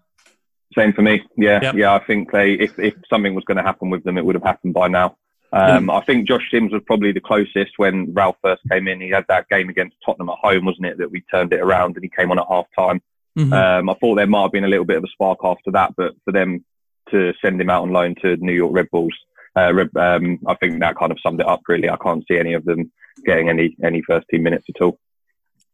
Same 0.77 0.93
for 0.93 1.01
me. 1.01 1.21
Yeah, 1.37 1.59
Yep. 1.61 1.75
yeah. 1.75 1.93
I 1.93 1.99
think 2.05 2.31
they, 2.31 2.53
if 2.53 2.77
if 2.79 2.93
something 3.09 3.35
was 3.35 3.43
going 3.43 3.57
to 3.57 3.63
happen 3.63 3.89
with 3.89 4.03
them, 4.03 4.17
it 4.17 4.25
would 4.25 4.35
have 4.35 4.43
happened 4.43 4.73
by 4.73 4.87
now. 4.87 5.17
Um, 5.53 5.89
I 5.89 5.99
think 6.05 6.29
Josh 6.29 6.49
Sims 6.49 6.71
was 6.71 6.81
probably 6.85 7.11
the 7.11 7.19
closest 7.19 7.71
when 7.75 8.13
Ralph 8.13 8.37
first 8.41 8.61
came 8.71 8.87
in. 8.87 9.01
He 9.01 9.09
had 9.09 9.25
that 9.27 9.49
game 9.49 9.67
against 9.67 9.97
Tottenham 10.05 10.29
at 10.29 10.37
home, 10.37 10.63
wasn't 10.63 10.85
it? 10.85 10.97
That 10.97 11.11
we 11.11 11.21
turned 11.29 11.51
it 11.51 11.59
around 11.59 11.97
and 11.97 12.03
he 12.05 12.09
came 12.09 12.31
on 12.31 12.39
at 12.39 12.45
half 12.49 12.67
time. 12.77 13.01
Mhm. 13.37 13.51
Um, 13.51 13.89
I 13.89 13.93
thought 13.95 14.15
there 14.15 14.27
might 14.27 14.43
have 14.43 14.53
been 14.53 14.63
a 14.63 14.69
little 14.69 14.85
bit 14.85 14.95
of 14.97 15.03
a 15.03 15.07
spark 15.07 15.39
after 15.43 15.69
that, 15.71 15.93
but 15.97 16.13
for 16.23 16.31
them 16.31 16.63
to 17.09 17.33
send 17.41 17.59
him 17.59 17.69
out 17.69 17.81
on 17.83 17.91
loan 17.91 18.15
to 18.21 18.37
New 18.37 18.53
York 18.53 18.73
Red 18.73 18.89
Bulls, 18.91 19.13
uh, 19.55 19.99
um, 19.99 20.39
I 20.47 20.55
think 20.55 20.79
that 20.79 20.95
kind 20.97 21.11
of 21.11 21.17
summed 21.21 21.41
it 21.41 21.47
up. 21.47 21.61
Really, 21.67 21.89
I 21.89 21.97
can't 21.97 22.23
see 22.27 22.37
any 22.37 22.53
of 22.53 22.65
them 22.65 22.91
getting 23.25 23.49
any 23.49 23.75
any 23.83 24.01
first 24.01 24.27
team 24.29 24.43
minutes 24.43 24.65
at 24.73 24.81
all. 24.81 24.99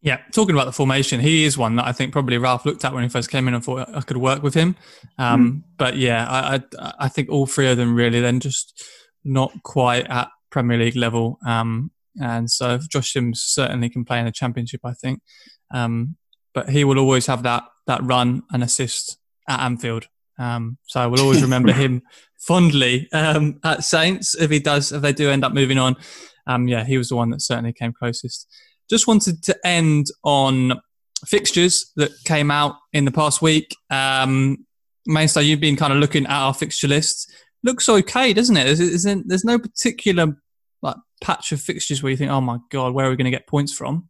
Yeah, 0.02 0.20
talking 0.32 0.56
about 0.56 0.66
the 0.66 0.72
formation, 0.72 1.20
he 1.20 1.44
is 1.44 1.58
one 1.58 1.76
that 1.78 1.86
I 1.86 1.92
think 1.92 2.14
probably 2.14 2.38
Ralph 2.38 2.66
looked 2.66 2.86
at 2.86 2.94
when 2.94 3.04
he 3.04 3.10
first 3.10 3.32
came 3.32 3.48
in 3.48 3.56
and 3.56 3.64
thought 3.64 3.90
I 3.94 4.02
could 4.02 4.18
work 4.18 4.44
with 4.44 4.54
him. 4.54 4.76
Um, 5.18 5.64
But 5.78 5.98
yeah, 5.98 6.28
I, 6.30 6.56
I 6.80 6.94
I 7.00 7.08
think 7.08 7.30
all 7.30 7.48
three 7.48 7.68
of 7.68 7.78
them 7.78 7.96
really 7.96 8.20
then 8.20 8.40
just 8.40 8.84
not 9.24 9.52
quite 9.64 10.08
at 10.08 10.30
Premier 10.52 10.78
League 10.78 10.96
level. 10.96 11.40
Um, 11.46 11.92
and 12.22 12.50
so 12.50 12.80
Josh 12.90 13.14
Sims 13.14 13.42
certainly 13.42 13.90
can 13.90 14.06
play 14.06 14.20
in 14.20 14.26
the 14.26 14.32
Championship, 14.32 14.82
I 14.84 14.94
think. 14.94 15.20
Um, 15.74 16.16
but 16.54 16.70
he 16.70 16.84
will 16.84 17.00
always 17.00 17.28
have 17.28 17.44
that 17.44 17.64
that 17.88 18.04
run 18.04 18.44
and 18.52 18.64
assist 18.64 19.18
at 19.48 19.60
Anfield. 19.60 20.08
Um, 20.40 20.78
so 20.88 21.00
I 21.00 21.08
will 21.08 21.22
always 21.22 21.42
remember 21.42 21.72
him 21.74 22.04
fondly 22.38 23.08
um, 23.12 23.60
at 23.64 23.84
Saints 23.84 24.36
if 24.36 24.52
he 24.52 24.60
does 24.60 24.92
if 24.92 25.02
they 25.02 25.14
do 25.14 25.30
end 25.30 25.44
up 25.44 25.54
moving 25.54 25.78
on. 25.78 25.96
Um, 26.46 26.68
yeah, 26.68 26.86
he 26.86 26.98
was 26.98 27.10
the 27.10 27.16
one 27.16 27.30
that 27.32 27.42
certainly 27.42 27.74
came 27.74 27.94
closest. 27.94 28.48
Just 28.90 29.08
wanted 29.08 29.44
to 29.44 29.58
end 29.66 30.08
on 30.24 30.80
fixtures 31.26 31.92
that 31.96 32.12
came 32.24 32.52
out 32.52 32.76
in 32.94 33.06
the 33.06 33.12
past 33.12 33.42
week. 33.42 33.76
Um, 33.90 34.66
Mainstay, 35.06 35.44
you've 35.44 35.60
been 35.60 35.76
kind 35.76 35.92
of 35.92 36.00
looking 36.00 36.26
at 36.26 36.32
our 36.32 36.54
fixture 36.54 36.88
list. 36.88 37.32
Looks 37.64 37.90
okay, 37.90 38.34
doesn't 38.34 38.56
it? 38.56 38.66
There's, 38.66 39.04
there's, 39.04 39.24
there's 39.26 39.46
no 39.46 39.58
particular 39.60 40.38
like 40.82 40.96
patch 41.22 41.52
of 41.52 41.62
fixtures 41.62 42.04
where 42.04 42.12
you 42.12 42.18
think, 42.18 42.32
oh 42.32 42.42
my 42.42 42.60
god, 42.70 42.94
where 42.94 43.08
are 43.08 43.10
we 43.10 43.16
going 43.16 43.26
to 43.26 43.32
get 43.32 43.48
points 43.48 43.74
from? 43.74 44.10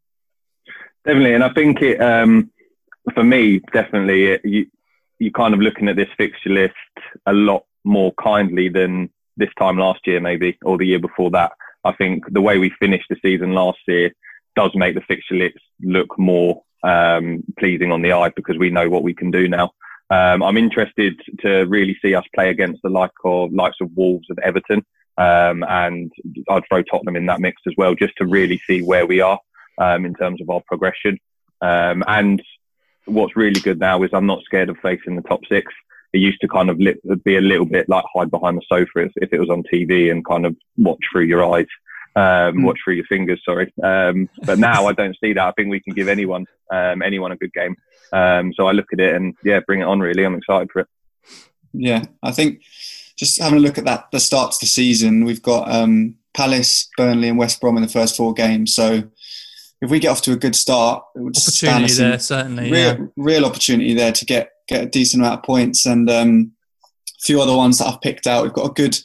Definitely, 1.05 1.35
and 1.35 1.43
I 1.43 1.53
think 1.53 1.81
it 1.81 2.01
um, 2.01 2.51
for 3.13 3.23
me 3.23 3.59
definitely 3.71 4.25
it, 4.25 4.41
you 4.43 4.65
you 5.19 5.31
kind 5.31 5.53
of 5.53 5.59
looking 5.59 5.87
at 5.87 5.95
this 5.95 6.09
fixture 6.17 6.49
list 6.49 6.73
a 7.25 7.33
lot 7.33 7.63
more 7.83 8.13
kindly 8.21 8.69
than 8.69 9.09
this 9.37 9.49
time 9.57 9.77
last 9.77 10.05
year, 10.05 10.19
maybe 10.19 10.57
or 10.63 10.77
the 10.77 10.85
year 10.85 10.99
before 10.99 11.31
that. 11.31 11.51
I 11.83 11.93
think 11.93 12.23
the 12.31 12.41
way 12.41 12.57
we 12.57 12.71
finished 12.79 13.05
the 13.09 13.17
season 13.21 13.53
last 13.53 13.79
year 13.87 14.11
does 14.55 14.71
make 14.73 14.95
the 14.95 15.01
fixture 15.01 15.35
list 15.35 15.59
look 15.81 16.17
more 16.17 16.61
um, 16.83 17.43
pleasing 17.59 17.91
on 17.91 18.01
the 18.01 18.11
eye 18.11 18.31
because 18.35 18.57
we 18.57 18.69
know 18.69 18.89
what 18.89 19.03
we 19.03 19.13
can 19.13 19.31
do 19.31 19.47
now. 19.47 19.71
Um, 20.09 20.41
I'm 20.41 20.57
interested 20.57 21.19
to 21.39 21.65
really 21.65 21.97
see 22.01 22.15
us 22.15 22.23
play 22.33 22.49
against 22.49 22.81
the 22.81 22.89
like 22.89 23.11
of 23.25 23.51
likes 23.53 23.77
of 23.81 23.91
Wolves 23.95 24.27
and 24.29 24.39
Everton, 24.39 24.85
um, 25.17 25.63
and 25.67 26.11
I'd 26.49 26.63
throw 26.67 26.81
Tottenham 26.83 27.15
in 27.15 27.25
that 27.25 27.41
mix 27.41 27.61
as 27.67 27.73
well, 27.77 27.93
just 27.93 28.13
to 28.17 28.25
really 28.25 28.61
see 28.65 28.81
where 28.81 29.05
we 29.05 29.19
are 29.21 29.39
um, 29.77 30.05
in 30.05 30.13
terms 30.13 30.41
of 30.41 30.49
our 30.49 30.61
progression. 30.65 31.19
Um, 31.61 32.03
and 32.07 32.41
what's 33.07 33.35
really 33.35 33.59
good 33.59 33.79
now 33.79 34.03
is 34.03 34.09
I'm 34.13 34.25
not 34.25 34.43
scared 34.43 34.69
of 34.69 34.77
facing 34.79 35.15
the 35.15 35.21
top 35.23 35.41
six. 35.49 35.73
It 36.13 36.19
used 36.19 36.39
to 36.41 36.47
kind 36.47 36.69
of 36.69 36.79
li- 36.79 36.95
be 37.23 37.35
a 37.37 37.41
little 37.41 37.65
bit 37.65 37.89
like 37.89 38.05
hide 38.13 38.31
behind 38.31 38.57
the 38.57 38.61
sofa 38.69 39.05
if, 39.07 39.11
if 39.17 39.33
it 39.33 39.39
was 39.39 39.49
on 39.49 39.63
TV 39.63 40.09
and 40.11 40.25
kind 40.25 40.45
of 40.45 40.55
watch 40.77 40.99
through 41.11 41.25
your 41.25 41.43
eyes, 41.53 41.67
um, 42.15 42.55
Mm. 42.57 42.63
watch 42.65 42.79
through 42.83 42.95
your 42.95 43.05
fingers. 43.05 43.41
Sorry, 43.45 43.71
um, 43.83 44.29
but 44.45 44.57
now 44.57 44.87
I 44.87 44.93
don't 44.93 45.17
see 45.23 45.33
that. 45.33 45.43
I 45.47 45.51
think 45.51 45.69
we 45.69 45.79
can 45.81 45.93
give 45.93 46.07
anyone 46.07 46.45
um, 46.71 47.01
anyone 47.01 47.31
a 47.31 47.37
good 47.37 47.53
game. 47.53 47.75
Um, 48.13 48.53
so 48.53 48.67
I 48.67 48.71
look 48.71 48.87
at 48.93 48.99
it 48.99 49.13
and 49.15 49.35
yeah, 49.43 49.59
bring 49.67 49.81
it 49.81 49.85
on. 49.85 49.99
Really, 49.99 50.23
I'm 50.25 50.35
excited 50.35 50.69
for 50.71 50.79
it. 50.79 50.87
Yeah, 51.73 52.03
I 52.23 52.31
think 52.31 52.61
just 53.17 53.39
having 53.41 53.59
a 53.59 53.61
look 53.61 53.77
at 53.77 53.85
that, 53.85 54.07
the 54.11 54.19
start 54.19 54.51
to 54.53 54.57
the 54.61 54.65
season, 54.67 55.25
we've 55.25 55.41
got 55.41 55.69
um, 55.71 56.15
Palace, 56.33 56.87
Burnley, 56.97 57.29
and 57.29 57.37
West 57.37 57.59
Brom 57.59 57.75
in 57.77 57.83
the 57.83 57.89
first 57.89 58.15
four 58.15 58.33
games. 58.33 58.73
So 58.73 59.03
if 59.81 59.89
we 59.89 59.99
get 59.99 60.09
off 60.09 60.21
to 60.23 60.31
a 60.31 60.37
good 60.37 60.55
start, 60.55 61.03
it 61.15 61.19
would 61.19 61.37
Opportunity 61.37 62.03
in 62.03 62.09
there, 62.09 62.19
certainly. 62.19 62.71
real, 62.71 62.97
yeah. 62.97 63.05
real 63.15 63.45
opportunity 63.45 63.93
there 63.93 64.11
to 64.11 64.25
get 64.25 64.51
get 64.67 64.83
a 64.83 64.87
decent 64.87 65.21
amount 65.21 65.39
of 65.39 65.43
points 65.45 65.85
and 65.85 66.09
um, 66.09 66.51
a 67.07 67.21
few 67.21 67.41
other 67.41 67.55
ones 67.55 67.77
that 67.77 67.87
I've 67.87 68.01
picked 68.01 68.27
out. 68.27 68.43
We've 68.43 68.53
got 68.53 68.69
a 68.69 68.73
good, 68.73 68.97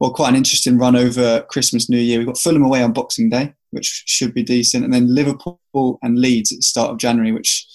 well, 0.00 0.12
quite 0.12 0.28
an 0.30 0.36
interesting 0.36 0.76
run 0.76 0.96
over 0.96 1.42
Christmas, 1.48 1.88
New 1.88 1.98
Year. 1.98 2.18
We've 2.18 2.26
got 2.26 2.38
Fulham 2.38 2.62
away 2.62 2.82
on 2.82 2.92
Boxing 2.92 3.30
Day, 3.30 3.54
which 3.70 4.02
should 4.06 4.34
be 4.34 4.42
decent, 4.42 4.84
and 4.84 4.92
then 4.92 5.14
Liverpool 5.14 5.58
and 6.02 6.18
Leeds 6.18 6.52
at 6.52 6.56
the 6.58 6.62
start 6.62 6.90
of 6.90 6.98
January, 6.98 7.32
which 7.32 7.66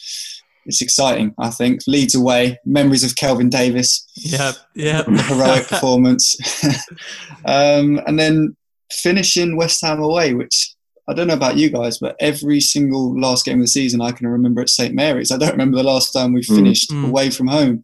is 0.66 0.80
exciting. 0.82 1.34
I 1.40 1.50
think 1.50 1.82
Leeds 1.88 2.14
away, 2.14 2.60
memories 2.66 3.04
of 3.04 3.16
Kelvin 3.16 3.50
Davis, 3.50 4.06
Yeah, 4.16 4.52
Yep. 4.76 5.06
heroic 5.08 5.68
performance, 5.68 6.36
um, 7.46 8.00
and 8.06 8.20
then 8.20 8.56
finishing 8.92 9.58
West 9.58 9.82
Ham 9.82 10.02
away, 10.02 10.34
which 10.34 10.73
I 11.08 11.14
don't 11.14 11.28
know 11.28 11.34
about 11.34 11.58
you 11.58 11.70
guys, 11.70 11.98
but 11.98 12.16
every 12.20 12.62
single 12.62 13.20
last 13.20 13.44
game 13.46 13.58
of 13.60 13.64
the 13.64 13.68
season 13.68 14.00
I 14.02 14.12
can 14.12 14.26
remember 14.28 14.62
at 14.62 14.70
St 14.70 14.94
Mary's. 14.96 15.32
I 15.32 15.38
don't 15.38 15.52
remember 15.52 15.76
the 15.78 15.84
last 15.84 16.12
time 16.14 16.32
we 16.34 16.42
Mm. 16.42 16.56
finished 16.56 16.92
Mm. 16.92 17.08
away 17.10 17.30
from 17.30 17.48
home. 17.48 17.84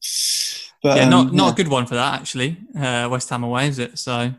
But 0.82 0.98
yeah, 0.98 1.04
um, 1.04 1.10
not 1.10 1.34
not 1.34 1.46
yeah. 1.48 1.52
a 1.52 1.56
good 1.56 1.68
one 1.68 1.86
for 1.86 1.96
that 1.96 2.14
actually. 2.22 2.58
Uh, 2.78 3.08
West 3.12 3.30
Ham 3.30 3.44
away, 3.44 3.68
is 3.68 3.80
it? 3.80 4.00
So, 4.00 4.34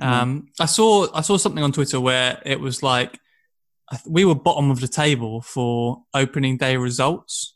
Mm. 0.00 0.06
um, 0.06 0.48
I 0.58 0.66
saw 0.66 1.06
I 1.14 1.20
saw 1.20 1.36
something 1.36 1.62
on 1.62 1.70
Twitter 1.72 2.00
where 2.00 2.42
it 2.44 2.58
was 2.60 2.82
like 2.82 3.18
we 4.06 4.24
were 4.24 4.34
bottom 4.34 4.70
of 4.70 4.80
the 4.80 4.88
table 4.88 5.40
for 5.40 6.02
opening 6.12 6.56
day 6.56 6.76
results. 6.76 7.54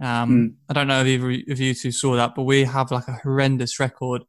Um, 0.00 0.30
Mm. 0.30 0.54
I 0.68 0.72
don't 0.74 0.86
know 0.86 1.00
if 1.00 1.06
either 1.08 1.52
of 1.52 1.58
you 1.60 1.74
two 1.74 1.90
saw 1.90 2.14
that, 2.14 2.34
but 2.36 2.44
we 2.44 2.62
have 2.64 2.92
like 2.92 3.08
a 3.08 3.18
horrendous 3.24 3.80
record 3.80 4.22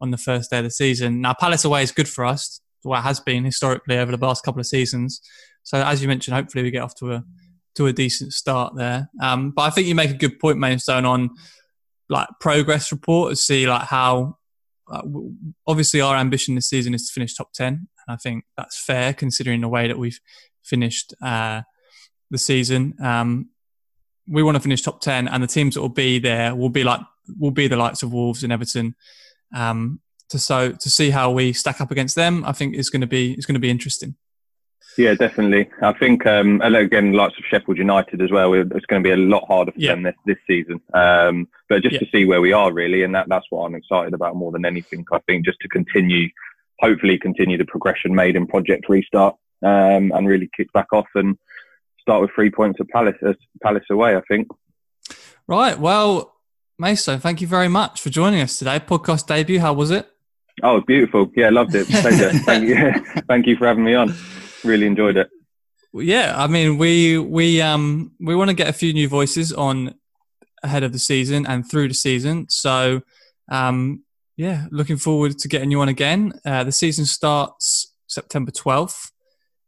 on 0.00 0.10
the 0.12 0.18
first 0.18 0.50
day 0.50 0.58
of 0.58 0.64
the 0.64 0.70
season. 0.70 1.20
Now, 1.20 1.34
Palace 1.34 1.64
away 1.64 1.82
is 1.82 1.90
good 1.90 2.08
for 2.08 2.24
us. 2.24 2.60
Well, 2.84 3.00
has 3.00 3.20
been 3.20 3.44
historically 3.44 3.98
over 3.98 4.16
the 4.16 4.24
last 4.24 4.44
couple 4.44 4.60
of 4.60 4.66
seasons. 4.66 5.20
So, 5.62 5.82
as 5.82 6.00
you 6.00 6.08
mentioned, 6.08 6.36
hopefully 6.36 6.62
we 6.62 6.70
get 6.70 6.82
off 6.82 6.94
to 6.96 7.12
a 7.12 7.24
to 7.74 7.86
a 7.86 7.92
decent 7.92 8.32
start 8.32 8.74
there. 8.76 9.10
Um, 9.20 9.50
but 9.50 9.62
I 9.62 9.70
think 9.70 9.86
you 9.86 9.94
make 9.94 10.10
a 10.10 10.14
good 10.14 10.38
point, 10.38 10.58
Mainstone, 10.58 11.04
on 11.04 11.30
like 12.08 12.28
progress 12.40 12.92
report 12.92 13.30
to 13.30 13.36
see 13.36 13.66
like 13.66 13.82
how. 13.82 14.38
Uh, 14.88 15.02
obviously, 15.66 16.00
our 16.00 16.16
ambition 16.16 16.54
this 16.54 16.68
season 16.68 16.94
is 16.94 17.08
to 17.08 17.12
finish 17.12 17.34
top 17.34 17.52
ten, 17.52 17.88
and 18.06 18.14
I 18.14 18.16
think 18.16 18.44
that's 18.56 18.78
fair 18.78 19.12
considering 19.12 19.60
the 19.60 19.68
way 19.68 19.88
that 19.88 19.98
we've 19.98 20.20
finished 20.62 21.12
uh, 21.20 21.62
the 22.30 22.38
season. 22.38 22.94
Um, 23.02 23.50
we 24.28 24.44
want 24.44 24.56
to 24.56 24.60
finish 24.60 24.82
top 24.82 25.00
ten, 25.00 25.26
and 25.26 25.42
the 25.42 25.48
teams 25.48 25.74
that 25.74 25.80
will 25.80 25.88
be 25.88 26.20
there 26.20 26.54
will 26.54 26.68
be 26.68 26.84
like 26.84 27.00
will 27.38 27.50
be 27.50 27.66
the 27.66 27.76
likes 27.76 28.02
of 28.02 28.12
Wolves 28.12 28.44
and 28.44 28.52
Everton. 28.52 28.94
Um, 29.54 30.00
to 30.30 30.38
so 30.38 30.72
to 30.72 30.90
see 30.90 31.10
how 31.10 31.30
we 31.30 31.52
stack 31.52 31.80
up 31.80 31.90
against 31.90 32.16
them, 32.16 32.44
I 32.44 32.52
think 32.52 32.74
is 32.74 32.90
going 32.90 33.00
to 33.00 33.06
be 33.06 33.32
is 33.32 33.46
going 33.46 33.54
to 33.54 33.60
be 33.60 33.70
interesting. 33.70 34.16
Yeah, 34.96 35.14
definitely. 35.14 35.68
I 35.82 35.92
think 35.92 36.26
um, 36.26 36.60
again, 36.62 37.12
lots 37.12 37.36
of 37.38 37.44
Sheffield 37.44 37.76
United 37.76 38.22
as 38.22 38.30
well. 38.30 38.54
It's 38.54 38.86
going 38.86 39.02
to 39.02 39.06
be 39.06 39.12
a 39.12 39.16
lot 39.16 39.46
harder 39.46 39.72
for 39.72 39.78
yeah. 39.78 39.90
them 39.90 40.04
this, 40.04 40.14
this 40.24 40.38
season. 40.46 40.80
Um, 40.94 41.48
but 41.68 41.82
just 41.82 41.94
yeah. 41.94 41.98
to 41.98 42.06
see 42.10 42.24
where 42.24 42.40
we 42.40 42.52
are 42.52 42.72
really, 42.72 43.02
and 43.02 43.14
that, 43.14 43.28
that's 43.28 43.46
what 43.50 43.66
I'm 43.66 43.74
excited 43.74 44.14
about 44.14 44.36
more 44.36 44.52
than 44.52 44.64
anything. 44.64 45.04
I 45.12 45.18
think 45.26 45.44
just 45.44 45.60
to 45.60 45.68
continue, 45.68 46.30
hopefully, 46.80 47.18
continue 47.18 47.58
the 47.58 47.66
progression 47.66 48.14
made 48.14 48.36
in 48.36 48.46
Project 48.46 48.88
Restart, 48.88 49.36
um, 49.62 50.12
and 50.12 50.26
really 50.26 50.48
kick 50.56 50.72
back 50.72 50.92
off 50.92 51.08
and 51.14 51.36
start 52.00 52.22
with 52.22 52.30
three 52.34 52.50
points 52.50 52.80
at 52.80 52.88
Palace, 52.88 53.16
uh, 53.26 53.34
Palace 53.62 53.84
away. 53.90 54.16
I 54.16 54.22
think. 54.22 54.48
Right. 55.46 55.78
Well, 55.78 56.34
Mason, 56.78 57.20
thank 57.20 57.42
you 57.42 57.46
very 57.46 57.68
much 57.68 58.00
for 58.00 58.08
joining 58.08 58.40
us 58.40 58.58
today. 58.58 58.80
Podcast 58.80 59.26
debut. 59.26 59.60
How 59.60 59.74
was 59.74 59.90
it? 59.90 60.08
Oh, 60.62 60.80
beautiful. 60.80 61.30
Yeah, 61.36 61.50
loved 61.50 61.74
it. 61.74 61.88
Pleasure. 61.88 62.30
thank 62.44 62.68
you. 62.68 62.92
thank 63.28 63.46
you 63.46 63.56
for 63.56 63.66
having 63.66 63.84
me 63.84 63.94
on. 63.94 64.14
Really 64.64 64.86
enjoyed 64.86 65.16
it. 65.16 65.30
Yeah, 65.92 66.34
I 66.36 66.46
mean, 66.46 66.78
we 66.78 67.18
we 67.18 67.62
um 67.62 68.12
we 68.20 68.34
want 68.34 68.50
to 68.50 68.54
get 68.54 68.68
a 68.68 68.72
few 68.72 68.92
new 68.92 69.08
voices 69.08 69.52
on 69.52 69.94
ahead 70.62 70.82
of 70.82 70.92
the 70.92 70.98
season 70.98 71.46
and 71.46 71.68
through 71.68 71.88
the 71.88 71.94
season. 71.94 72.46
So, 72.48 73.02
um, 73.50 74.02
yeah, 74.36 74.66
looking 74.70 74.96
forward 74.96 75.38
to 75.38 75.48
getting 75.48 75.70
you 75.70 75.80
on 75.80 75.88
again. 75.88 76.32
Uh, 76.44 76.64
the 76.64 76.72
season 76.72 77.06
starts 77.06 77.94
September 78.08 78.50
twelfth, 78.50 79.10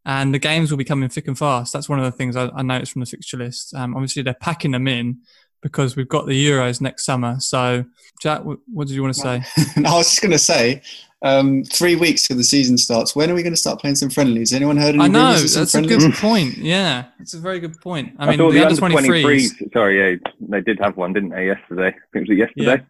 and 0.05 0.35
the 0.35 0.39
games 0.39 0.71
will 0.71 0.79
be 0.79 0.85
coming 0.85 1.09
thick 1.09 1.29
and 1.29 1.39
fast. 1.39 1.73
That's 1.73 1.89
one 1.89 1.99
of 1.99 2.05
the 2.05 2.13
things 2.13 2.37
I, 2.37 2.49
I 2.49 2.63
noticed 2.63 2.93
from 2.93 3.01
the 3.01 3.07
fixture 3.07 3.39
list. 3.39 3.75
Um, 3.75 3.95
obviously, 3.95 4.23
they're 4.23 4.35
packing 4.35 4.73
them 4.73 4.89
in 4.89 5.21
because 5.63 5.97
we've 5.97 6.09
got 6.09 6.27
the 6.27 6.49
Euros 6.49 6.81
next 6.81 7.05
summer. 7.05 7.37
So, 7.41 7.85
Jack, 8.21 8.43
what 8.45 8.89
did 8.89 8.91
you 8.91 9.03
want 9.03 9.15
to 9.15 9.21
say? 9.21 9.43
I 9.77 9.97
was 9.97 10.09
just 10.09 10.23
going 10.23 10.33
to 10.33 10.39
say, 10.39 10.83
um, 11.23 11.65
three 11.65 11.97
weeks 11.97 12.29
till 12.29 12.37
the 12.37 12.45
season 12.45 12.79
starts. 12.79 13.17
When 13.17 13.31
are 13.31 13.35
we 13.35 13.43
going 13.43 13.53
to 13.53 13.59
start 13.59 13.81
playing 13.81 13.97
some 13.97 14.11
friendlies? 14.11 14.53
Anyone 14.53 14.77
heard 14.77 14.95
any 14.95 15.05
I 15.05 15.09
know 15.09 15.37
that's 15.37 15.75
a 15.75 15.83
good 15.83 16.13
point. 16.15 16.59
Yeah, 16.59 17.07
it's 17.19 17.35
a 17.35 17.41
very 17.41 17.61
good 17.61 17.81
point. 17.81 18.15
I, 18.19 18.27
I 18.27 18.31
mean, 18.31 18.39
the, 18.39 18.51
the 18.51 18.67
under 18.67 18.77
23s. 18.77 19.73
Sorry, 19.73 20.13
yeah, 20.13 20.17
they 20.41 20.61
did 20.61 20.79
have 20.81 20.97
one, 20.97 21.13
didn't 21.13 21.31
they? 21.31 21.47
Yesterday, 21.47 21.89
I 21.89 22.13
think 22.13 22.29
it 22.29 22.31
was 22.31 22.39
yesterday. 22.39 22.85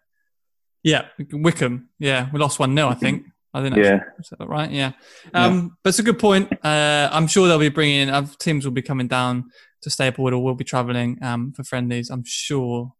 Yeah, 0.83 1.05
yeah. 1.17 1.25
Wycombe. 1.33 1.89
Yeah, 1.97 2.29
we 2.31 2.39
lost 2.39 2.59
one 2.59 2.75
0 2.75 2.89
I 2.89 2.93
think. 2.93 3.25
I 3.51 3.63
think 3.63 3.77
yeah. 3.77 4.01
Is 4.19 4.29
that 4.37 4.47
right? 4.47 4.69
Yeah. 4.69 4.91
Um, 5.33 5.53
yeah. 5.53 5.67
But 5.83 5.89
it's 5.89 5.99
a 5.99 6.03
good 6.03 6.19
point. 6.19 6.53
Uh, 6.63 7.09
I'm 7.11 7.25
sure 7.25 7.47
they'll 7.47 7.57
be 7.57 7.69
bringing. 7.69 8.09
Uh, 8.09 8.27
teams 8.37 8.63
will 8.63 8.73
be 8.73 8.83
coming 8.83 9.07
down 9.07 9.49
to 9.81 9.89
Staplewood 9.89 10.33
or 10.33 10.43
will 10.43 10.55
be 10.55 10.63
travelling 10.63 11.17
um, 11.21 11.51
for 11.53 11.63
friendlies. 11.63 12.09
I'm 12.09 12.23
sure 12.25 12.93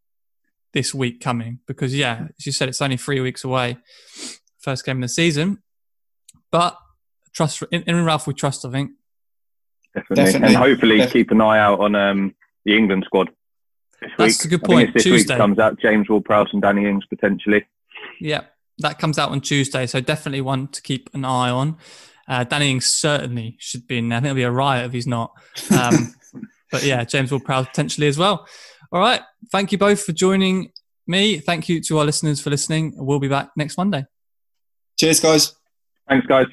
this 0.73 0.93
week 0.93 1.19
coming 1.19 1.59
because 1.67 1.95
yeah, 1.95 2.27
as 2.37 2.45
you 2.45 2.51
said, 2.51 2.69
it's 2.69 2.81
only 2.81 2.97
three 2.97 3.19
weeks 3.19 3.43
away, 3.43 3.77
first 4.59 4.85
game 4.85 4.97
of 4.97 5.01
the 5.01 5.09
season. 5.09 5.61
But 6.51 6.77
trust 7.33 7.63
in, 7.71 7.83
in 7.83 8.05
Ralph, 8.05 8.27
we 8.27 8.33
trust. 8.33 8.65
I 8.65 8.71
think 8.71 8.91
definitely, 9.95 10.25
definitely. 10.25 10.47
and 10.47 10.57
hopefully 10.57 10.97
definitely. 10.97 11.21
keep 11.21 11.31
an 11.31 11.41
eye 11.41 11.59
out 11.59 11.79
on 11.79 11.95
um, 11.95 12.35
the 12.65 12.77
England 12.77 13.03
squad. 13.05 13.29
This 14.01 14.11
That's 14.17 14.43
week. 14.43 14.45
a 14.45 14.57
good 14.57 14.63
point. 14.63 14.93
this 14.93 15.03
Tuesday 15.03 15.33
week 15.33 15.39
comes 15.39 15.59
out 15.59 15.79
James 15.79 16.07
Ward-Prowse 16.07 16.49
and 16.53 16.61
Danny 16.61 16.85
Ings 16.87 17.05
potentially. 17.05 17.65
Yeah, 18.21 18.41
that 18.79 18.97
comes 18.97 19.19
out 19.19 19.31
on 19.31 19.41
Tuesday, 19.41 19.85
so 19.87 19.99
definitely 19.99 20.41
one 20.41 20.67
to 20.69 20.81
keep 20.81 21.09
an 21.13 21.25
eye 21.25 21.49
on. 21.49 21.77
Uh, 22.27 22.43
Danny 22.43 22.71
Ings 22.71 22.85
certainly 22.85 23.57
should 23.59 23.87
be 23.87 23.97
in 23.97 24.09
there. 24.09 24.17
I 24.17 24.21
think 24.21 24.27
it'll 24.27 24.35
be 24.35 24.43
a 24.43 24.51
riot 24.51 24.85
if 24.85 24.93
he's 24.93 25.07
not. 25.07 25.33
Um, 25.71 26.13
but 26.71 26.83
yeah, 26.83 27.03
James 27.03 27.31
Ward-Prowse 27.31 27.67
potentially 27.67 28.07
as 28.07 28.17
well. 28.17 28.47
All 28.91 28.99
right. 28.99 29.21
Thank 29.51 29.71
you 29.71 29.77
both 29.77 30.03
for 30.03 30.11
joining 30.11 30.71
me. 31.07 31.39
Thank 31.39 31.69
you 31.69 31.81
to 31.81 31.99
our 31.99 32.05
listeners 32.05 32.41
for 32.41 32.49
listening. 32.49 32.93
We'll 32.95 33.19
be 33.19 33.27
back 33.27 33.49
next 33.55 33.77
Monday. 33.77 34.05
Cheers, 34.99 35.19
guys. 35.19 35.55
Thanks, 36.07 36.25
guys. 36.27 36.47